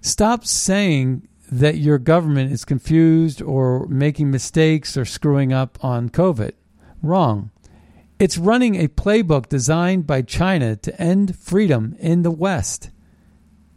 Stop 0.00 0.46
saying 0.46 1.28
that 1.52 1.76
your 1.76 1.98
government 1.98 2.52
is 2.52 2.64
confused 2.64 3.42
or 3.42 3.86
making 3.88 4.30
mistakes 4.30 4.96
or 4.96 5.04
screwing 5.04 5.52
up 5.52 5.78
on 5.84 6.08
COVID. 6.08 6.52
Wrong. 7.02 7.50
It's 8.20 8.38
running 8.38 8.76
a 8.76 8.86
playbook 8.86 9.48
designed 9.48 10.06
by 10.06 10.22
China 10.22 10.76
to 10.76 11.00
end 11.00 11.36
freedom 11.36 11.96
in 11.98 12.22
the 12.22 12.30
West. 12.30 12.90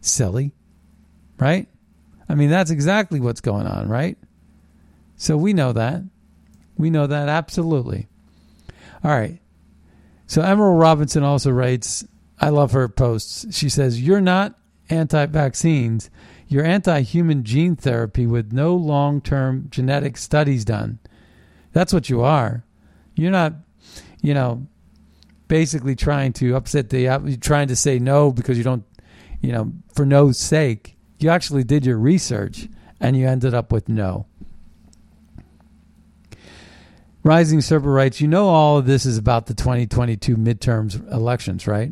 Silly 0.02 0.54
right? 1.44 1.68
I 2.30 2.36
mean, 2.36 2.50
that's 2.50 2.72
exactly 2.72 3.20
what's 3.20 3.42
going 3.42 3.68
on, 3.68 3.90
right? 3.90 4.18
So 5.18 5.38
we 5.38 5.54
know 5.54 5.74
that. 5.74 6.02
We 6.78 6.90
know 6.90 7.06
that 7.08 7.30
absolutely. 7.30 8.08
All 9.04 9.12
right. 9.12 9.40
So 10.26 10.42
Emerald 10.42 10.80
Robinson 10.80 11.24
also 11.24 11.52
writes, 11.52 12.06
I 12.40 12.50
love 12.50 12.72
her 12.72 12.88
posts. 12.88 13.56
She 13.56 13.70
says, 13.70 14.02
You're 14.02 14.22
not 14.22 14.58
anti 14.90 15.26
vaccines, 15.26 16.10
you're 16.48 16.66
anti 16.66 17.02
human 17.02 17.44
gene 17.44 17.76
therapy 17.76 18.26
with 18.26 18.54
no 18.54 18.76
long 18.76 19.22
term 19.22 19.68
genetic 19.70 20.18
studies 20.18 20.66
done. 20.66 21.00
That's 21.74 21.94
what 21.94 22.10
you 22.10 22.22
are. 22.22 22.64
You're 23.16 23.32
not, 23.32 23.54
you 24.24 24.34
know, 24.34 24.66
basically 25.48 25.96
trying 25.96 26.34
to 26.34 26.56
upset 26.56 26.90
the, 26.90 27.08
uh, 27.08 27.20
trying 27.40 27.68
to 27.68 27.76
say 27.76 28.00
no 28.00 28.32
because 28.32 28.58
you 28.58 28.64
don't, 28.64 28.86
you 29.42 29.52
know, 29.52 29.72
for 29.94 30.06
no 30.06 30.32
sake. 30.32 30.98
You 31.20 31.30
actually 31.30 31.64
did 31.64 31.86
your 31.86 31.98
research 31.98 32.68
and 33.00 33.16
you 33.16 33.28
ended 33.28 33.54
up 33.54 33.72
with 33.72 33.88
no. 33.88 34.26
Rising 37.22 37.62
Serpent 37.62 37.92
writes, 37.92 38.20
You 38.20 38.28
know, 38.28 38.48
all 38.48 38.78
of 38.78 38.86
this 38.86 39.06
is 39.06 39.18
about 39.18 39.46
the 39.46 39.54
2022 39.54 40.36
midterms 40.36 41.12
elections, 41.12 41.68
right? 41.68 41.92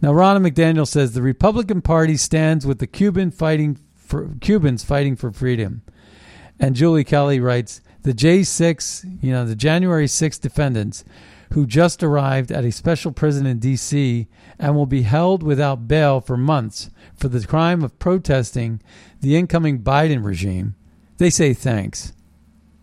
Now, 0.00 0.12
Ronna 0.12 0.46
McDaniel 0.46 0.86
says 0.86 1.12
the 1.12 1.22
Republican 1.22 1.82
Party 1.82 2.16
stands 2.16 2.66
with 2.66 2.78
the 2.78 2.86
Cuban 2.86 3.30
fighting 3.30 3.78
for, 3.96 4.34
Cubans 4.40 4.84
fighting 4.84 5.16
for 5.16 5.32
freedom. 5.32 5.82
And 6.60 6.76
Julie 6.76 7.04
Kelly 7.04 7.40
writes, 7.40 7.80
The 8.02 8.14
J6, 8.14 9.22
you 9.22 9.32
know, 9.32 9.44
the 9.44 9.56
January 9.56 10.06
6 10.06 10.38
defendants 10.38 11.04
who 11.52 11.66
just 11.66 12.02
arrived 12.02 12.52
at 12.52 12.64
a 12.64 12.72
special 12.72 13.10
prison 13.10 13.46
in 13.46 13.58
D.C. 13.58 14.28
and 14.58 14.76
will 14.76 14.86
be 14.86 15.02
held 15.02 15.42
without 15.42 15.88
bail 15.88 16.20
for 16.20 16.36
months 16.36 16.90
for 17.16 17.28
the 17.28 17.46
crime 17.46 17.82
of 17.82 17.98
protesting 17.98 18.80
the 19.20 19.36
incoming 19.36 19.80
Biden 19.80 20.24
regime, 20.24 20.74
they 21.16 21.30
say 21.30 21.54
thanks. 21.54 22.12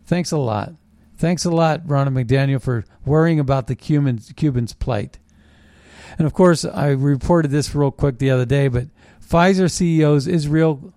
Thanks 0.06 0.32
a 0.32 0.38
lot. 0.38 0.74
Thanks 1.18 1.46
a 1.46 1.52
lot, 1.52 1.88
Ronna 1.88 2.10
McDaniel, 2.10 2.62
for 2.62 2.86
worrying 3.06 3.40
about 3.40 3.68
the 3.68 3.76
Cubans, 3.76 4.34
Cubans' 4.36 4.74
plight. 4.74 5.20
And 6.18 6.26
of 6.26 6.34
course, 6.34 6.66
I 6.66 6.90
reported 6.90 7.52
this 7.52 7.74
real 7.74 7.92
quick 7.92 8.18
the 8.18 8.32
other 8.32 8.46
day, 8.46 8.68
but 8.68 8.88
Pfizer 9.26 9.70
CEO's 9.70 10.28
Israel 10.28 10.94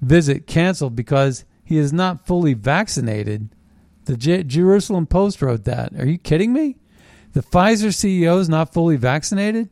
visit 0.00 0.46
canceled 0.46 0.96
because 0.96 1.44
he 1.62 1.76
is 1.76 1.92
not 1.92 2.26
fully 2.26 2.54
vaccinated. 2.54 3.48
The 4.04 4.16
J- 4.16 4.42
Jerusalem 4.44 5.06
Post 5.06 5.42
wrote 5.42 5.64
that. 5.64 5.92
Are 5.98 6.06
you 6.06 6.18
kidding 6.18 6.52
me? 6.52 6.76
The 7.32 7.42
Pfizer 7.42 7.88
CEO 7.88 8.38
is 8.38 8.48
not 8.48 8.72
fully 8.72 8.96
vaccinated? 8.96 9.70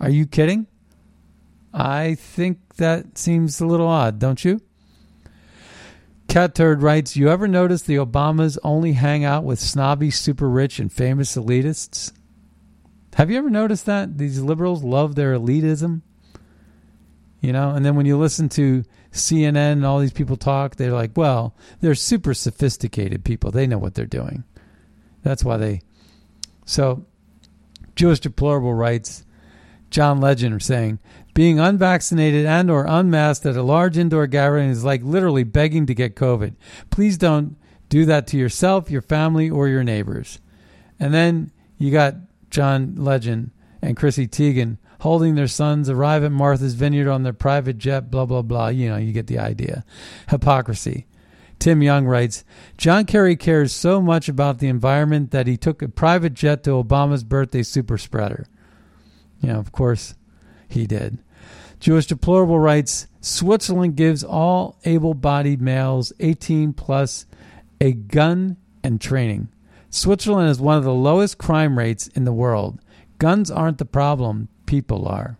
Are 0.00 0.10
you 0.10 0.26
kidding? 0.26 0.66
I 1.72 2.14
think 2.14 2.76
that 2.76 3.18
seems 3.18 3.60
a 3.60 3.66
little 3.66 3.88
odd, 3.88 4.18
don't 4.18 4.44
you? 4.44 4.60
Cat 6.28 6.54
Turd 6.54 6.82
writes, 6.82 7.16
You 7.16 7.28
ever 7.28 7.48
notice 7.48 7.82
the 7.82 7.96
Obamas 7.96 8.58
only 8.62 8.92
hang 8.92 9.24
out 9.24 9.44
with 9.44 9.58
snobby, 9.58 10.10
super 10.10 10.48
rich, 10.48 10.78
and 10.78 10.92
famous 10.92 11.36
elitists? 11.36 12.12
Have 13.14 13.30
you 13.30 13.38
ever 13.38 13.50
noticed 13.50 13.86
that? 13.86 14.18
These 14.18 14.40
liberals 14.40 14.82
love 14.82 15.14
their 15.14 15.34
elitism. 15.34 16.02
You 17.40 17.52
know, 17.52 17.70
and 17.70 17.84
then 17.84 17.94
when 17.94 18.06
you 18.06 18.16
listen 18.16 18.48
to 18.50 18.84
CNN 19.14 19.72
and 19.72 19.86
all 19.86 20.00
these 20.00 20.12
people 20.12 20.36
talk, 20.36 20.76
they're 20.76 20.92
like, 20.92 21.16
well, 21.16 21.54
they're 21.80 21.94
super 21.94 22.34
sophisticated 22.34 23.24
people. 23.24 23.50
They 23.50 23.66
know 23.66 23.78
what 23.78 23.94
they're 23.94 24.06
doing. 24.06 24.44
That's 25.22 25.44
why 25.44 25.56
they. 25.56 25.80
So, 26.66 27.04
Jewish 27.94 28.20
Deplorable 28.20 28.74
writes, 28.74 29.24
John 29.90 30.20
Legend 30.20 30.60
saying, 30.60 30.98
being 31.34 31.60
unvaccinated 31.60 32.44
and 32.44 32.70
or 32.70 32.86
unmasked 32.86 33.46
at 33.46 33.56
a 33.56 33.62
large 33.62 33.96
indoor 33.96 34.26
gathering 34.26 34.70
is 34.70 34.84
like 34.84 35.02
literally 35.04 35.44
begging 35.44 35.86
to 35.86 35.94
get 35.94 36.16
COVID. 36.16 36.54
Please 36.90 37.16
don't 37.16 37.56
do 37.88 38.04
that 38.06 38.26
to 38.28 38.36
yourself, 38.36 38.90
your 38.90 39.02
family, 39.02 39.48
or 39.48 39.68
your 39.68 39.84
neighbors. 39.84 40.40
And 40.98 41.14
then 41.14 41.52
you 41.78 41.92
got 41.92 42.16
John 42.50 42.96
Legend 42.96 43.52
and 43.80 43.96
Chrissy 43.96 44.26
Teigen 44.26 44.78
holding 45.00 45.34
their 45.34 45.48
sons 45.48 45.88
arrive 45.88 46.24
at 46.24 46.32
Martha's 46.32 46.74
Vineyard 46.74 47.10
on 47.10 47.22
their 47.22 47.32
private 47.32 47.78
jet, 47.78 48.10
blah, 48.10 48.26
blah, 48.26 48.42
blah. 48.42 48.68
You 48.68 48.88
know, 48.88 48.96
you 48.96 49.12
get 49.12 49.26
the 49.26 49.38
idea. 49.38 49.84
Hypocrisy. 50.28 51.06
Tim 51.58 51.82
Young 51.82 52.06
writes 52.06 52.44
John 52.76 53.06
Kerry 53.06 53.36
cares 53.36 53.72
so 53.72 54.00
much 54.00 54.28
about 54.28 54.58
the 54.58 54.68
environment 54.68 55.30
that 55.30 55.46
he 55.46 55.56
took 55.56 55.82
a 55.82 55.88
private 55.88 56.34
jet 56.34 56.62
to 56.64 56.70
Obama's 56.70 57.24
birthday 57.24 57.62
super 57.62 57.96
spreader. 57.96 58.46
You 59.40 59.48
know, 59.48 59.58
of 59.58 59.72
course, 59.72 60.14
he 60.68 60.86
did. 60.86 61.18
Jewish 61.80 62.06
Deplorable 62.06 62.58
writes 62.58 63.06
Switzerland 63.20 63.96
gives 63.96 64.24
all 64.24 64.78
able 64.84 65.14
bodied 65.14 65.60
males 65.60 66.12
18 66.20 66.72
plus 66.72 67.26
a 67.80 67.92
gun 67.92 68.56
and 68.82 69.00
training. 69.00 69.48
Switzerland 69.90 70.48
has 70.48 70.60
one 70.60 70.76
of 70.76 70.84
the 70.84 70.92
lowest 70.92 71.38
crime 71.38 71.78
rates 71.78 72.08
in 72.08 72.24
the 72.24 72.32
world. 72.32 72.80
Guns 73.18 73.50
aren't 73.50 73.78
the 73.78 73.84
problem, 73.84 74.48
people 74.66 75.06
are. 75.06 75.38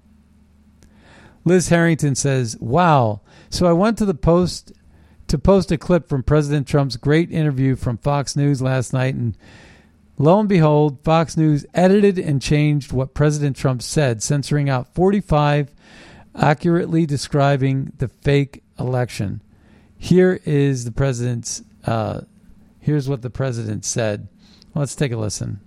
Liz 1.45 1.69
Harrington 1.69 2.15
says, 2.15 2.57
Wow. 2.59 3.21
So 3.51 3.67
I 3.67 3.73
went 3.73 3.99
to 3.99 4.05
the 4.05 4.15
post 4.15 4.73
to 5.27 5.39
post 5.39 5.73
a 5.73 5.79
clip 5.79 6.09
from 6.09 6.23
President 6.23 6.67
Trump's 6.67 6.97
great 6.97 7.31
interview 7.31 7.77
from 7.77 7.99
Fox 7.99 8.37
News 8.37 8.61
last 8.63 8.93
night 8.93 9.15
and 9.15 9.37
Lo 10.17 10.39
and 10.39 10.49
behold, 10.49 11.03
Fox 11.03 11.37
News 11.37 11.67
edited 11.75 12.21
and 12.21 12.41
changed 12.41 12.93
what 12.93 13.15
President 13.15 13.57
Trump 13.57 13.83
said, 13.83 14.23
censoring 14.23 14.71
out 14.71 14.95
45 14.95 15.73
accurately 16.37 17.07
describing 17.07 17.93
the 17.99 18.09
fake 18.09 18.63
election. 18.79 19.43
Here 19.97 20.41
is 20.45 20.85
the 20.85 20.93
president's. 20.93 21.63
Uh, 21.85 22.23
here's 22.81 23.09
what 23.09 23.23
the 23.23 23.31
president 23.31 23.85
said. 23.85 24.29
Let's 24.75 24.95
take 24.95 25.13
a 25.13 25.17
listen. 25.17 25.61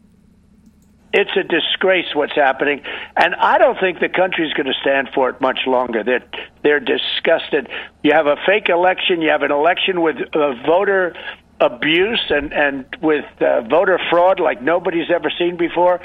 It's 1.18 1.36
a 1.36 1.42
disgrace 1.42 2.14
what's 2.14 2.36
happening, 2.36 2.84
and 3.16 3.34
I 3.34 3.58
don't 3.58 3.80
think 3.80 4.00
the 4.00 4.08
country's 4.08 4.54
going 4.54 4.68
to 4.68 4.80
stand 4.80 5.10
for 5.16 5.32
it 5.32 5.42
much 5.42 5.62
longer. 5.66 6.04
They're 6.04 6.24
they're 6.62 6.80
disgusted. 6.80 7.68
You 8.04 8.12
have 8.14 8.28
a 8.28 8.36
fake 8.46 8.70
election. 8.70 9.24
You 9.24 9.32
have 9.32 9.42
an 9.42 9.52
election 9.52 10.02
with 10.02 10.18
uh, 10.36 10.54
voter 10.64 11.16
abuse 11.60 12.24
and 12.30 12.54
and 12.54 12.86
with 13.02 13.26
uh, 13.42 13.62
voter 13.62 14.00
fraud 14.12 14.40
like 14.40 14.62
nobody's 14.62 15.10
ever 15.10 15.32
seen 15.40 15.58
before. 15.58 16.02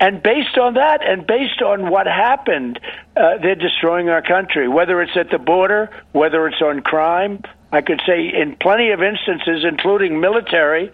And 0.00 0.20
based 0.20 0.58
on 0.58 0.74
that, 0.74 0.98
and 1.08 1.24
based 1.24 1.62
on 1.62 1.88
what 1.88 2.08
happened, 2.08 2.80
uh, 3.16 3.38
they're 3.40 3.54
destroying 3.54 4.08
our 4.08 4.20
country. 4.20 4.66
Whether 4.66 5.00
it's 5.00 5.16
at 5.16 5.30
the 5.30 5.38
border, 5.38 5.90
whether 6.10 6.44
it's 6.48 6.60
on 6.60 6.82
crime, 6.82 7.40
I 7.70 7.82
could 7.82 8.02
say 8.04 8.32
in 8.34 8.56
plenty 8.56 8.90
of 8.90 9.00
instances, 9.00 9.64
including 9.64 10.18
military. 10.20 10.90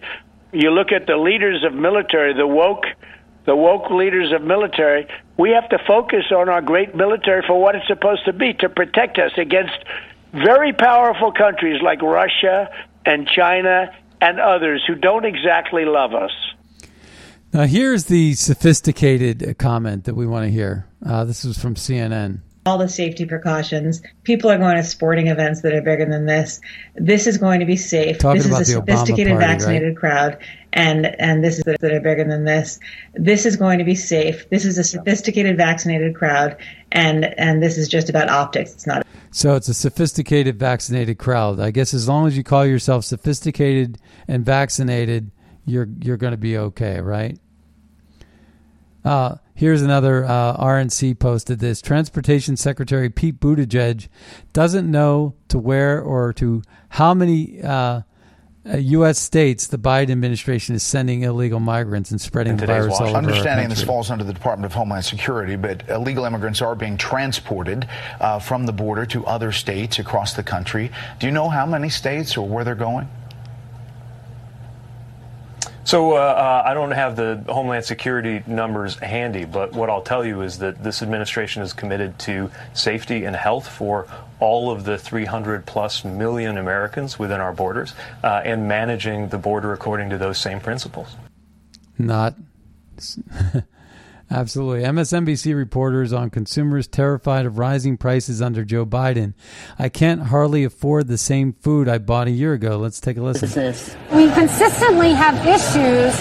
You 0.51 0.69
look 0.69 0.91
at 0.91 1.07
the 1.07 1.17
leaders 1.17 1.63
of 1.63 1.73
military, 1.73 2.35
the 2.35 2.45
woke, 2.45 2.85
the 3.45 3.55
woke 3.55 3.89
leaders 3.89 4.31
of 4.31 4.41
military. 4.41 5.07
We 5.37 5.51
have 5.51 5.67
to 5.69 5.79
focus 5.85 6.25
on 6.31 6.49
our 6.49 6.61
great 6.61 6.95
military 6.95 7.43
for 7.45 7.59
what 7.61 7.75
it's 7.75 7.87
supposed 7.87 8.25
to 8.25 8.33
be 8.33 8.53
to 8.55 8.69
protect 8.69 9.17
us 9.17 9.31
against 9.37 9.77
very 10.31 10.73
powerful 10.73 11.31
countries 11.31 11.81
like 11.81 12.01
Russia 12.01 12.69
and 13.05 13.27
China 13.27 13.93
and 14.21 14.39
others 14.39 14.83
who 14.87 14.95
don't 14.95 15.25
exactly 15.25 15.85
love 15.85 16.13
us. 16.13 16.31
Now, 17.51 17.65
here's 17.65 18.05
the 18.05 18.33
sophisticated 18.33 19.57
comment 19.59 20.05
that 20.05 20.15
we 20.15 20.25
want 20.25 20.45
to 20.45 20.51
hear. 20.51 20.87
Uh, 21.05 21.23
this 21.23 21.45
is 21.45 21.59
from 21.59 21.75
CNN. 21.75 22.39
All 22.65 22.77
the 22.77 22.87
safety 22.87 23.25
precautions. 23.25 24.01
People 24.23 24.49
are 24.49 24.57
going 24.57 24.77
to 24.77 24.83
sporting 24.83 25.27
events 25.27 25.61
that 25.61 25.73
are 25.73 25.81
bigger 25.81 26.05
than 26.05 26.25
this. 26.25 26.61
This 26.95 27.27
is 27.27 27.37
going 27.37 27.59
to 27.59 27.65
be 27.65 27.75
safe. 27.75 28.19
Talking 28.19 28.41
this 28.41 28.51
is 28.51 28.59
a 28.59 28.65
sophisticated, 28.65 29.33
party, 29.33 29.45
vaccinated 29.45 29.89
right? 29.89 29.97
crowd, 29.97 30.37
and 30.71 31.07
and 31.19 31.43
this 31.43 31.57
is 31.57 31.63
that 31.65 31.83
are 31.83 31.99
bigger 31.99 32.23
than 32.23 32.45
this. 32.45 32.79
This 33.13 33.45
is 33.45 33.57
going 33.57 33.79
to 33.79 33.85
be 33.85 33.95
safe. 33.95 34.49
This 34.49 34.63
is 34.63 34.77
a 34.77 34.83
sophisticated, 34.83 35.57
vaccinated 35.57 36.15
crowd, 36.15 36.55
and 36.91 37.25
and 37.37 37.61
this 37.61 37.77
is 37.77 37.89
just 37.89 38.09
about 38.09 38.29
optics. 38.29 38.73
It's 38.73 38.87
not 38.87 39.05
So 39.31 39.55
it's 39.55 39.67
a 39.67 39.73
sophisticated, 39.73 40.57
vaccinated 40.57 41.17
crowd. 41.17 41.59
I 41.59 41.71
guess 41.71 41.93
as 41.93 42.07
long 42.07 42.27
as 42.27 42.37
you 42.37 42.43
call 42.43 42.65
yourself 42.65 43.03
sophisticated 43.03 43.97
and 44.27 44.45
vaccinated, 44.45 45.31
you're 45.65 45.87
you're 46.01 46.17
going 46.17 46.31
to 46.31 46.37
be 46.37 46.57
okay, 46.57 47.01
right? 47.01 47.37
Uh, 49.03 49.35
here's 49.53 49.81
another 49.81 50.25
uh, 50.25 50.57
RNC 50.57 51.19
posted 51.19 51.59
this. 51.59 51.81
Transportation 51.81 52.57
Secretary 52.57 53.09
Pete 53.09 53.39
Buttigieg 53.39 54.07
doesn't 54.53 54.89
know 54.89 55.35
to 55.49 55.59
where 55.59 56.01
or 56.01 56.33
to 56.33 56.61
how 56.89 57.13
many 57.13 57.61
uh, 57.61 58.01
uh, 58.65 58.77
U.S. 58.77 59.19
states 59.19 59.67
the 59.67 59.77
Biden 59.77 60.11
administration 60.11 60.73
is 60.73 60.83
sending 60.83 61.23
illegal 61.23 61.59
migrants 61.59 62.11
and 62.11 62.21
spreading 62.21 62.55
the 62.55 62.65
virus 62.65 62.97
all 62.99 63.07
over 63.07 63.17
Understanding 63.17 63.67
this 63.67 63.83
falls 63.83 64.09
under 64.09 64.23
the 64.23 64.31
Department 64.31 64.65
of 64.65 64.73
Homeland 64.73 65.03
Security, 65.03 65.57
but 65.57 65.87
illegal 65.89 66.23
immigrants 66.23 66.61
are 66.61 66.73
being 66.73 66.95
transported 66.95 67.87
uh, 68.21 68.39
from 68.39 68.65
the 68.65 68.71
border 68.71 69.05
to 69.07 69.25
other 69.25 69.51
states 69.51 69.99
across 69.99 70.33
the 70.33 70.43
country. 70.43 70.91
Do 71.19 71.27
you 71.27 71.33
know 71.33 71.49
how 71.49 71.65
many 71.65 71.89
states 71.89 72.37
or 72.37 72.47
where 72.47 72.63
they're 72.63 72.75
going? 72.75 73.09
So 75.85 76.13
uh, 76.13 76.15
uh, 76.15 76.63
I 76.65 76.73
don't 76.73 76.91
have 76.91 77.15
the 77.15 77.43
Homeland 77.47 77.83
Security 77.83 78.41
numbers 78.47 78.95
handy, 78.99 79.43
but 79.43 79.73
what 79.73 79.89
I'll 79.89 80.01
tell 80.01 80.23
you 80.23 80.41
is 80.41 80.59
that 80.59 80.81
this 80.81 81.01
administration 81.01 81.61
is 81.61 81.73
committed 81.73 82.17
to 82.19 82.49
safety 82.73 83.25
and 83.25 83.35
health 83.35 83.67
for 83.67 84.07
all 84.39 84.71
of 84.71 84.85
the 84.85 84.97
300 84.97 85.65
plus 85.65 86.05
million 86.05 86.57
Americans 86.57 87.19
within 87.19 87.41
our 87.41 87.53
borders 87.53 87.93
uh, 88.23 88.41
and 88.45 88.67
managing 88.67 89.27
the 89.29 89.37
border 89.37 89.73
according 89.73 90.09
to 90.09 90.17
those 90.17 90.37
same 90.37 90.59
principles. 90.59 91.15
Not. 91.97 92.35
Absolutely. 94.33 94.81
MSNBC 94.81 95.55
reporters 95.55 96.11
on 96.11 96.31
consumers 96.31 96.87
terrified 96.87 97.45
of 97.45 97.59
rising 97.59 97.97
prices 97.97 98.41
under 98.41 98.65
Joe 98.65 98.83
Biden. 98.83 99.35
I 99.77 99.89
can't 99.89 100.23
hardly 100.23 100.63
afford 100.63 101.07
the 101.07 101.19
same 101.19 101.53
food 101.53 101.87
I 101.87 101.99
bought 101.99 102.27
a 102.27 102.31
year 102.31 102.53
ago. 102.53 102.77
Let's 102.77 102.99
take 102.99 103.17
a 103.17 103.21
listen. 103.21 103.47
We 104.11 104.31
consistently 104.31 105.11
have 105.11 105.35
issues 105.45 106.19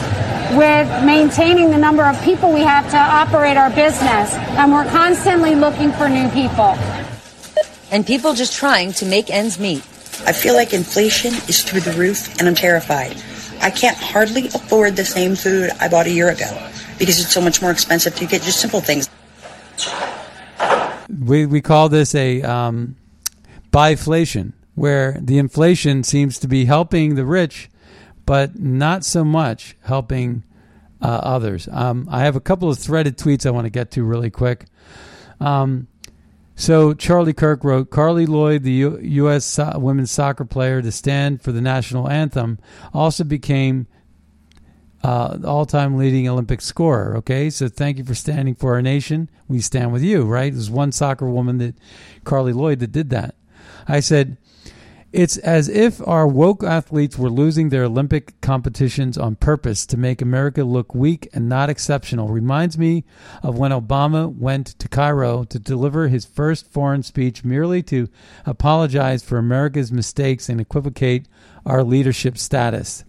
with 0.59 1.05
maintaining 1.07 1.71
the 1.71 1.79
number 1.79 2.03
of 2.03 2.21
people 2.23 2.53
we 2.53 2.61
have 2.61 2.91
to 2.91 2.99
operate 2.99 3.57
our 3.57 3.71
business, 3.71 4.35
and 4.35 4.71
we're 4.71 4.91
constantly 4.91 5.55
looking 5.55 5.91
for 5.93 6.07
new 6.07 6.29
people. 6.29 6.77
And 7.91 8.07
people 8.07 8.35
just 8.35 8.55
trying 8.55 8.93
to 8.95 9.07
make 9.07 9.31
ends 9.31 9.59
meet. 9.59 9.83
I 10.27 10.33
feel 10.33 10.53
like 10.53 10.75
inflation 10.75 11.33
is 11.49 11.63
through 11.63 11.81
the 11.81 11.93
roof, 11.93 12.39
and 12.39 12.47
I'm 12.47 12.55
terrified. 12.55 13.17
I 13.63 13.71
can't 13.71 13.97
hardly 13.97 14.49
afford 14.49 14.97
the 14.97 15.05
same 15.07 15.35
food 15.35 15.71
I 15.81 15.89
bought 15.89 16.07
a 16.07 16.11
year 16.11 16.29
ago 16.29 16.72
because 17.03 17.19
it's 17.19 17.33
so 17.33 17.41
much 17.41 17.61
more 17.61 17.73
expensive 17.73 18.15
to 18.15 18.27
get 18.27 18.43
just 18.43 18.61
simple 18.61 18.81
things. 18.81 19.11
We 21.09 21.47
we 21.47 21.61
call 21.61 21.89
this 21.89 22.15
a 22.15 22.43
um, 22.43 22.95
biflation, 23.73 24.53
where 24.77 25.19
the 25.21 25.39
inflation 25.39 26.05
seems 26.05 26.39
to 26.39 26.47
be 26.47 26.67
helping 26.67 27.17
the 27.17 27.27
rich, 27.27 27.69
but 28.25 28.57
not 28.57 29.05
so 29.05 29.25
much 29.25 29.77
helping 29.83 30.45
uh, 31.01 31.07
others. 31.09 31.69
Um, 31.73 32.07
I 32.09 32.21
have 32.21 32.37
a 32.37 32.41
couple 32.41 32.71
of 32.71 32.79
threaded 32.79 33.19
tweets 33.19 33.45
I 33.45 33.51
want 33.51 33.65
to 33.65 33.71
get 33.71 33.91
to 33.93 34.05
really 34.05 34.31
quick. 34.31 34.67
Um, 35.41 35.89
so 36.55 36.95
Charlie 36.95 37.33
Kirk 37.33 37.65
wrote, 37.65 37.91
Carli 37.91 38.29
Lloyd, 38.29 38.63
the 38.63 38.71
U- 38.71 39.01
U.S. 39.01 39.45
So- 39.45 39.77
women's 39.77 40.13
soccer 40.13 40.45
player 40.45 40.81
to 40.81 40.93
stand 40.93 41.43
for 41.43 41.51
the 41.51 41.61
national 41.61 42.09
anthem, 42.09 42.61
also 42.95 43.25
became 43.25 43.89
uh, 45.03 45.39
all-time 45.45 45.97
leading 45.97 46.29
Olympic 46.29 46.61
scorer. 46.61 47.17
Okay, 47.19 47.51
so 47.51 47.69
thank 47.69 47.99
you 47.99 48.05
for 48.05 48.15
standing 48.15 48.55
for 48.55 48.75
our 48.75 48.83
nation. 48.83 49.29
We 49.49 49.61
stand 49.61 49.93
with 49.93 50.03
you, 50.03 50.25
right? 50.25 50.53
There's 50.53 50.71
one 50.71 50.93
soccer 50.93 51.29
woman 51.29 51.59
that 51.59 51.75
Carli 52.25 52.55
Lloyd 52.55 52.79
that 52.81 52.93
did 52.93 53.11
that. 53.11 53.35
I 53.89 54.01
said, 54.01 54.37
it's 55.13 55.37
as 55.37 55.69
if 55.69 56.01
our 56.09 56.27
woke 56.27 56.65
athletes 56.65 57.19
were 57.19 57.29
losing 57.29 57.69
their 57.69 57.85
Olympic 57.85 58.41
competitions 58.41 59.19
on 59.19 59.37
purpose 59.37 59.85
to 59.87 59.99
make 59.99 60.23
America 60.23 60.65
look 60.65 60.95
weak 60.95 61.29
and 61.35 61.51
not 61.51 61.69
exceptional. 61.69 62.29
Reminds 62.29 62.79
me 62.79 63.05
of 63.43 63.59
when 63.59 63.73
Obama 63.73 64.35
went 64.35 64.69
to 64.79 64.89
Cairo 64.89 65.45
to 65.45 65.59
deliver 65.59 66.09
his 66.09 66.25
first 66.25 66.67
foreign 66.73 67.03
speech 67.03 67.45
merely 67.45 67.83
to 67.83 68.09
apologize 68.47 69.23
for 69.23 69.37
America's 69.37 69.93
mistakes 69.93 70.49
and 70.49 70.63
equivocate 70.63 71.29
our 71.67 71.85
leadership 71.85 72.39
status. 72.39 73.05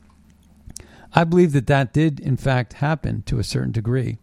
I 1.15 1.23
believe 1.23 1.51
that 1.53 1.67
that 1.67 1.93
did, 1.93 2.19
in 2.19 2.37
fact, 2.37 2.73
happen 2.73 3.23
to 3.23 3.39
a 3.39 3.43
certain 3.43 3.71
degree. 3.71 4.17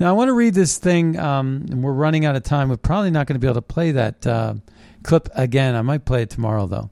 Now, 0.00 0.10
I 0.10 0.12
want 0.12 0.28
to 0.28 0.32
read 0.32 0.54
this 0.54 0.78
thing, 0.78 1.18
um, 1.18 1.66
and 1.70 1.82
we're 1.82 1.92
running 1.92 2.24
out 2.24 2.36
of 2.36 2.42
time. 2.42 2.68
We're 2.68 2.76
probably 2.76 3.10
not 3.10 3.26
going 3.26 3.34
to 3.34 3.40
be 3.40 3.46
able 3.46 3.56
to 3.56 3.62
play 3.62 3.92
that 3.92 4.26
uh, 4.26 4.54
clip 5.02 5.28
again. 5.34 5.74
I 5.74 5.82
might 5.82 6.04
play 6.04 6.22
it 6.22 6.30
tomorrow, 6.30 6.66
though. 6.66 6.90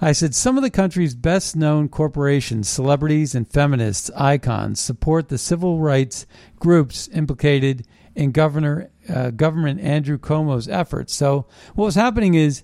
I 0.00 0.12
said 0.12 0.34
some 0.34 0.56
of 0.58 0.62
the 0.62 0.70
country's 0.70 1.14
best 1.14 1.56
known 1.56 1.88
corporations, 1.88 2.68
celebrities, 2.68 3.34
and 3.34 3.48
feminists 3.48 4.10
icons 4.14 4.78
support 4.78 5.28
the 5.28 5.38
civil 5.38 5.78
rights 5.78 6.26
groups 6.58 7.08
implicated 7.14 7.86
in 8.14 8.32
Governor 8.32 8.90
uh, 9.08 9.30
Government 9.30 9.80
Andrew 9.80 10.18
Cuomo's 10.18 10.68
efforts. 10.68 11.14
So 11.14 11.46
what 11.74 11.86
was 11.86 11.94
happening 11.94 12.34
is 12.34 12.62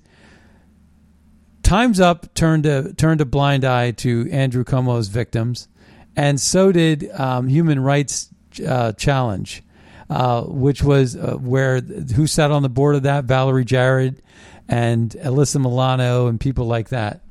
Time's 1.72 2.00
Up 2.00 2.34
turned 2.34 2.66
a 2.66 2.92
turned 2.92 3.22
a 3.22 3.24
blind 3.24 3.64
eye 3.64 3.92
to 3.92 4.28
Andrew 4.30 4.62
Cuomo's 4.62 5.08
victims, 5.08 5.68
and 6.14 6.38
so 6.38 6.70
did 6.70 7.10
um, 7.12 7.48
Human 7.48 7.80
Rights 7.80 8.28
uh, 8.68 8.92
Challenge, 8.92 9.62
uh, 10.10 10.42
which 10.42 10.82
was 10.82 11.16
uh, 11.16 11.36
where 11.36 11.80
who 11.80 12.26
sat 12.26 12.50
on 12.50 12.62
the 12.62 12.68
board 12.68 12.94
of 12.94 13.04
that 13.04 13.24
Valerie 13.24 13.64
Jarrett 13.64 14.22
and 14.68 15.12
Alyssa 15.12 15.62
Milano 15.62 16.26
and 16.26 16.38
people 16.38 16.66
like 16.66 16.90
that. 16.90 17.22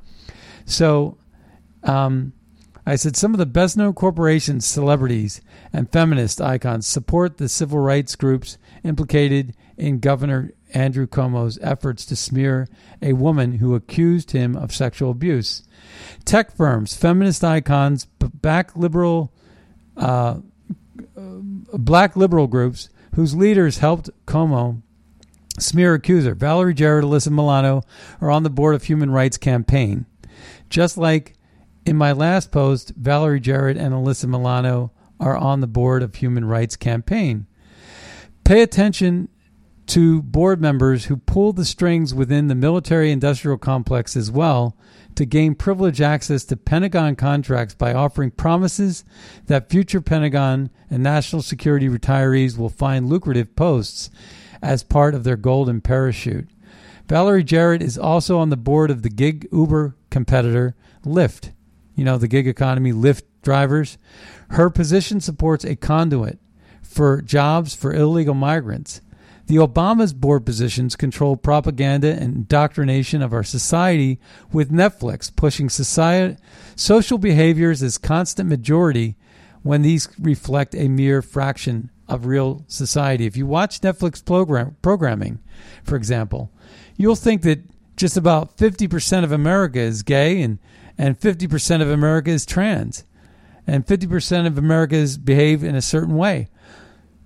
So, 0.65 1.19
um, 1.83 2.33
I 2.83 2.95
said 2.95 3.15
some 3.15 3.35
of 3.35 3.37
the 3.37 3.45
best 3.45 3.77
known 3.77 3.93
corporations, 3.93 4.65
celebrities, 4.65 5.41
and 5.71 5.91
feminist 5.91 6.41
icons 6.41 6.87
support 6.87 7.37
the 7.37 7.47
civil 7.47 7.77
rights 7.77 8.15
groups 8.15 8.57
implicated 8.83 9.53
in 9.77 9.99
Governor 9.99 10.51
Andrew 10.73 11.07
Cuomo's 11.07 11.59
efforts 11.61 12.05
to 12.05 12.15
smear 12.15 12.67
a 13.01 13.13
woman 13.13 13.53
who 13.53 13.75
accused 13.75 14.31
him 14.31 14.55
of 14.55 14.73
sexual 14.73 15.11
abuse. 15.11 15.63
Tech 16.25 16.55
firms, 16.55 16.95
feminist 16.95 17.43
icons, 17.43 18.05
black 18.05 18.75
liberal, 18.75 19.33
uh, 19.97 20.37
black 21.73 22.15
liberal 22.15 22.47
groups 22.47 22.89
whose 23.15 23.35
leaders 23.35 23.79
helped 23.79 24.09
Cuomo 24.25 24.81
smear 25.59 25.93
accuser. 25.95 26.33
Valerie 26.35 26.73
Jarrett, 26.73 27.05
Alyssa 27.05 27.29
Milano 27.29 27.83
are 28.19 28.31
on 28.31 28.43
the 28.43 28.49
board 28.49 28.75
of 28.75 28.83
Human 28.83 29.11
Rights 29.11 29.37
Campaign. 29.37 30.05
Just 30.69 30.97
like 30.97 31.35
in 31.85 31.97
my 31.97 32.11
last 32.11 32.51
post, 32.51 32.93
Valerie 32.95 33.39
Jarrett 33.39 33.77
and 33.77 33.93
Alyssa 33.93 34.25
Milano 34.25 34.91
are 35.19 35.37
on 35.37 35.59
the 35.61 35.67
board 35.67 36.03
of 36.03 36.15
Human 36.15 36.45
Rights 36.45 36.75
Campaign. 36.75 37.45
Pay 38.43 38.61
attention 38.61 39.29
to 39.91 40.21
board 40.21 40.61
members 40.61 41.05
who 41.05 41.17
pull 41.17 41.51
the 41.51 41.65
strings 41.65 42.13
within 42.13 42.47
the 42.47 42.55
military 42.55 43.11
industrial 43.11 43.57
complex 43.57 44.15
as 44.15 44.31
well 44.31 44.77
to 45.15 45.25
gain 45.25 45.53
privileged 45.53 45.99
access 45.99 46.45
to 46.45 46.55
Pentagon 46.55 47.13
contracts 47.13 47.75
by 47.75 47.93
offering 47.93 48.31
promises 48.31 49.03
that 49.47 49.69
future 49.69 49.99
Pentagon 49.99 50.69
and 50.89 51.03
national 51.03 51.41
security 51.41 51.89
retirees 51.89 52.57
will 52.57 52.69
find 52.69 53.09
lucrative 53.09 53.53
posts 53.57 54.09
as 54.61 54.81
part 54.81 55.13
of 55.13 55.25
their 55.25 55.35
golden 55.35 55.81
parachute. 55.81 56.47
Valerie 57.09 57.43
Jarrett 57.43 57.81
is 57.81 57.97
also 57.97 58.39
on 58.39 58.49
the 58.49 58.55
board 58.55 58.91
of 58.91 59.01
the 59.01 59.09
gig 59.09 59.45
Uber 59.51 59.97
competitor 60.09 60.73
Lyft. 61.05 61.51
You 61.95 62.05
know, 62.05 62.17
the 62.17 62.29
gig 62.29 62.47
economy 62.47 62.93
Lyft 62.93 63.23
drivers. 63.41 63.97
Her 64.51 64.69
position 64.69 65.19
supports 65.19 65.65
a 65.65 65.75
conduit 65.75 66.39
for 66.81 67.21
jobs 67.21 67.75
for 67.75 67.93
illegal 67.93 68.35
migrants. 68.35 69.01
The 69.51 69.57
Obama's 69.57 70.13
board 70.13 70.45
positions 70.45 70.95
control 70.95 71.35
propaganda 71.35 72.13
and 72.13 72.33
indoctrination 72.33 73.21
of 73.21 73.33
our 73.33 73.43
society, 73.43 74.17
with 74.53 74.71
Netflix 74.71 75.29
pushing 75.35 75.67
society, 75.67 76.37
social 76.77 77.17
behaviors 77.17 77.83
as 77.83 77.97
constant 77.97 78.47
majority 78.47 79.17
when 79.61 79.81
these 79.81 80.07
reflect 80.17 80.73
a 80.73 80.87
mere 80.87 81.21
fraction 81.21 81.89
of 82.07 82.25
real 82.25 82.63
society. 82.67 83.25
If 83.25 83.35
you 83.35 83.45
watch 83.45 83.81
Netflix 83.81 84.23
program, 84.23 84.77
programming, 84.81 85.39
for 85.83 85.97
example, 85.97 86.49
you'll 86.95 87.15
think 87.15 87.41
that 87.41 87.59
just 87.97 88.15
about 88.15 88.55
50% 88.55 89.25
of 89.25 89.33
America 89.33 89.79
is 89.79 90.01
gay 90.01 90.41
and, 90.41 90.59
and 90.97 91.19
50% 91.19 91.81
of 91.81 91.89
America 91.89 92.29
is 92.29 92.45
trans 92.45 93.03
and 93.67 93.85
50% 93.85 94.47
of 94.47 94.57
Americans 94.57 95.17
behave 95.17 95.61
in 95.61 95.75
a 95.75 95.81
certain 95.81 96.15
way 96.15 96.47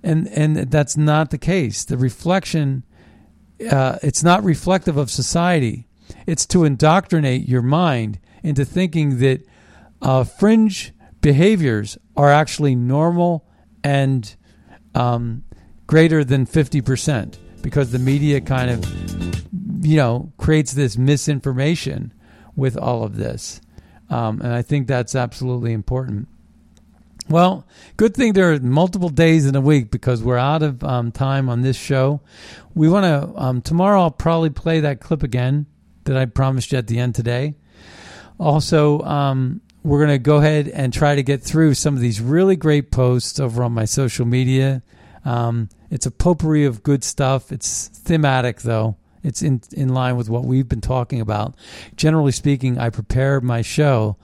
and 0.06 0.28
and 0.28 0.70
that's 0.70 0.96
not 0.96 1.30
the 1.30 1.38
case. 1.38 1.84
The 1.84 1.98
reflection, 1.98 2.84
uh, 3.70 3.98
it's 4.02 4.22
not 4.22 4.44
reflective 4.44 4.96
of 4.96 5.10
society. 5.10 5.86
It's 6.26 6.46
to 6.46 6.64
indoctrinate 6.64 7.48
your 7.48 7.62
mind 7.62 8.18
into 8.42 8.64
thinking 8.64 9.18
that 9.18 9.40
uh, 10.00 10.24
fringe 10.24 10.92
behaviors 11.20 11.98
are 12.16 12.30
actually 12.30 12.76
normal 12.76 13.44
and 13.82 14.36
um, 14.94 15.42
greater 15.86 16.24
than 16.24 16.46
fifty 16.46 16.80
percent, 16.80 17.38
because 17.62 17.90
the 17.90 17.98
media 17.98 18.40
kind 18.40 18.70
of, 18.70 18.84
you 19.84 19.96
know, 19.96 20.32
creates 20.36 20.72
this 20.72 20.96
misinformation 20.96 22.12
with 22.54 22.76
all 22.76 23.02
of 23.02 23.16
this, 23.16 23.60
um, 24.08 24.40
and 24.40 24.52
I 24.52 24.62
think 24.62 24.86
that's 24.86 25.14
absolutely 25.14 25.72
important. 25.72 26.28
Well, 27.28 27.66
good 27.96 28.14
thing 28.14 28.34
there 28.34 28.52
are 28.52 28.60
multiple 28.60 29.08
days 29.08 29.46
in 29.46 29.56
a 29.56 29.60
week 29.60 29.90
because 29.90 30.22
we're 30.22 30.38
out 30.38 30.62
of 30.62 30.84
um, 30.84 31.10
time 31.10 31.48
on 31.48 31.62
this 31.62 31.76
show. 31.76 32.20
We 32.74 32.88
want 32.88 33.04
to, 33.04 33.40
um, 33.40 33.62
tomorrow 33.62 34.02
I'll 34.02 34.10
probably 34.12 34.50
play 34.50 34.80
that 34.80 35.00
clip 35.00 35.24
again 35.24 35.66
that 36.04 36.16
I 36.16 36.26
promised 36.26 36.70
you 36.70 36.78
at 36.78 36.86
the 36.86 37.00
end 37.00 37.16
today. 37.16 37.56
Also, 38.38 39.00
um, 39.00 39.60
we're 39.82 39.98
going 39.98 40.10
to 40.10 40.18
go 40.18 40.36
ahead 40.36 40.68
and 40.68 40.92
try 40.92 41.16
to 41.16 41.22
get 41.22 41.42
through 41.42 41.74
some 41.74 41.94
of 41.94 42.00
these 42.00 42.20
really 42.20 42.54
great 42.54 42.92
posts 42.92 43.40
over 43.40 43.64
on 43.64 43.72
my 43.72 43.86
social 43.86 44.24
media. 44.24 44.82
Um, 45.24 45.68
it's 45.90 46.06
a 46.06 46.12
potpourri 46.12 46.64
of 46.64 46.84
good 46.84 47.02
stuff. 47.02 47.50
It's 47.50 47.88
thematic, 47.88 48.62
though. 48.62 48.96
It's 49.24 49.42
in, 49.42 49.62
in 49.72 49.88
line 49.88 50.16
with 50.16 50.28
what 50.28 50.44
we've 50.44 50.68
been 50.68 50.80
talking 50.80 51.20
about. 51.20 51.56
Generally 51.96 52.32
speaking, 52.32 52.78
I 52.78 52.90
prepare 52.90 53.40
my 53.40 53.62
show 53.62 54.16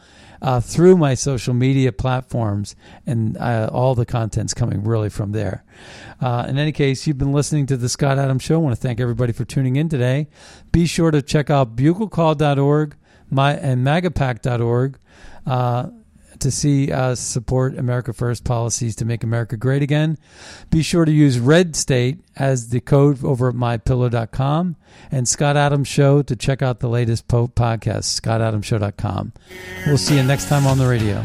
uh, 0.42 0.60
through 0.60 0.98
my 0.98 1.14
social 1.14 1.54
media 1.54 1.92
platforms, 1.92 2.76
and 3.06 3.38
uh, 3.38 3.70
all 3.72 3.94
the 3.94 4.04
content's 4.04 4.52
coming 4.52 4.84
really 4.84 5.08
from 5.08 5.32
there. 5.32 5.64
Uh, 6.20 6.44
in 6.46 6.58
any 6.58 6.72
case, 6.72 7.06
you've 7.06 7.16
been 7.16 7.32
listening 7.32 7.64
to 7.64 7.78
the 7.78 7.88
Scott 7.88 8.18
Adams 8.18 8.42
Show. 8.42 8.56
I 8.56 8.58
want 8.58 8.76
to 8.76 8.80
thank 8.80 9.00
everybody 9.00 9.32
for 9.32 9.46
tuning 9.46 9.76
in 9.76 9.88
today. 9.88 10.28
Be 10.70 10.84
sure 10.84 11.10
to 11.10 11.22
check 11.22 11.48
out 11.48 11.74
buglecall.org 11.76 12.96
my, 13.32 13.54
and 13.54 13.84
magapack.org. 13.84 14.98
Uh, 15.46 15.86
to 16.42 16.50
see 16.50 16.92
us 16.92 17.20
support 17.20 17.76
America 17.78 18.12
First 18.12 18.44
policies 18.44 18.94
to 18.96 19.04
make 19.04 19.24
America 19.24 19.56
great 19.56 19.82
again. 19.82 20.18
Be 20.70 20.82
sure 20.82 21.04
to 21.04 21.12
use 21.12 21.38
Red 21.38 21.74
State 21.74 22.18
as 22.36 22.68
the 22.68 22.80
code 22.80 23.24
over 23.24 23.48
at 23.48 23.54
mypillow.com 23.54 24.76
and 25.10 25.28
Scott 25.28 25.56
Adams 25.56 25.88
Show 25.88 26.22
to 26.22 26.36
check 26.36 26.62
out 26.62 26.80
the 26.80 26.88
latest 26.88 27.28
po- 27.28 27.48
podcast, 27.48 28.20
scottadamshow.com. 28.20 29.32
We'll 29.86 29.98
see 29.98 30.16
you 30.16 30.22
next 30.22 30.48
time 30.48 30.66
on 30.66 30.78
the 30.78 30.86
radio. 30.86 31.24